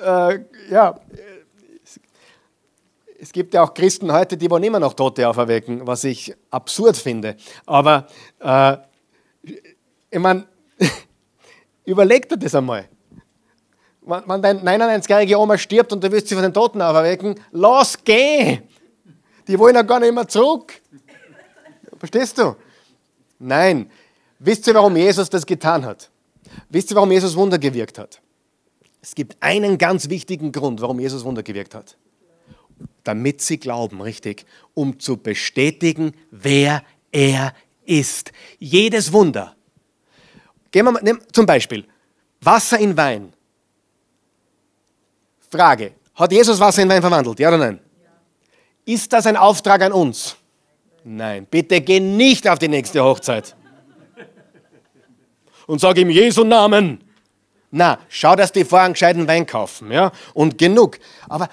äh, 0.05 0.41
ja, 0.71 1.01
es 3.21 3.33
gibt 3.33 3.53
ja 3.53 3.63
auch 3.63 3.75
Christen 3.75 4.13
heute, 4.13 4.37
die 4.37 4.51
wollen 4.51 4.63
immer 4.65 4.81
noch 4.81 4.95
Tote 4.95 5.29
auferwecken, 5.29 5.87
was 5.87 6.05
ich 6.05 6.35
absurd 6.51 6.97
finde. 6.97 7.37
Aber 7.67 8.07
äh, 8.41 8.77
ich 10.11 10.19
meine, 10.19 10.47
überleg 11.85 12.29
dir 12.29 12.39
das 12.39 12.55
einmal. 12.55 12.89
Wenn 14.01 14.43
deine 14.43 14.85
99-jährige 14.85 15.39
Oma 15.39 15.59
stirbt 15.59 15.93
und 15.93 16.03
du 16.03 16.11
willst 16.11 16.29
sie 16.29 16.35
von 16.35 16.43
den 16.43 16.55
Toten 16.55 16.81
auferwecken, 16.81 17.39
lass 17.53 18.03
geh! 18.03 18.61
Die 19.47 19.59
wollen 19.59 19.75
ja 19.75 19.83
gar 19.83 20.01
nicht 20.01 20.15
mehr 20.15 20.27
zurück. 20.27 20.81
Verstehst 21.99 22.39
du? 22.39 22.57
Nein. 23.39 23.91
Wisst 24.39 24.67
ihr, 24.67 24.75
warum 24.75 24.97
Jesus 24.97 25.29
das 25.29 25.45
getan 25.45 25.85
hat? 25.85 26.11
Wisst 26.71 26.91
ihr, 26.91 26.97
warum 26.97 27.13
Jesus 27.13 27.37
Wunder 27.37 27.59
gewirkt 27.59 27.99
hat? 27.99 28.21
Es 29.03 29.15
gibt 29.15 29.37
einen 29.41 29.77
ganz 29.77 30.09
wichtigen 30.09 30.53
Grund, 30.53 30.81
warum 30.81 30.99
Jesus 30.99 31.25
Wunder 31.25 31.43
gewirkt 31.43 31.75
hat. 31.75 31.97
Damit 33.05 33.41
sie 33.41 33.59
glauben, 33.59 34.01
richtig, 34.01 34.45
um 34.75 34.99
zu 34.99 35.17
bestätigen, 35.17 36.13
wer 36.31 36.83
er 37.13 37.55
ist. 37.85 38.33
Jedes 38.59 39.13
Wunder. 39.13 39.57
Gehen 40.71 40.85
wir 40.85 40.93
mal, 40.93 41.03
nehm, 41.03 41.21
zum 41.33 41.47
Beispiel 41.47 41.85
Wasser 42.41 42.79
in 42.79 42.97
Wein. 42.97 43.33
Frage: 45.51 45.93
Hat 46.15 46.31
Jesus 46.31 46.61
Wasser 46.61 46.83
in 46.83 46.89
Wein 46.89 47.01
verwandelt? 47.01 47.39
Ja 47.41 47.49
oder 47.49 47.59
nein? 47.59 47.81
Ja. 48.03 48.95
Ist 48.95 49.13
das 49.13 49.27
ein 49.27 49.37
Auftrag 49.37 49.83
an 49.83 49.93
uns? 49.93 50.37
Nein. 51.03 51.47
Bitte 51.51 51.81
geh 51.81 51.99
nicht 51.99 52.49
auf 52.49 52.59
die 52.59 52.69
nächste 52.69 53.03
Hochzeit 53.03 53.57
und 55.71 55.81
sag 55.81 55.97
ihm 55.99 56.11
Jesu 56.11 56.43
Namen. 56.43 57.01
Na, 57.71 58.01
schau, 58.09 58.35
dass 58.35 58.51
die 58.51 58.65
vorher 58.65 58.87
einen 58.87 58.95
gescheiten 58.95 59.29
Wein 59.29 59.47
kaufen, 59.47 59.93
ja, 59.93 60.11
und 60.35 60.59
genug. 60.59 60.99
Aber 61.29 61.49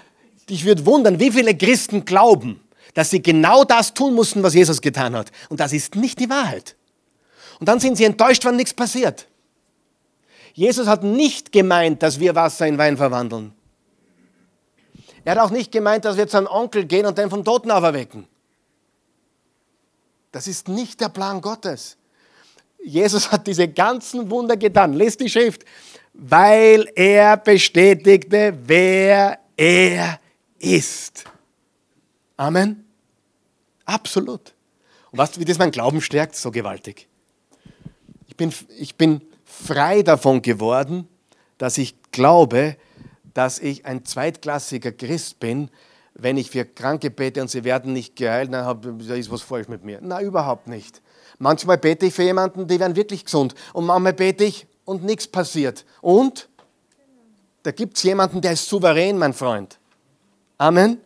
dich 0.50 0.66
würde 0.66 0.86
wundern, 0.86 1.20
wie 1.20 1.32
viele 1.32 1.56
Christen 1.56 2.06
glauben, 2.06 2.62
dass 2.93 3.10
sie 3.10 3.22
genau 3.22 3.64
das 3.64 3.93
tun 3.93 4.16
mussten, 4.16 4.43
was 4.43 4.54
Jesus 4.54 4.82
getan 4.82 5.16
hat. 5.16 5.32
Und 5.50 5.60
das 5.60 5.74
ist 5.74 5.95
nicht 5.95 6.20
die 6.20 6.30
Wahrheit. 6.30 6.76
Und 7.60 7.68
dann 7.68 7.80
sind 7.80 7.98
sie 7.98 8.06
enttäuscht, 8.06 8.45
wenn 8.45 8.56
nichts 8.56 8.74
passiert. 8.74 9.28
Jesus 10.54 10.88
hat 10.88 11.04
nicht 11.04 11.52
gemeint, 11.52 12.02
dass 12.02 12.20
wir 12.20 12.34
Wasser 12.34 12.68
in 12.68 12.78
Wein 12.78 12.98
verwandeln. 12.98 13.54
Er 15.24 15.34
hat 15.34 15.39
auch 15.39 15.50
nicht 15.50 15.72
gemeint, 15.72 16.06
dass 16.06 16.18
wir 16.18 16.28
zu 16.28 16.38
einem 16.38 16.48
Onkel 16.48 16.86
gehen 16.86 17.06
und 17.06 17.18
den 17.18 17.30
vom 17.30 17.43
Toten 17.43 17.70
auferwecken. 17.70 18.28
Das 20.32 20.48
ist 20.48 20.68
nicht 20.68 21.02
der 21.02 21.10
Plan 21.10 21.41
Gottes. 21.41 21.98
Jesus 22.84 23.32
hat 23.32 23.45
diese 23.48 23.68
ganzen 23.68 24.30
Wunder 24.30 24.56
getan. 24.56 24.93
Lest 24.93 25.20
die 25.20 25.30
Schrift. 25.30 25.66
Weil 26.14 26.89
er 26.95 27.38
bestätigte, 27.38 28.58
wer 28.66 29.39
er 29.56 30.14
ist. 30.14 30.26
Amen. 32.36 32.86
Absolut. 33.86 34.53
Und 35.12 35.20
was, 35.20 35.39
wie 35.39 35.45
das 35.45 35.58
mein 35.58 35.72
Glauben 35.72 36.01
stärkt, 36.01 36.36
so 36.36 36.51
gewaltig. 36.51 37.08
Ich 38.28 38.36
bin, 38.36 38.53
ich 38.78 38.95
bin 38.95 39.22
frei 39.45 40.03
davon 40.03 40.41
geworden, 40.41 41.08
dass 41.58 41.78
ich 41.78 41.95
glaube, 42.12 42.78
dass 43.34 43.60
ich 43.60 43.86
ein 43.86 44.05
zweitklassiger 44.05 44.91
Christ 44.91 45.39
bin, 45.39 45.70
wenn 46.14 46.38
ich 46.38 46.49
für 46.49 46.66
Kranke 46.66 47.12
bete 47.12 47.41
und 47.41 47.49
sie 47.49 47.64
werden 47.64 47.93
nicht 47.93 48.16
geheilt, 48.16 48.51
dann 48.51 48.99
ist 48.99 49.32
was 49.32 49.41
falsch 49.41 49.68
mit 49.68 49.84
mir. 49.84 49.99
Na, 50.01 50.22
überhaupt 50.22 50.68
nicht. 50.68 51.01
Manchmal 51.38 51.78
bete 51.78 52.08
ich 52.08 52.14
für 52.14 52.24
jemanden, 52.24 52.68
die 52.68 52.80
werden 52.80 52.95
wirklich 52.95 53.26
gesund. 53.26 53.53
Und 53.74 53.86
manchmal 53.86 54.14
bete 54.14 54.43
ich 54.43 54.66
und 54.86 55.03
nichts 55.03 55.28
passiert. 55.28 55.86
Und 56.01 56.49
da 57.62 57.72
gibt 57.72 57.97
es 57.97 58.03
jemanden, 58.03 58.41
der 58.41 58.53
ist 58.53 58.68
souverän, 58.68 59.18
mein 59.18 59.34
Freund. 59.34 59.78
Amen. 60.58 60.99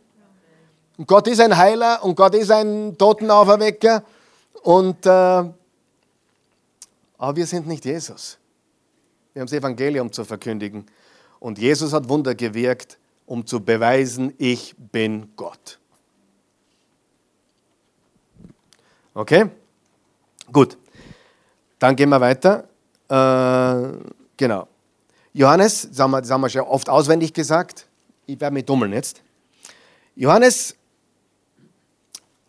Und 0.98 1.08
Gott 1.08 1.28
ist 1.28 1.42
ein 1.42 1.56
Heiler 1.56 2.04
und 2.04 2.16
Gott 2.16 2.36
ist 2.36 2.52
ein 2.52 2.98
Totenauferwecker. 2.98 4.04
Und, 4.64 5.06
äh, 5.06 5.10
aber 5.10 5.54
wir 7.36 7.46
sind 7.46 7.68
nicht 7.68 7.84
Jesus. 7.84 8.38
Wir 9.34 9.42
haben 9.42 9.48
das 9.48 9.58
Evangelium 9.58 10.12
zu 10.12 10.24
verkündigen. 10.24 10.86
Und 11.40 11.58
Jesus 11.58 11.92
hat 11.92 12.08
Wunder 12.08 12.36
gewirkt, 12.36 12.98
um 13.26 13.46
zu 13.46 13.60
beweisen, 13.60 14.34
ich 14.38 14.76
bin 14.78 15.32
Gott. 15.36 15.80
Okay? 19.14 19.50
Gut. 20.52 20.78
Dann 21.80 21.96
gehen 21.96 22.10
wir 22.10 22.22
weiter. 22.22 22.68
Äh, 23.10 23.98
genau. 24.38 24.68
Johannes, 25.34 25.90
das 25.90 26.00
haben, 26.00 26.12
wir, 26.12 26.22
das 26.22 26.30
haben 26.30 26.42
wir 26.42 26.50
schon 26.50 26.62
oft 26.62 26.90
auswendig 26.90 27.34
gesagt. 27.34 27.88
Ich 28.28 28.40
werde 28.40 28.54
mich 28.54 28.66
dummeln 28.66 28.94
jetzt. 28.94 29.22
Johannes 30.16 30.76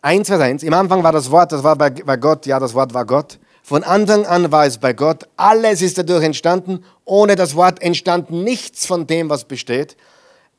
1, 0.01 0.27
Vers 0.27 0.41
1. 0.41 0.63
Im 0.63 0.73
Anfang 0.73 1.01
war 1.01 1.13
das 1.13 1.31
Wort, 1.31 1.51
das 1.51 1.63
war 1.63 1.77
bei, 1.77 1.89
bei 1.89 2.17
Gott, 2.17 2.45
ja, 2.45 2.59
das 2.59 2.73
Wort 2.73 2.93
war 2.93 3.05
Gott. 3.05 3.39
Von 3.63 3.83
Anfang 3.85 4.25
an 4.25 4.51
war 4.51 4.65
es 4.65 4.77
bei 4.77 4.91
Gott. 4.91 5.29
Alles 5.37 5.81
ist 5.81 5.97
dadurch 5.97 6.25
entstanden. 6.25 6.83
Ohne 7.05 7.35
das 7.35 7.55
Wort 7.55 7.81
entstand 7.81 8.29
nichts 8.29 8.85
von 8.85 9.07
dem, 9.07 9.29
was 9.29 9.45
besteht. 9.45 9.95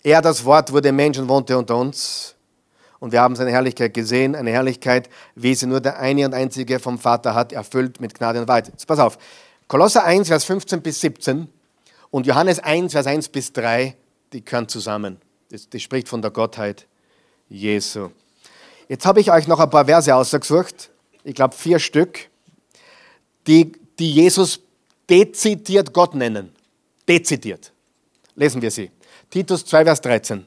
Er, 0.03 0.23
das 0.23 0.47
Wort, 0.47 0.73
wurde 0.73 0.91
Mensch 0.93 1.19
und 1.19 1.29
wohnte 1.29 1.59
unter 1.59 1.77
uns. 1.77 2.35
Und 3.01 3.13
wir 3.13 3.21
haben 3.21 3.37
seine 3.37 3.51
Herrlichkeit 3.51 3.93
gesehen, 3.93 4.35
eine 4.35 4.51
Herrlichkeit, 4.51 5.11
wie 5.35 5.55
sie 5.55 5.67
nur 5.67 5.83
der 5.83 5.99
eine 5.99 6.25
und 6.25 6.33
einzige 6.33 6.81
vom 6.81 6.99
Vater 6.99 7.35
hat, 7.35 7.53
erfüllt 7.53 8.01
mit 8.01 8.15
Gnade 8.15 8.41
und 8.41 8.49
Wahrheit. 8.49 8.69
Jetzt 8.69 8.87
pass 8.87 8.99
auf. 8.99 9.19
Kolosser 9.69 10.05
1, 10.05 10.29
Vers 10.29 10.45
15 10.45 10.81
bis 10.81 11.03
17 11.03 11.49
und 12.11 12.27
Johannes 12.27 12.61
1, 12.61 12.93
Vers 12.93 13.07
1 13.07 13.29
bis 13.29 13.53
3, 13.53 13.95
die 14.33 14.43
gehören 14.43 14.69
zusammen. 14.69 15.19
Das, 15.51 15.69
das 15.69 15.83
spricht 15.83 16.09
von 16.09 16.23
der 16.23 16.31
Gottheit 16.31 16.87
Jesu. 17.49 18.11
Jetzt 18.89 19.07
habe 19.07 19.21
ich 19.21 19.31
euch 19.31 19.47
noch 19.47 19.61
ein 19.61 19.71
paar 19.71 19.87
Verse 19.87 20.15
ausgesucht, 20.15 20.91
ich 21.25 21.35
glaube 21.35 21.55
vier 21.55 21.79
Stück, 21.79 22.29
die, 23.47 23.73
die 23.99 24.13
Jesus 24.13 24.61
dezidiert 25.09 25.93
Gott 25.93 26.15
nennen. 26.15 26.55
Dezidiert. 27.09 27.73
Lesen 28.35 28.63
wir 28.63 28.71
sie. 28.71 28.91
Titus 29.31 29.65
2, 29.65 29.85
Vers 29.85 30.01
13. 30.01 30.45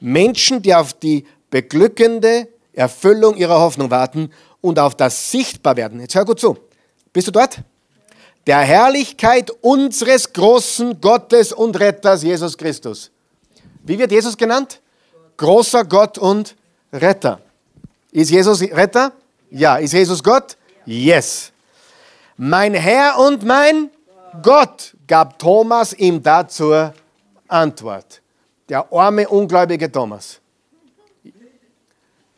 Menschen, 0.00 0.62
die 0.62 0.74
auf 0.74 0.92
die 0.92 1.26
beglückende 1.50 2.48
Erfüllung 2.72 3.36
ihrer 3.36 3.60
Hoffnung 3.60 3.90
warten 3.90 4.30
und 4.60 4.78
auf 4.78 4.94
das 4.94 5.30
Sichtbarwerden. 5.30 6.00
Jetzt 6.00 6.14
hör 6.14 6.24
gut 6.24 6.40
zu. 6.40 6.56
Bist 7.12 7.28
du 7.28 7.32
dort? 7.32 7.58
Der 8.46 8.60
Herrlichkeit 8.60 9.50
unseres 9.60 10.32
großen 10.32 11.00
Gottes 11.00 11.52
und 11.52 11.78
Retters 11.78 12.22
Jesus 12.22 12.56
Christus. 12.56 13.10
Wie 13.84 13.98
wird 13.98 14.10
Jesus 14.10 14.36
genannt? 14.36 14.80
Großer 15.38 15.84
Gott 15.84 16.18
und 16.18 16.54
Retter. 16.92 17.40
Ist 18.10 18.30
Jesus 18.30 18.60
Retter? 18.60 19.12
Ja. 19.50 19.76
Ist 19.76 19.92
Jesus 19.92 20.22
Gott? 20.22 20.56
Yes. 20.84 21.52
Mein 22.36 22.74
Herr 22.74 23.18
und 23.18 23.44
mein 23.44 23.90
Gott 24.42 24.94
gab 25.06 25.38
Thomas 25.38 25.92
ihm 25.94 26.22
dazu 26.22 26.72
Antwort. 27.46 28.20
Der 28.68 28.92
arme, 28.92 29.28
ungläubige 29.28 29.90
Thomas. 29.90 30.40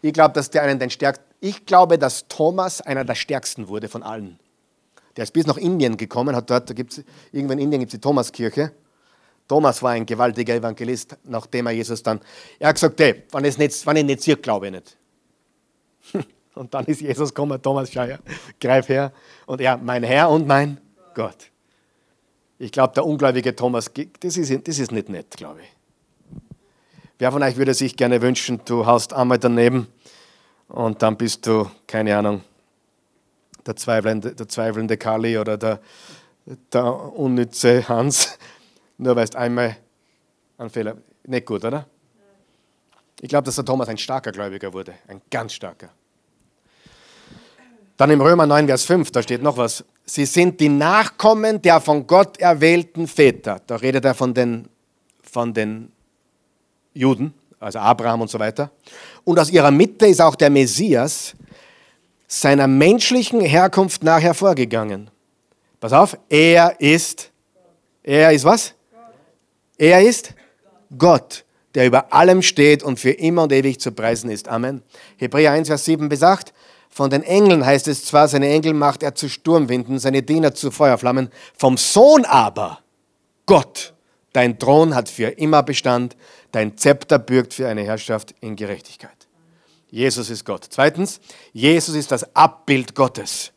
Ich 0.02 0.12
glaube, 0.12 0.34
dass 0.34 0.48
der 0.50 0.62
einen 0.62 0.78
den 0.78 0.90
stärksten. 0.90 1.24
Ich 1.40 1.64
glaube, 1.66 1.98
dass 1.98 2.28
Thomas 2.28 2.80
einer 2.82 3.04
der 3.04 3.14
stärksten 3.14 3.68
wurde 3.68 3.88
von 3.88 4.02
allen. 4.02 4.38
Der 5.16 5.24
ist 5.24 5.32
bis 5.32 5.46
nach 5.46 5.56
Indien 5.56 5.96
gekommen, 5.96 6.36
hat 6.36 6.50
dort, 6.50 6.68
da 6.68 6.74
gibt's, 6.74 7.02
irgendwann 7.32 7.58
in 7.58 7.64
Indien 7.64 7.80
gibt 7.80 7.92
es 7.92 7.98
die 7.98 8.00
Thomaskirche. 8.00 8.72
Thomas 9.50 9.82
war 9.82 9.90
ein 9.90 10.06
gewaltiger 10.06 10.54
Evangelist, 10.54 11.16
nachdem 11.24 11.66
er 11.66 11.72
Jesus 11.72 12.04
dann, 12.04 12.20
er 12.60 12.68
hat 12.68 12.76
gesagt, 12.76 13.00
hey, 13.00 13.24
wenn 13.32 13.44
ich 13.44 13.58
nicht, 13.58 13.84
wenn 13.84 13.96
ich 13.96 14.04
nicht 14.04 14.22
sehe, 14.22 14.36
glaube 14.36 14.66
ich 14.66 14.72
nicht. 14.72 14.96
Und 16.54 16.72
dann 16.72 16.84
ist 16.84 17.00
Jesus 17.00 17.30
gekommen, 17.30 17.60
Thomas, 17.60 17.90
schau 17.92 18.04
her, 18.04 18.20
greif 18.60 18.88
her. 18.88 19.12
Und 19.46 19.60
er, 19.60 19.76
mein 19.76 20.04
Herr 20.04 20.30
und 20.30 20.46
mein 20.46 20.78
Gott. 21.14 21.50
Ich 22.60 22.70
glaube, 22.70 22.94
der 22.94 23.04
ungläubige 23.04 23.56
Thomas, 23.56 23.90
das 24.20 24.36
ist, 24.36 24.68
das 24.68 24.78
ist 24.78 24.92
nicht 24.92 25.08
nett, 25.08 25.36
glaube 25.36 25.62
ich. 25.62 26.40
Wer 27.18 27.32
von 27.32 27.42
euch 27.42 27.56
würde 27.56 27.74
sich 27.74 27.96
gerne 27.96 28.22
wünschen, 28.22 28.60
du 28.66 28.86
haust 28.86 29.12
einmal 29.12 29.40
daneben 29.40 29.88
und 30.68 31.02
dann 31.02 31.16
bist 31.16 31.44
du, 31.48 31.68
keine 31.88 32.16
Ahnung, 32.16 32.42
der 33.66 33.74
zweifelnde, 33.74 34.32
der 34.32 34.48
zweifelnde 34.48 34.96
Kali 34.96 35.38
oder 35.38 35.58
der, 35.58 35.80
der 36.72 36.84
unnütze 36.84 37.88
Hans. 37.88 38.38
Nur 39.00 39.16
weil 39.16 39.24
es 39.24 39.34
einmal 39.34 39.78
ein 40.58 40.68
Fehler. 40.68 40.94
Nicht 41.26 41.46
gut, 41.46 41.64
oder? 41.64 41.86
Ich 43.22 43.30
glaube, 43.30 43.44
dass 43.44 43.54
der 43.54 43.64
Thomas 43.64 43.88
ein 43.88 43.96
starker 43.96 44.30
Gläubiger 44.30 44.74
wurde. 44.74 44.92
Ein 45.08 45.22
ganz 45.30 45.54
starker. 45.54 45.88
Dann 47.96 48.10
im 48.10 48.20
Römer 48.20 48.46
9, 48.46 48.66
Vers 48.66 48.84
5, 48.84 49.10
da 49.10 49.22
steht 49.22 49.42
noch 49.42 49.56
was. 49.56 49.84
Sie 50.04 50.26
sind 50.26 50.60
die 50.60 50.68
Nachkommen 50.68 51.62
der 51.62 51.80
von 51.80 52.06
Gott 52.06 52.38
erwählten 52.40 53.06
Väter. 53.06 53.62
Da 53.66 53.76
redet 53.76 54.04
er 54.04 54.14
von 54.14 54.34
den, 54.34 54.68
von 55.22 55.54
den 55.54 55.90
Juden, 56.92 57.32
also 57.58 57.78
Abraham 57.78 58.20
und 58.20 58.28
so 58.28 58.38
weiter. 58.38 58.70
Und 59.24 59.38
aus 59.38 59.50
ihrer 59.50 59.70
Mitte 59.70 60.06
ist 60.06 60.20
auch 60.20 60.34
der 60.34 60.50
Messias 60.50 61.34
seiner 62.28 62.66
menschlichen 62.66 63.40
Herkunft 63.40 64.04
nach 64.04 64.20
hervorgegangen. 64.20 65.10
Pass 65.78 65.94
auf, 65.94 66.18
er 66.28 66.78
ist, 66.78 67.30
er 68.02 68.32
ist 68.32 68.44
was? 68.44 68.74
Er 69.80 70.02
ist 70.02 70.34
Gott, 70.98 71.46
der 71.74 71.86
über 71.86 72.12
allem 72.12 72.42
steht 72.42 72.82
und 72.82 73.00
für 73.00 73.12
immer 73.12 73.44
und 73.44 73.52
ewig 73.52 73.80
zu 73.80 73.92
preisen 73.92 74.28
ist. 74.28 74.46
Amen. 74.46 74.82
Hebräer 75.16 75.52
1, 75.52 75.68
Vers 75.68 75.86
7 75.86 76.10
besagt, 76.10 76.52
von 76.90 77.08
den 77.08 77.22
Engeln 77.22 77.64
heißt 77.64 77.88
es 77.88 78.04
zwar, 78.04 78.28
seine 78.28 78.50
Engel 78.50 78.74
macht 78.74 79.02
er 79.02 79.14
zu 79.14 79.30
Sturmwinden, 79.30 79.98
seine 79.98 80.22
Diener 80.22 80.52
zu 80.52 80.70
Feuerflammen. 80.70 81.30
Vom 81.56 81.78
Sohn 81.78 82.26
aber, 82.26 82.80
Gott, 83.46 83.94
dein 84.34 84.58
Thron 84.58 84.94
hat 84.94 85.08
für 85.08 85.28
immer 85.28 85.62
Bestand, 85.62 86.14
dein 86.52 86.76
Zepter 86.76 87.18
bürgt 87.18 87.54
für 87.54 87.66
eine 87.66 87.82
Herrschaft 87.82 88.34
in 88.42 88.56
Gerechtigkeit. 88.56 89.28
Jesus 89.88 90.28
ist 90.28 90.44
Gott. 90.44 90.66
Zweitens, 90.68 91.22
Jesus 91.54 91.94
ist 91.94 92.12
das 92.12 92.36
Abbild 92.36 92.94
Gottes. 92.94 93.52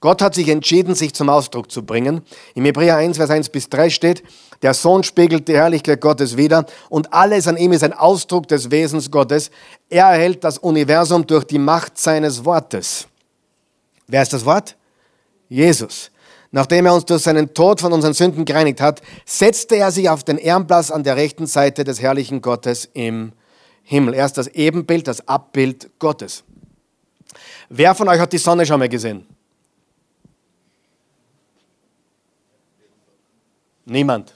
Gott 0.00 0.22
hat 0.22 0.34
sich 0.34 0.48
entschieden, 0.48 0.94
sich 0.94 1.12
zum 1.12 1.28
Ausdruck 1.28 1.72
zu 1.72 1.84
bringen. 1.84 2.22
Im 2.54 2.64
Hebräer 2.64 2.96
1, 2.96 3.16
Vers 3.16 3.30
1 3.30 3.48
bis 3.48 3.68
3 3.68 3.90
steht, 3.90 4.22
der 4.62 4.74
Sohn 4.74 5.02
spiegelt 5.02 5.48
die 5.48 5.56
Herrlichkeit 5.56 6.00
Gottes 6.00 6.36
wider 6.36 6.66
und 6.88 7.12
alles 7.12 7.48
an 7.48 7.56
ihm 7.56 7.72
ist 7.72 7.82
ein 7.82 7.92
Ausdruck 7.92 8.46
des 8.48 8.70
Wesens 8.70 9.10
Gottes. 9.10 9.50
Er 9.88 10.06
erhält 10.06 10.44
das 10.44 10.58
Universum 10.58 11.26
durch 11.26 11.44
die 11.44 11.58
Macht 11.58 11.98
seines 11.98 12.44
Wortes. 12.44 13.08
Wer 14.06 14.22
ist 14.22 14.32
das 14.32 14.44
Wort? 14.44 14.76
Jesus. 15.48 16.10
Nachdem 16.50 16.86
er 16.86 16.94
uns 16.94 17.04
durch 17.04 17.22
seinen 17.22 17.52
Tod 17.52 17.80
von 17.80 17.92
unseren 17.92 18.14
Sünden 18.14 18.44
gereinigt 18.44 18.80
hat, 18.80 19.02
setzte 19.26 19.76
er 19.76 19.90
sich 19.92 20.08
auf 20.08 20.24
den 20.24 20.38
Ehrenplatz 20.38 20.90
an 20.90 21.04
der 21.04 21.16
rechten 21.16 21.46
Seite 21.46 21.84
des 21.84 22.00
herrlichen 22.00 22.40
Gottes 22.40 22.88
im 22.94 23.32
Himmel. 23.82 24.14
Er 24.14 24.26
ist 24.26 24.38
das 24.38 24.46
Ebenbild, 24.48 25.08
das 25.08 25.26
Abbild 25.28 25.90
Gottes. 25.98 26.44
Wer 27.68 27.94
von 27.94 28.08
euch 28.08 28.18
hat 28.18 28.32
die 28.32 28.38
Sonne 28.38 28.64
schon 28.64 28.78
mal 28.78 28.88
gesehen? 28.88 29.26
Niemand. 33.88 34.34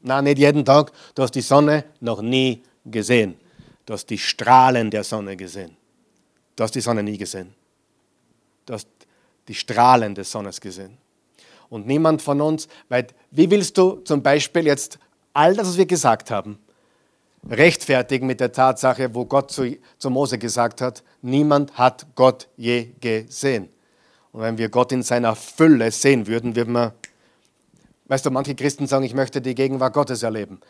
Na, 0.00 0.22
nicht 0.22 0.38
jeden 0.38 0.64
Tag. 0.64 0.92
Du 1.14 1.22
hast 1.22 1.32
die 1.32 1.40
Sonne 1.40 1.84
noch 2.00 2.22
nie 2.22 2.62
gesehen. 2.84 3.36
Du 3.84 3.94
hast 3.94 4.06
die 4.06 4.18
Strahlen 4.18 4.90
der 4.90 5.04
Sonne 5.04 5.36
gesehen. 5.36 5.76
Du 6.54 6.64
hast 6.64 6.74
die 6.74 6.80
Sonne 6.80 7.02
nie 7.02 7.18
gesehen. 7.18 7.52
Du 8.64 8.74
hast 8.74 8.88
die 9.48 9.54
Strahlen 9.54 10.14
des 10.14 10.30
Sonnes 10.30 10.60
gesehen. 10.60 10.96
Und 11.68 11.86
niemand 11.86 12.22
von 12.22 12.40
uns, 12.40 12.68
weil 12.88 13.06
wie 13.30 13.50
willst 13.50 13.76
du 13.78 13.96
zum 14.04 14.22
Beispiel 14.22 14.66
jetzt 14.66 14.98
all 15.32 15.54
das, 15.54 15.68
was 15.68 15.76
wir 15.78 15.86
gesagt 15.86 16.30
haben, 16.30 16.58
rechtfertigen 17.50 18.26
mit 18.26 18.40
der 18.40 18.52
Tatsache, 18.52 19.14
wo 19.14 19.24
Gott 19.24 19.50
zu, 19.50 19.76
zu 19.98 20.10
Mose 20.10 20.38
gesagt 20.38 20.80
hat, 20.80 21.02
niemand 21.22 21.76
hat 21.76 22.06
Gott 22.14 22.48
je 22.56 22.90
gesehen. 23.00 23.68
Und 24.30 24.42
wenn 24.42 24.58
wir 24.58 24.68
Gott 24.68 24.92
in 24.92 25.02
seiner 25.02 25.34
Fülle 25.34 25.90
sehen 25.90 26.26
würden, 26.26 26.54
würden 26.54 26.74
wir 26.74 26.94
Weißt 28.12 28.26
du, 28.26 28.30
manche 28.30 28.54
Christen 28.54 28.86
sagen, 28.86 29.06
ich 29.06 29.14
möchte 29.14 29.40
die 29.40 29.54
Gegenwart 29.54 29.94
Gottes 29.94 30.22
erleben. 30.22 30.60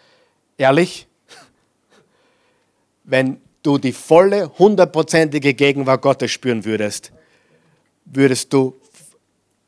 Ehrlich? 0.59 1.09
Wenn 3.03 3.41
du 3.65 3.79
die 3.79 3.91
volle, 3.91 4.57
hundertprozentige 4.61 5.53
Gegenwart 5.53 6.03
Gottes 6.03 6.31
spüren 6.31 6.65
würdest, 6.65 7.11
würdest 8.05 8.53
du 8.53 8.81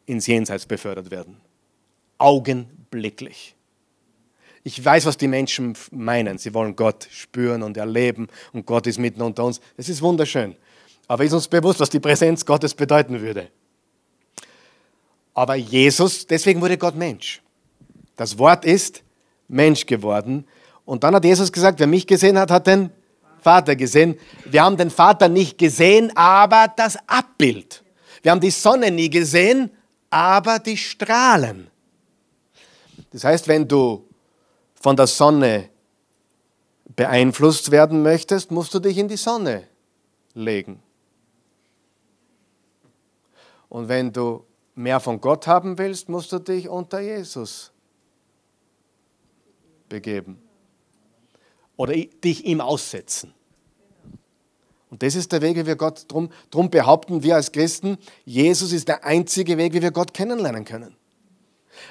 ins 0.06 0.28
Jenseits 0.28 0.66
befördert 0.66 1.10
werden. 1.10 1.40
Augenblicklich. 2.16 3.56
Ich 4.62 4.84
weiß, 4.84 5.06
was 5.06 5.16
die 5.16 5.26
Menschen 5.26 5.76
meinen. 5.90 6.38
Sie 6.38 6.54
wollen 6.54 6.76
Gott 6.76 7.08
spüren 7.10 7.64
und 7.64 7.76
erleben 7.76 8.28
und 8.52 8.66
Gott 8.66 8.86
ist 8.86 9.00
mitten 9.00 9.20
unter 9.20 9.42
uns. 9.42 9.60
Das 9.76 9.88
ist 9.88 10.00
wunderschön. 10.00 10.54
Aber 11.08 11.24
ist 11.24 11.32
uns 11.32 11.48
bewusst, 11.48 11.80
was 11.80 11.90
die 11.90 11.98
Präsenz 11.98 12.46
Gottes 12.46 12.72
bedeuten 12.72 13.20
würde. 13.20 13.48
Aber 15.34 15.56
Jesus, 15.56 16.24
deswegen 16.24 16.60
wurde 16.60 16.78
Gott 16.78 16.94
Mensch. 16.94 17.40
Das 18.16 18.38
Wort 18.38 18.64
ist 18.64 19.02
Mensch 19.48 19.86
geworden. 19.86 20.46
Und 20.84 21.04
dann 21.04 21.14
hat 21.14 21.24
Jesus 21.24 21.50
gesagt, 21.50 21.80
wer 21.80 21.86
mich 21.86 22.06
gesehen 22.06 22.38
hat, 22.38 22.50
hat 22.50 22.66
den 22.66 22.90
Vater 23.40 23.76
gesehen. 23.76 24.18
Wir 24.44 24.62
haben 24.62 24.76
den 24.76 24.90
Vater 24.90 25.28
nicht 25.28 25.58
gesehen, 25.58 26.14
aber 26.16 26.72
das 26.74 26.96
Abbild. 27.06 27.84
Wir 28.22 28.30
haben 28.30 28.40
die 28.40 28.50
Sonne 28.50 28.90
nie 28.90 29.10
gesehen, 29.10 29.70
aber 30.10 30.58
die 30.58 30.76
Strahlen. 30.76 31.68
Das 33.12 33.24
heißt, 33.24 33.48
wenn 33.48 33.68
du 33.68 34.08
von 34.74 34.96
der 34.96 35.06
Sonne 35.06 35.68
beeinflusst 36.96 37.70
werden 37.70 38.02
möchtest, 38.02 38.50
musst 38.50 38.72
du 38.74 38.78
dich 38.78 38.96
in 38.98 39.08
die 39.08 39.16
Sonne 39.16 39.64
legen. 40.34 40.80
Und 43.68 43.88
wenn 43.88 44.12
du 44.12 44.44
mehr 44.74 45.00
von 45.00 45.20
Gott 45.20 45.46
haben 45.46 45.76
willst, 45.78 46.08
musst 46.08 46.32
du 46.32 46.38
dich 46.38 46.68
unter 46.68 47.00
Jesus 47.00 47.73
begeben. 49.89 50.39
Oder 51.76 51.95
dich 51.95 52.45
ihm 52.45 52.61
aussetzen. 52.61 53.35
Und 54.91 55.03
das 55.03 55.16
ist 55.16 55.32
der 55.32 55.43
Weg, 55.43 55.57
wie 55.57 55.66
wir 55.66 55.74
Gott, 55.74 56.05
drum, 56.07 56.30
drum 56.51 56.70
behaupten 56.70 57.22
wir 57.24 57.35
als 57.35 57.51
Christen, 57.51 57.99
Jesus 58.24 58.70
ist 58.70 58.87
der 58.87 59.05
einzige 59.05 59.59
Weg, 59.59 59.72
wie 59.72 59.82
wir 59.82 59.91
Gott 59.91 60.14
kennenlernen 60.14 60.64
können. 60.64 60.95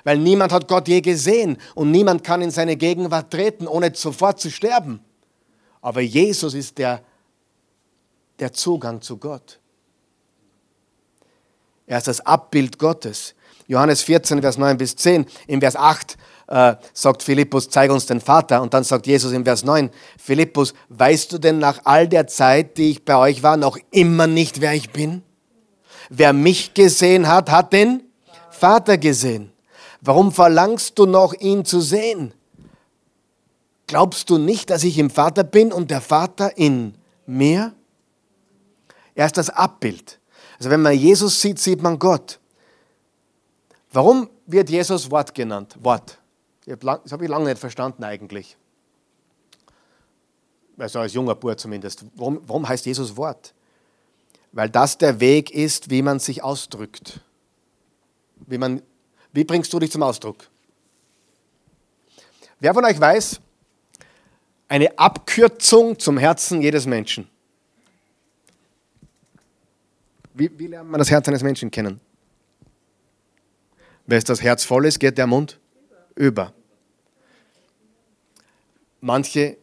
Weil 0.05 0.17
niemand 0.17 0.53
hat 0.53 0.69
Gott 0.69 0.87
je 0.87 1.01
gesehen 1.01 1.57
und 1.75 1.91
niemand 1.91 2.23
kann 2.23 2.41
in 2.41 2.51
seine 2.51 2.77
Gegenwart 2.77 3.31
treten, 3.31 3.67
ohne 3.67 3.93
sofort 3.93 4.39
zu 4.39 4.49
sterben. 4.49 5.01
Aber 5.81 5.99
Jesus 5.99 6.53
ist 6.53 6.77
der, 6.77 7.03
der 8.39 8.53
Zugang 8.53 9.01
zu 9.01 9.17
Gott. 9.17 9.59
Er 11.85 11.97
ist 11.97 12.07
das 12.07 12.21
Abbild 12.21 12.79
Gottes. 12.79 13.35
Johannes 13.67 14.01
14, 14.01 14.41
Vers 14.41 14.57
9 14.57 14.77
bis 14.77 14.95
10. 14.95 15.25
Im 15.47 15.59
Vers 15.59 15.75
8 15.75 16.17
äh, 16.53 16.75
sagt 16.93 17.23
Philippus, 17.23 17.67
zeig 17.67 17.89
uns 17.89 18.05
den 18.05 18.21
Vater. 18.21 18.61
Und 18.61 18.75
dann 18.75 18.83
sagt 18.83 19.07
Jesus 19.07 19.31
im 19.31 19.43
Vers 19.43 19.63
9, 19.63 19.89
Philippus, 20.19 20.75
weißt 20.89 21.31
du 21.31 21.39
denn 21.39 21.57
nach 21.57 21.81
all 21.83 22.07
der 22.07 22.27
Zeit, 22.27 22.77
die 22.77 22.91
ich 22.91 23.03
bei 23.03 23.17
euch 23.17 23.41
war, 23.41 23.57
noch 23.57 23.75
immer 23.89 24.27
nicht, 24.27 24.61
wer 24.61 24.73
ich 24.73 24.91
bin? 24.91 25.23
Wer 26.09 26.31
mich 26.31 26.75
gesehen 26.75 27.27
hat, 27.27 27.49
hat 27.49 27.73
den 27.73 28.03
Vater 28.51 28.99
gesehen. 28.99 29.51
Warum 30.01 30.31
verlangst 30.31 30.99
du 30.99 31.07
noch, 31.07 31.33
ihn 31.33 31.65
zu 31.65 31.81
sehen? 31.81 32.35
Glaubst 33.87 34.29
du 34.29 34.37
nicht, 34.37 34.69
dass 34.69 34.83
ich 34.83 34.99
im 34.99 35.09
Vater 35.09 35.43
bin 35.43 35.71
und 35.71 35.89
der 35.89 36.01
Vater 36.01 36.55
in 36.55 36.93
mir? 37.25 37.73
Er 39.15 39.25
ist 39.25 39.37
das 39.37 39.49
Abbild. 39.49 40.19
Also 40.59 40.69
wenn 40.69 40.83
man 40.83 40.93
Jesus 40.93 41.41
sieht, 41.41 41.57
sieht 41.57 41.81
man 41.81 41.97
Gott. 41.97 42.39
Warum 43.91 44.29
wird 44.45 44.69
Jesus 44.69 45.09
Wort 45.09 45.33
genannt? 45.33 45.75
Wort. 45.81 46.19
Das 46.65 47.11
habe 47.11 47.25
ich 47.25 47.29
lange 47.29 47.45
nicht 47.45 47.59
verstanden 47.59 48.03
eigentlich. 48.03 48.57
Also 50.77 50.99
als 50.99 51.13
junger 51.13 51.35
Bub 51.35 51.59
zumindest. 51.59 52.05
Warum, 52.15 52.41
warum 52.47 52.67
heißt 52.67 52.85
Jesus 52.85 53.15
Wort? 53.17 53.53
Weil 54.51 54.69
das 54.69 54.97
der 54.97 55.19
Weg 55.19 55.51
ist, 55.51 55.89
wie 55.89 56.01
man 56.01 56.19
sich 56.19 56.43
ausdrückt. 56.43 57.19
Wie, 58.47 58.57
man, 58.57 58.81
wie 59.31 59.43
bringst 59.43 59.71
du 59.73 59.79
dich 59.79 59.91
zum 59.91 60.03
Ausdruck? 60.03 60.47
Wer 62.59 62.73
von 62.73 62.85
euch 62.85 62.99
weiß, 62.99 63.41
eine 64.69 64.97
Abkürzung 64.97 65.99
zum 65.99 66.17
Herzen 66.17 66.61
jedes 66.61 66.85
Menschen? 66.85 67.27
Wie, 70.33 70.49
wie 70.57 70.67
lernt 70.67 70.89
man 70.89 70.99
das 70.99 71.11
Herz 71.11 71.27
eines 71.27 71.43
Menschen 71.43 71.69
kennen? 71.69 71.99
Wenn 74.07 74.21
das 74.21 74.41
Herz 74.41 74.63
voll 74.63 74.85
ist, 74.85 74.99
geht 74.99 75.17
der 75.17 75.27
Mund 75.27 75.59
über. 76.15 76.53
Manche, 79.01 79.57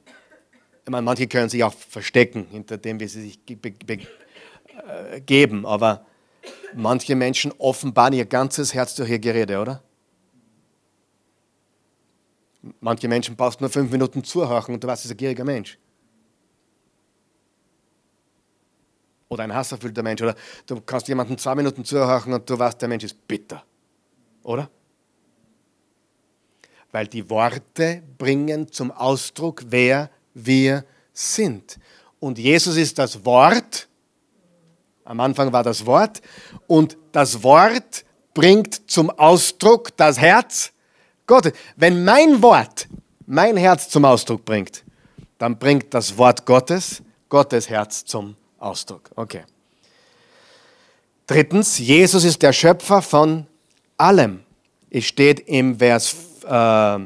meine, 0.87 1.03
manche 1.03 1.27
können 1.27 1.49
sich 1.49 1.65
auch 1.65 1.73
verstecken, 1.73 2.47
hinter 2.51 2.79
dem, 2.79 3.01
wie 3.01 3.09
sie 3.09 3.23
sich 3.23 3.41
äh, 3.49 5.21
geben, 5.21 5.65
aber 5.65 6.05
manche 6.75 7.15
Menschen 7.17 7.53
offenbaren 7.59 8.13
ihr 8.13 8.27
ganzes 8.27 8.75
Herz 8.75 8.95
durch 8.95 9.11
ihr 9.11 9.19
Gerede, 9.19 9.61
oder? 9.61 9.83
Manche 12.81 13.09
Menschen 13.09 13.37
brauchst 13.37 13.61
nur 13.61 13.71
fünf 13.71 13.91
Minuten 13.91 14.23
zuhören 14.23 14.75
und 14.75 14.85
du 14.85 14.89
weißt, 14.89 15.05
es 15.05 15.07
ist 15.07 15.15
ein 15.15 15.17
gieriger 15.17 15.45
Mensch. 15.45 15.79
Oder 19.31 19.45
ein 19.45 19.55
hasserfüllter 19.55 20.03
Mensch. 20.03 20.21
Oder 20.21 20.35
du 20.67 20.81
kannst 20.81 21.09
jemanden 21.09 21.39
zwei 21.39 21.55
Minuten 21.55 21.85
zuhören 21.85 22.33
und 22.33 22.51
du 22.51 22.59
weißt, 22.59 22.83
der 22.83 22.89
Mensch 22.89 23.05
ist 23.05 23.27
bitter. 23.27 23.65
Oder? 24.43 24.69
Weil 26.93 27.07
die 27.07 27.29
Worte 27.31 28.03
bringen 28.19 28.71
zum 28.73 28.91
Ausdruck, 28.91 29.65
wer 29.69 30.11
wir 30.35 30.85
sind. 31.13 31.79
Und 32.19 32.39
Jesus 32.39 32.77
ist 32.77 32.99
das 32.99 33.25
Wort. 33.25 33.89
Am 35.05 35.21
Anfang 35.21 35.53
war 35.53 35.63
das 35.63 35.87
Wort. 35.87 36.21
Und 36.67 36.97
das 37.13 37.43
Wort 37.43 38.05
bringt 38.35 38.91
zum 38.91 39.11
Ausdruck 39.11 39.97
das 39.97 40.19
Herz 40.19 40.73
Gottes. 41.27 41.53
Wenn 41.77 42.05
mein 42.05 42.43
Wort 42.43 42.89
mein 43.27 43.57
Herz 43.57 43.89
zum 43.89 44.05
Ausdruck 44.05 44.45
bringt, 44.45 44.85
dann 45.39 45.59
bringt 45.59 45.95
das 45.95 46.17
Wort 46.19 46.45
Gottes 46.45 47.03
Gottes 47.31 47.71
Herz 47.71 48.05
zum 48.05 48.37
Ausdruck. 48.59 49.11
Okay. 49.15 49.45
Drittens, 51.27 51.79
Jesus 51.79 52.25
ist 52.25 52.43
der 52.43 52.53
Schöpfer 52.53 53.01
von 53.01 53.47
allem. 53.97 54.41
Es 54.91 55.05
steht 55.05 55.41
im 55.49 55.79
Vers, 55.79 56.15
äh, 56.45 56.99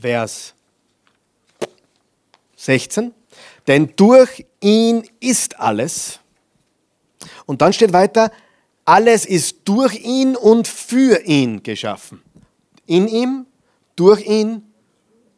Vers 0.00 0.54
16, 2.56 3.12
denn 3.66 3.92
durch 3.96 4.44
ihn 4.60 5.04
ist 5.20 5.58
alles. 5.58 6.20
Und 7.46 7.62
dann 7.62 7.72
steht 7.72 7.92
weiter, 7.92 8.30
alles 8.84 9.24
ist 9.24 9.58
durch 9.64 9.94
ihn 10.04 10.36
und 10.36 10.66
für 10.66 11.22
ihn 11.24 11.62
geschaffen. 11.62 12.22
In 12.86 13.08
ihm, 13.08 13.46
durch 13.96 14.26
ihn 14.26 14.62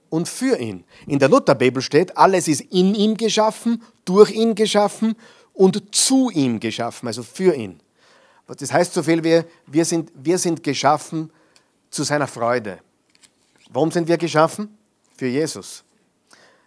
und 0.08 0.28
für 0.28 0.58
ihn. 0.58 0.84
In 1.06 1.18
der 1.18 1.28
Lutherbibel 1.28 1.82
steht, 1.82 2.16
alles 2.16 2.48
ist 2.48 2.60
in 2.60 2.94
ihm 2.94 3.16
geschaffen, 3.16 3.82
durch 4.04 4.30
ihn 4.30 4.54
geschaffen 4.54 5.16
und 5.52 5.94
zu 5.94 6.30
ihm 6.30 6.60
geschaffen, 6.60 7.06
also 7.08 7.22
für 7.22 7.54
ihn. 7.54 7.80
Das 8.46 8.72
heißt 8.72 8.92
so 8.92 9.02
viel 9.02 9.22
wie, 9.24 9.42
wir 9.66 9.84
sind, 9.84 10.10
wir 10.14 10.38
sind 10.38 10.62
geschaffen 10.62 11.30
zu 11.92 12.02
seiner 12.02 12.26
Freude. 12.26 12.78
Warum 13.70 13.92
sind 13.92 14.08
wir 14.08 14.18
geschaffen? 14.18 14.76
Für 15.16 15.26
Jesus. 15.26 15.84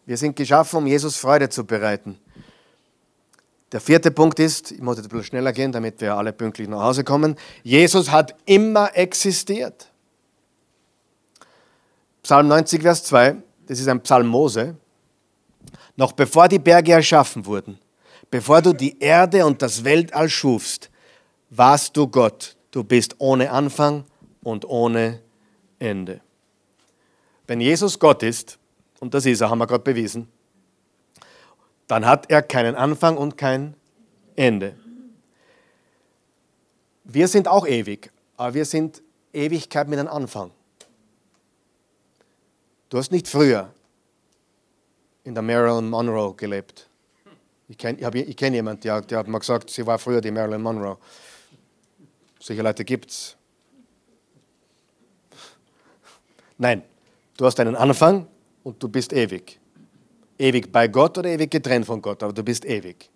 Wir 0.05 0.15
sind 0.17 0.36
geschaffen, 0.36 0.78
um 0.78 0.88
Jesus 0.88 1.17
Freude 1.17 1.49
zu 1.49 1.65
bereiten. 1.65 2.17
Der 3.71 3.82
vierte 3.82 4.11
Punkt 4.11 4.39
ist, 4.39 4.71
ich 4.71 4.80
muss 4.80 4.97
jetzt 4.97 5.09
bisschen 5.09 5.26
schneller 5.26 5.51
gehen, 5.51 5.71
damit 5.71 5.99
wir 5.99 6.15
alle 6.15 6.32
pünktlich 6.32 6.67
nach 6.69 6.82
Hause 6.82 7.03
kommen. 7.03 7.36
Jesus 7.63 8.11
hat 8.11 8.36
immer 8.45 8.95
existiert. 8.95 9.91
Psalm 12.21 12.47
90, 12.47 12.82
Vers 12.82 13.03
2, 13.05 13.36
das 13.67 13.80
ist 13.80 13.88
ein 13.88 14.01
Psalm 14.01 14.28
Mose. 14.28 14.76
Noch 15.95 16.11
bevor 16.11 16.47
die 16.47 16.59
Berge 16.59 16.93
erschaffen 16.93 17.45
wurden, 17.45 17.80
bevor 18.30 18.61
du 18.61 18.73
die 18.73 18.99
Erde 18.99 19.45
und 19.45 19.61
das 19.61 19.84
Weltall 19.84 20.30
schufst, 20.30 20.91
warst 21.49 21.97
du 21.97 22.07
Gott. 22.07 22.55
Du 22.69 22.84
bist 22.84 23.15
ohne 23.17 23.51
Anfang 23.51 24.05
und 24.46 24.64
ohne 24.64 25.22
Ende. 25.80 26.22
Wenn 27.48 27.60
Jesus 27.60 28.00
Gott 28.00 28.22
ist, 28.22 28.60
und 29.00 29.14
das 29.14 29.26
ist 29.26 29.41
er, 29.41 29.50
haben 29.50 29.58
wir 29.58 29.68
gerade 29.68 29.84
bewiesen, 29.84 30.30
dann 31.88 32.06
hat 32.06 32.30
er 32.30 32.41
keinen 32.43 32.76
Anfang 32.76 33.18
und 33.18 33.38
kein 33.38 33.76
Ende. 34.36 34.76
Wir 37.04 37.28
sind 37.28 37.48
auch 37.48 37.68
ewig, 37.68 38.12
aber 38.38 38.54
wir 38.54 38.66
sind 38.66 39.02
Ewigkeit 39.34 39.88
mit 39.88 39.98
einem 40.00 40.10
Anfang. 40.10 40.52
Du 42.89 43.00
hast 43.00 43.12
nicht 43.12 43.28
früher 43.28 43.74
in 45.24 45.34
der 45.34 45.41
Marilyn 45.41 45.89
Monroe 45.89 46.36
gelebt. 46.36 46.88
Ich 47.68 47.80
kenne 47.80 47.98
kenn 48.36 48.54
jemanden, 48.54 48.82
der, 48.82 49.02
der 49.02 49.18
hat 49.20 49.28
mir 49.28 49.39
gesagt, 49.39 49.72
sie 49.72 49.86
war 49.88 49.98
früher 49.98 50.22
die 50.22 50.30
Marilyn 50.30 50.62
Monroe. 50.62 50.98
Solche 52.39 52.62
Leute 52.62 52.86
gibt 52.86 53.10
es. 53.10 53.36
Nein, 56.58 56.84
du 57.38 57.45
hast 57.45 57.60
einen 57.60 57.76
Anfang 57.76 58.28
und 58.64 58.82
du 58.82 58.88
bist 58.88 59.14
ewig. 59.14 59.60
Ewig 60.38 60.72
bei 60.72 60.88
Gott 60.88 61.18
oder 61.18 61.30
ewig 61.30 61.51
getrennt 61.51 61.86
von 61.86 62.01
Gott, 62.01 62.24
aber 62.24 62.34
du 62.34 62.43
bist 62.43 62.66
ewig. 62.66 63.10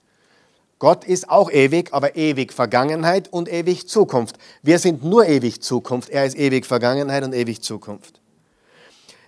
Gott 0.79 1.03
ist 1.03 1.29
auch 1.29 1.51
ewig, 1.51 1.93
aber 1.93 2.15
ewig 2.15 2.53
Vergangenheit 2.53 3.27
und 3.31 3.51
ewig 3.51 3.87
Zukunft. 3.89 4.37
Wir 4.63 4.79
sind 4.79 5.03
nur 5.03 5.27
ewig 5.27 5.61
Zukunft. 5.61 6.09
Er 6.09 6.25
ist 6.25 6.37
ewig 6.37 6.65
Vergangenheit 6.65 7.23
und 7.25 7.33
ewig 7.33 7.61
Zukunft. 7.61 8.21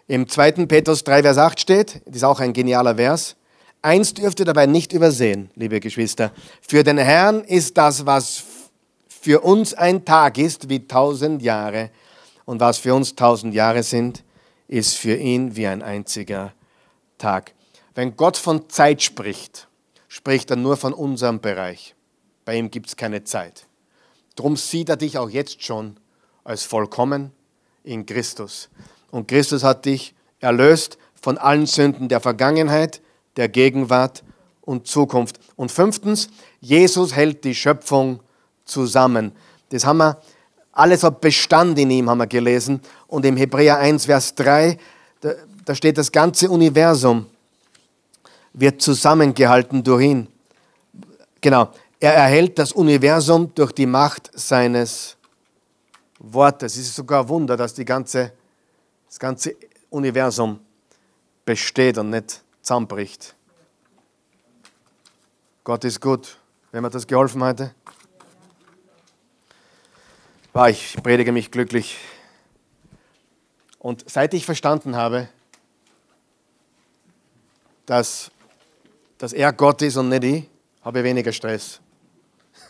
Im 0.07 0.27
2. 0.27 0.65
Petrus 0.65 1.03
3, 1.03 1.23
Vers 1.23 1.37
8 1.37 1.59
steht, 1.59 2.01
das 2.05 2.17
ist 2.17 2.23
auch 2.23 2.39
ein 2.39 2.53
genialer 2.53 2.95
Vers, 2.95 3.35
eins 3.81 4.13
dürft 4.13 4.39
ihr 4.39 4.45
dabei 4.45 4.65
nicht 4.65 4.93
übersehen, 4.93 5.49
liebe 5.55 5.79
Geschwister. 5.79 6.31
Für 6.61 6.83
den 6.83 6.97
Herrn 6.97 7.43
ist 7.43 7.77
das, 7.77 8.05
was 8.05 8.43
für 9.07 9.41
uns 9.41 9.73
ein 9.73 10.03
Tag 10.03 10.37
ist, 10.37 10.69
wie 10.69 10.87
tausend 10.87 11.41
Jahre. 11.41 11.91
Und 12.51 12.59
was 12.59 12.79
für 12.79 12.93
uns 12.93 13.15
tausend 13.15 13.53
Jahre 13.53 13.81
sind, 13.81 14.25
ist 14.67 14.97
für 14.97 15.15
ihn 15.15 15.55
wie 15.55 15.67
ein 15.67 15.81
einziger 15.81 16.51
Tag. 17.17 17.53
Wenn 17.95 18.17
Gott 18.17 18.35
von 18.35 18.67
Zeit 18.67 19.01
spricht, 19.01 19.69
spricht 20.09 20.49
er 20.49 20.57
nur 20.57 20.75
von 20.75 20.91
unserem 20.91 21.39
Bereich. 21.39 21.95
Bei 22.43 22.57
ihm 22.57 22.69
gibt 22.69 22.87
es 22.87 22.97
keine 22.97 23.23
Zeit. 23.23 23.67
Darum 24.35 24.57
sieht 24.57 24.89
er 24.89 24.97
dich 24.97 25.17
auch 25.17 25.29
jetzt 25.29 25.63
schon 25.63 25.95
als 26.43 26.63
vollkommen 26.63 27.31
in 27.85 28.05
Christus. 28.05 28.69
Und 29.11 29.29
Christus 29.29 29.63
hat 29.63 29.85
dich 29.85 30.13
erlöst 30.41 30.97
von 31.21 31.37
allen 31.37 31.67
Sünden 31.67 32.09
der 32.09 32.19
Vergangenheit, 32.19 33.01
der 33.37 33.47
Gegenwart 33.47 34.25
und 34.59 34.87
Zukunft. 34.87 35.39
Und 35.55 35.71
fünftens, 35.71 36.27
Jesus 36.59 37.15
hält 37.15 37.45
die 37.45 37.55
Schöpfung 37.55 38.19
zusammen. 38.65 39.31
Das 39.69 39.85
haben 39.85 39.99
wir, 39.99 40.21
alles 40.71 41.03
hat 41.03 41.21
Bestand 41.21 41.77
in 41.79 41.91
ihm, 41.91 42.09
haben 42.09 42.19
wir 42.19 42.27
gelesen. 42.27 42.81
Und 43.07 43.25
im 43.25 43.37
Hebräer 43.37 43.77
1, 43.77 44.05
Vers 44.05 44.35
3, 44.35 44.77
da, 45.19 45.33
da 45.65 45.75
steht, 45.75 45.97
das 45.97 46.11
ganze 46.11 46.49
Universum 46.49 47.25
wird 48.53 48.81
zusammengehalten 48.81 49.83
durch 49.83 50.03
ihn. 50.03 50.27
Genau, 51.41 51.69
er 51.99 52.13
erhält 52.13 52.57
das 52.59 52.71
Universum 52.71 53.53
durch 53.55 53.71
die 53.71 53.85
Macht 53.85 54.29
seines 54.33 55.17
Wortes. 56.19 56.73
Es 56.73 56.87
ist 56.87 56.95
sogar 56.95 57.23
ein 57.23 57.29
Wunder, 57.29 57.57
dass 57.57 57.73
die 57.73 57.85
ganze 57.85 58.33
das 59.11 59.19
ganze 59.19 59.57
Universum 59.89 60.57
besteht 61.43 61.97
und 61.97 62.11
nicht 62.11 62.41
zusammenbricht. 62.61 63.35
Gott 65.65 65.83
ist 65.83 65.99
gut. 65.99 66.37
Wem 66.71 66.85
hat 66.85 66.95
das 66.95 67.05
geholfen 67.05 67.43
heute? 67.43 67.75
Ich 70.53 70.97
predige 71.01 71.31
mich 71.31 71.49
glücklich. 71.49 71.97
Und 73.79 74.03
seit 74.09 74.33
ich 74.33 74.45
verstanden 74.45 74.97
habe, 74.97 75.29
dass, 77.85 78.31
dass 79.17 79.31
er 79.31 79.53
Gott 79.53 79.81
ist 79.81 79.95
und 79.95 80.09
nicht 80.09 80.25
ich, 80.25 80.43
habe 80.81 80.99
ich 80.99 81.05
weniger 81.05 81.31
Stress. 81.31 81.79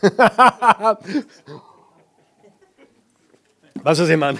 Was 3.82 3.98
ist 3.98 4.10
ich 4.10 4.16
meine? 4.16 4.38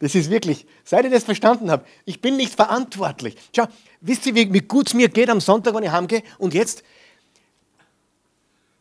Das 0.00 0.16
ist 0.16 0.28
wirklich, 0.28 0.66
seit 0.82 1.04
ich 1.04 1.12
das 1.12 1.22
verstanden 1.22 1.70
habe, 1.70 1.84
ich 2.04 2.20
bin 2.20 2.36
nicht 2.36 2.54
verantwortlich. 2.54 3.36
Schau, 3.54 3.68
wisst 4.00 4.26
ihr, 4.26 4.34
wie, 4.34 4.52
wie 4.52 4.62
gut 4.62 4.88
es 4.88 4.94
mir 4.94 5.08
geht 5.08 5.30
am 5.30 5.40
Sonntag, 5.40 5.74
wenn 5.74 5.84
ich 5.84 5.92
heimgehe? 5.92 6.24
Und 6.38 6.54
jetzt, 6.54 6.82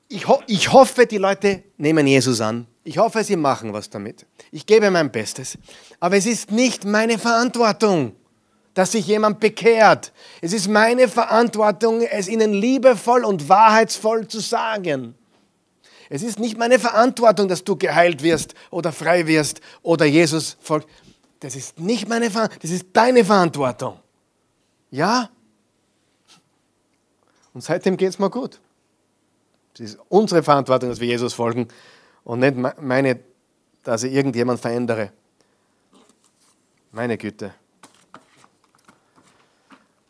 ich, 0.09 0.27
ho 0.27 0.41
ich 0.47 0.73
hoffe, 0.73 1.05
die 1.05 1.17
Leute 1.17 1.63
nehmen 1.77 2.05
Jesus 2.07 2.41
an. 2.41 2.67
Ich 2.83 2.97
hoffe, 2.97 3.23
sie 3.23 3.35
machen 3.35 3.71
was 3.71 3.89
damit. 3.89 4.25
Ich 4.51 4.65
gebe 4.65 4.89
mein 4.89 5.11
Bestes. 5.11 5.57
Aber 5.99 6.17
es 6.17 6.25
ist 6.25 6.51
nicht 6.51 6.83
meine 6.83 7.19
Verantwortung, 7.19 8.15
dass 8.73 8.93
sich 8.93 9.05
jemand 9.05 9.39
bekehrt. 9.39 10.11
Es 10.41 10.51
ist 10.51 10.67
meine 10.67 11.07
Verantwortung, 11.07 12.01
es 12.01 12.27
ihnen 12.27 12.53
liebevoll 12.53 13.23
und 13.23 13.47
wahrheitsvoll 13.47 14.27
zu 14.27 14.39
sagen. 14.39 15.13
Es 16.09 16.23
ist 16.23 16.39
nicht 16.39 16.57
meine 16.57 16.79
Verantwortung, 16.79 17.47
dass 17.47 17.63
du 17.63 17.75
geheilt 17.75 18.23
wirst 18.23 18.55
oder 18.71 18.91
frei 18.91 19.27
wirst 19.27 19.61
oder 19.83 20.05
Jesus 20.05 20.57
folgt. 20.59 20.89
Das 21.39 21.55
ist 21.55 21.79
nicht 21.79 22.09
meine 22.09 22.31
Verantwortung, 22.31 22.61
das 22.63 22.71
ist 22.71 22.87
deine 22.93 23.23
Verantwortung. 23.23 23.99
Ja? 24.89 25.29
Und 27.53 27.61
seitdem 27.61 27.95
geht 27.95 28.09
es 28.09 28.17
mir 28.17 28.31
gut. 28.31 28.59
Es 29.73 29.79
ist 29.81 29.99
unsere 30.09 30.43
Verantwortung, 30.43 30.89
dass 30.89 30.99
wir 30.99 31.07
Jesus 31.07 31.33
folgen 31.33 31.67
und 32.23 32.39
nicht 32.39 32.55
meine, 32.81 33.19
dass 33.83 34.03
ich 34.03 34.13
irgendjemand 34.13 34.59
verändere. 34.59 35.11
Meine 36.91 37.17
Güte. 37.17 37.53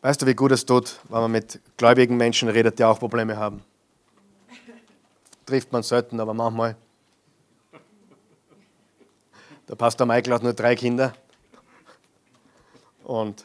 Weißt 0.02 0.22
du, 0.22 0.26
wie 0.26 0.34
gut 0.34 0.52
es 0.52 0.64
tut, 0.64 0.98
wenn 1.08 1.20
man 1.20 1.30
mit 1.30 1.60
gläubigen 1.76 2.16
Menschen 2.16 2.48
redet, 2.48 2.78
die 2.78 2.84
auch 2.84 2.98
Probleme 2.98 3.36
haben? 3.36 3.62
Trifft 5.44 5.72
man 5.72 5.82
selten, 5.82 6.18
aber 6.20 6.32
manchmal. 6.32 6.76
Der 9.68 9.74
Pastor 9.76 10.06
Michael 10.06 10.34
hat 10.34 10.42
nur 10.42 10.54
drei 10.54 10.74
Kinder. 10.74 11.12
Und 13.04 13.44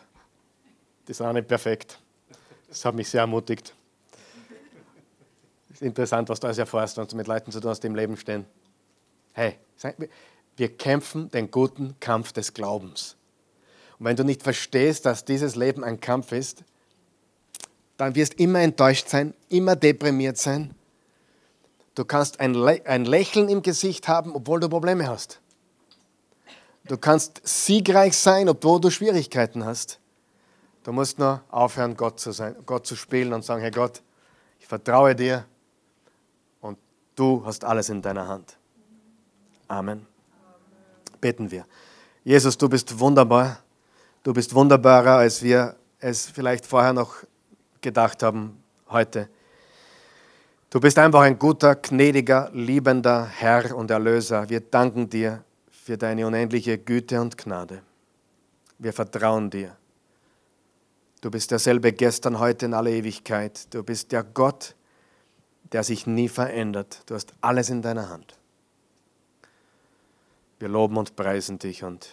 die 1.07 1.13
sind 1.13 1.25
auch 1.25 1.33
nicht 1.33 1.47
perfekt. 1.47 1.99
Das 2.69 2.85
hat 2.85 2.95
mich 2.95 3.09
sehr 3.09 3.21
ermutigt. 3.21 3.75
Ist 5.75 5.81
interessant, 5.81 6.29
was 6.29 6.39
du 6.39 6.47
alles 6.47 6.57
erfährst, 6.57 6.95
wenn 6.95 7.05
du 7.05 7.17
mit 7.17 7.27
Leuten 7.27 7.51
zu 7.51 7.59
tun 7.59 7.69
hast, 7.69 7.81
die 7.81 7.87
im 7.87 7.95
Leben 7.95 8.15
stehen. 8.15 8.45
Hey, 9.33 9.57
wir 10.55 10.77
kämpfen 10.77 11.29
den 11.31 11.51
guten 11.51 11.99
Kampf 11.99 12.31
des 12.31 12.53
Glaubens. 12.53 13.17
Und 13.99 14.05
wenn 14.05 14.15
du 14.15 14.23
nicht 14.23 14.41
verstehst, 14.41 15.05
dass 15.05 15.25
dieses 15.25 15.57
Leben 15.57 15.83
ein 15.83 15.99
Kampf 15.99 16.31
ist, 16.31 16.63
dann 17.97 18.15
wirst 18.15 18.39
du 18.39 18.43
immer 18.43 18.61
enttäuscht 18.61 19.09
sein, 19.09 19.33
immer 19.49 19.75
deprimiert 19.75 20.37
sein. 20.37 20.73
Du 21.93 22.05
kannst 22.05 22.39
ein, 22.39 22.55
ein 22.55 23.03
Lächeln 23.03 23.49
im 23.49 23.61
Gesicht 23.61 24.07
haben, 24.07 24.33
obwohl 24.33 24.61
du 24.61 24.69
Probleme 24.69 25.09
hast. 25.09 25.41
Du 26.85 26.95
kannst 26.95 27.41
siegreich 27.43 28.15
sein, 28.15 28.47
obwohl 28.47 28.79
du 28.79 28.89
Schwierigkeiten 28.89 29.65
hast. 29.65 29.99
Du 30.83 30.93
musst 30.93 31.19
nur 31.19 31.43
aufhören, 31.49 31.97
Gott 31.97 32.21
zu, 32.21 32.31
sein, 32.31 32.55
Gott 32.65 32.87
zu 32.87 32.95
spielen 32.95 33.33
und 33.33 33.43
sagen, 33.43 33.59
Herr 33.59 33.71
Gott, 33.71 34.01
ich 34.61 34.67
vertraue 34.67 35.13
dir 35.13 35.45
du 37.15 37.45
hast 37.45 37.63
alles 37.63 37.89
in 37.89 38.01
deiner 38.01 38.27
Hand. 38.27 38.57
Amen. 39.67 40.05
Beten 41.19 41.49
wir. 41.49 41.65
Jesus, 42.23 42.57
du 42.57 42.69
bist 42.69 42.99
wunderbar. 42.99 43.59
Du 44.23 44.33
bist 44.33 44.53
wunderbarer, 44.53 45.17
als 45.17 45.41
wir 45.41 45.75
es 45.99 46.27
vielleicht 46.27 46.65
vorher 46.65 46.93
noch 46.93 47.15
gedacht 47.81 48.23
haben 48.23 48.61
heute. 48.89 49.29
Du 50.69 50.79
bist 50.79 50.97
einfach 50.97 51.21
ein 51.21 51.39
guter, 51.39 51.75
gnädiger, 51.75 52.49
liebender 52.53 53.25
Herr 53.25 53.75
und 53.75 53.91
Erlöser. 53.91 54.49
Wir 54.49 54.59
danken 54.59 55.09
dir 55.09 55.43
für 55.69 55.97
deine 55.97 56.27
unendliche 56.27 56.77
Güte 56.77 57.21
und 57.21 57.37
Gnade. 57.37 57.81
Wir 58.79 58.91
vertrauen 58.91 59.49
dir. 59.49 59.77
Du 61.21 61.31
bist 61.31 61.51
derselbe 61.51 61.93
gestern, 61.93 62.39
heute 62.39 62.65
in 62.65 62.73
aller 62.73 62.89
Ewigkeit. 62.89 63.73
Du 63.73 63.83
bist 63.83 64.11
der 64.11 64.23
Gott, 64.23 64.75
der 65.75 65.83
sich 65.83 66.07
nie 66.07 66.29
verändert. 66.29 67.01
Du 67.05 67.15
hast 67.15 67.33
alles 67.41 67.69
in 67.69 67.81
deiner 67.81 68.07
Hand. 68.07 68.37
Wir 70.57 70.69
loben 70.69 70.95
und 70.95 71.17
preisen 71.17 71.59
dich 71.59 71.83
und 71.83 72.07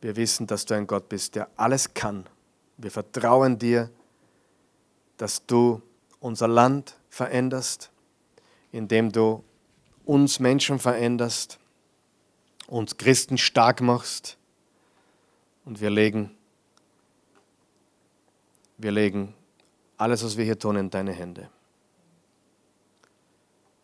wir 0.00 0.16
wissen, 0.16 0.48
dass 0.48 0.64
du 0.64 0.74
ein 0.74 0.88
Gott 0.88 1.08
bist, 1.08 1.36
der 1.36 1.48
alles 1.54 1.94
kann. 1.94 2.26
Wir 2.76 2.90
vertrauen 2.90 3.56
dir, 3.56 3.88
dass 5.16 5.46
du 5.46 5.80
unser 6.18 6.48
Land 6.48 6.96
veränderst, 7.08 7.92
indem 8.72 9.12
du 9.12 9.44
uns 10.04 10.40
Menschen 10.40 10.80
veränderst, 10.80 11.60
uns 12.66 12.96
Christen 12.96 13.38
stark 13.38 13.80
machst. 13.80 14.36
Und 15.64 15.80
wir 15.80 15.90
legen, 15.90 16.36
wir 18.76 18.90
legen 18.90 19.34
alles, 19.98 20.24
was 20.24 20.36
wir 20.36 20.44
hier 20.44 20.58
tun, 20.58 20.76
in 20.76 20.90
deine 20.90 21.12
Hände. 21.12 21.50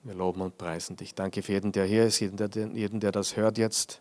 Wir 0.04 0.14
loben 0.14 0.40
und 0.42 0.56
preisen 0.56 0.96
dich. 0.96 1.14
Danke 1.14 1.42
für 1.42 1.52
jeden, 1.52 1.72
der 1.72 1.86
hier 1.86 2.04
ist, 2.04 2.20
jeden, 2.20 2.36
der, 2.36 2.48
jeden, 2.48 3.00
der 3.00 3.12
das 3.12 3.36
hört 3.36 3.58
jetzt. 3.58 4.00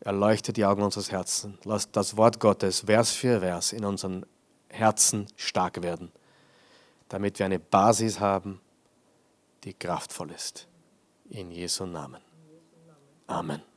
Erleuchte 0.00 0.52
die 0.52 0.64
Augen 0.64 0.82
unseres 0.82 1.10
Herzens. 1.10 1.58
Lass 1.64 1.90
das 1.90 2.16
Wort 2.16 2.40
Gottes 2.40 2.80
Vers 2.80 3.10
für 3.10 3.40
Vers 3.40 3.72
in 3.72 3.84
unseren 3.84 4.24
Herzen 4.68 5.26
stark 5.36 5.82
werden, 5.82 6.12
damit 7.08 7.38
wir 7.38 7.46
eine 7.46 7.58
Basis 7.58 8.20
haben, 8.20 8.60
die 9.64 9.72
kraftvoll 9.72 10.30
ist. 10.30 10.68
In 11.30 11.50
Jesu 11.50 11.86
Namen. 11.86 12.20
Amen. 13.26 13.75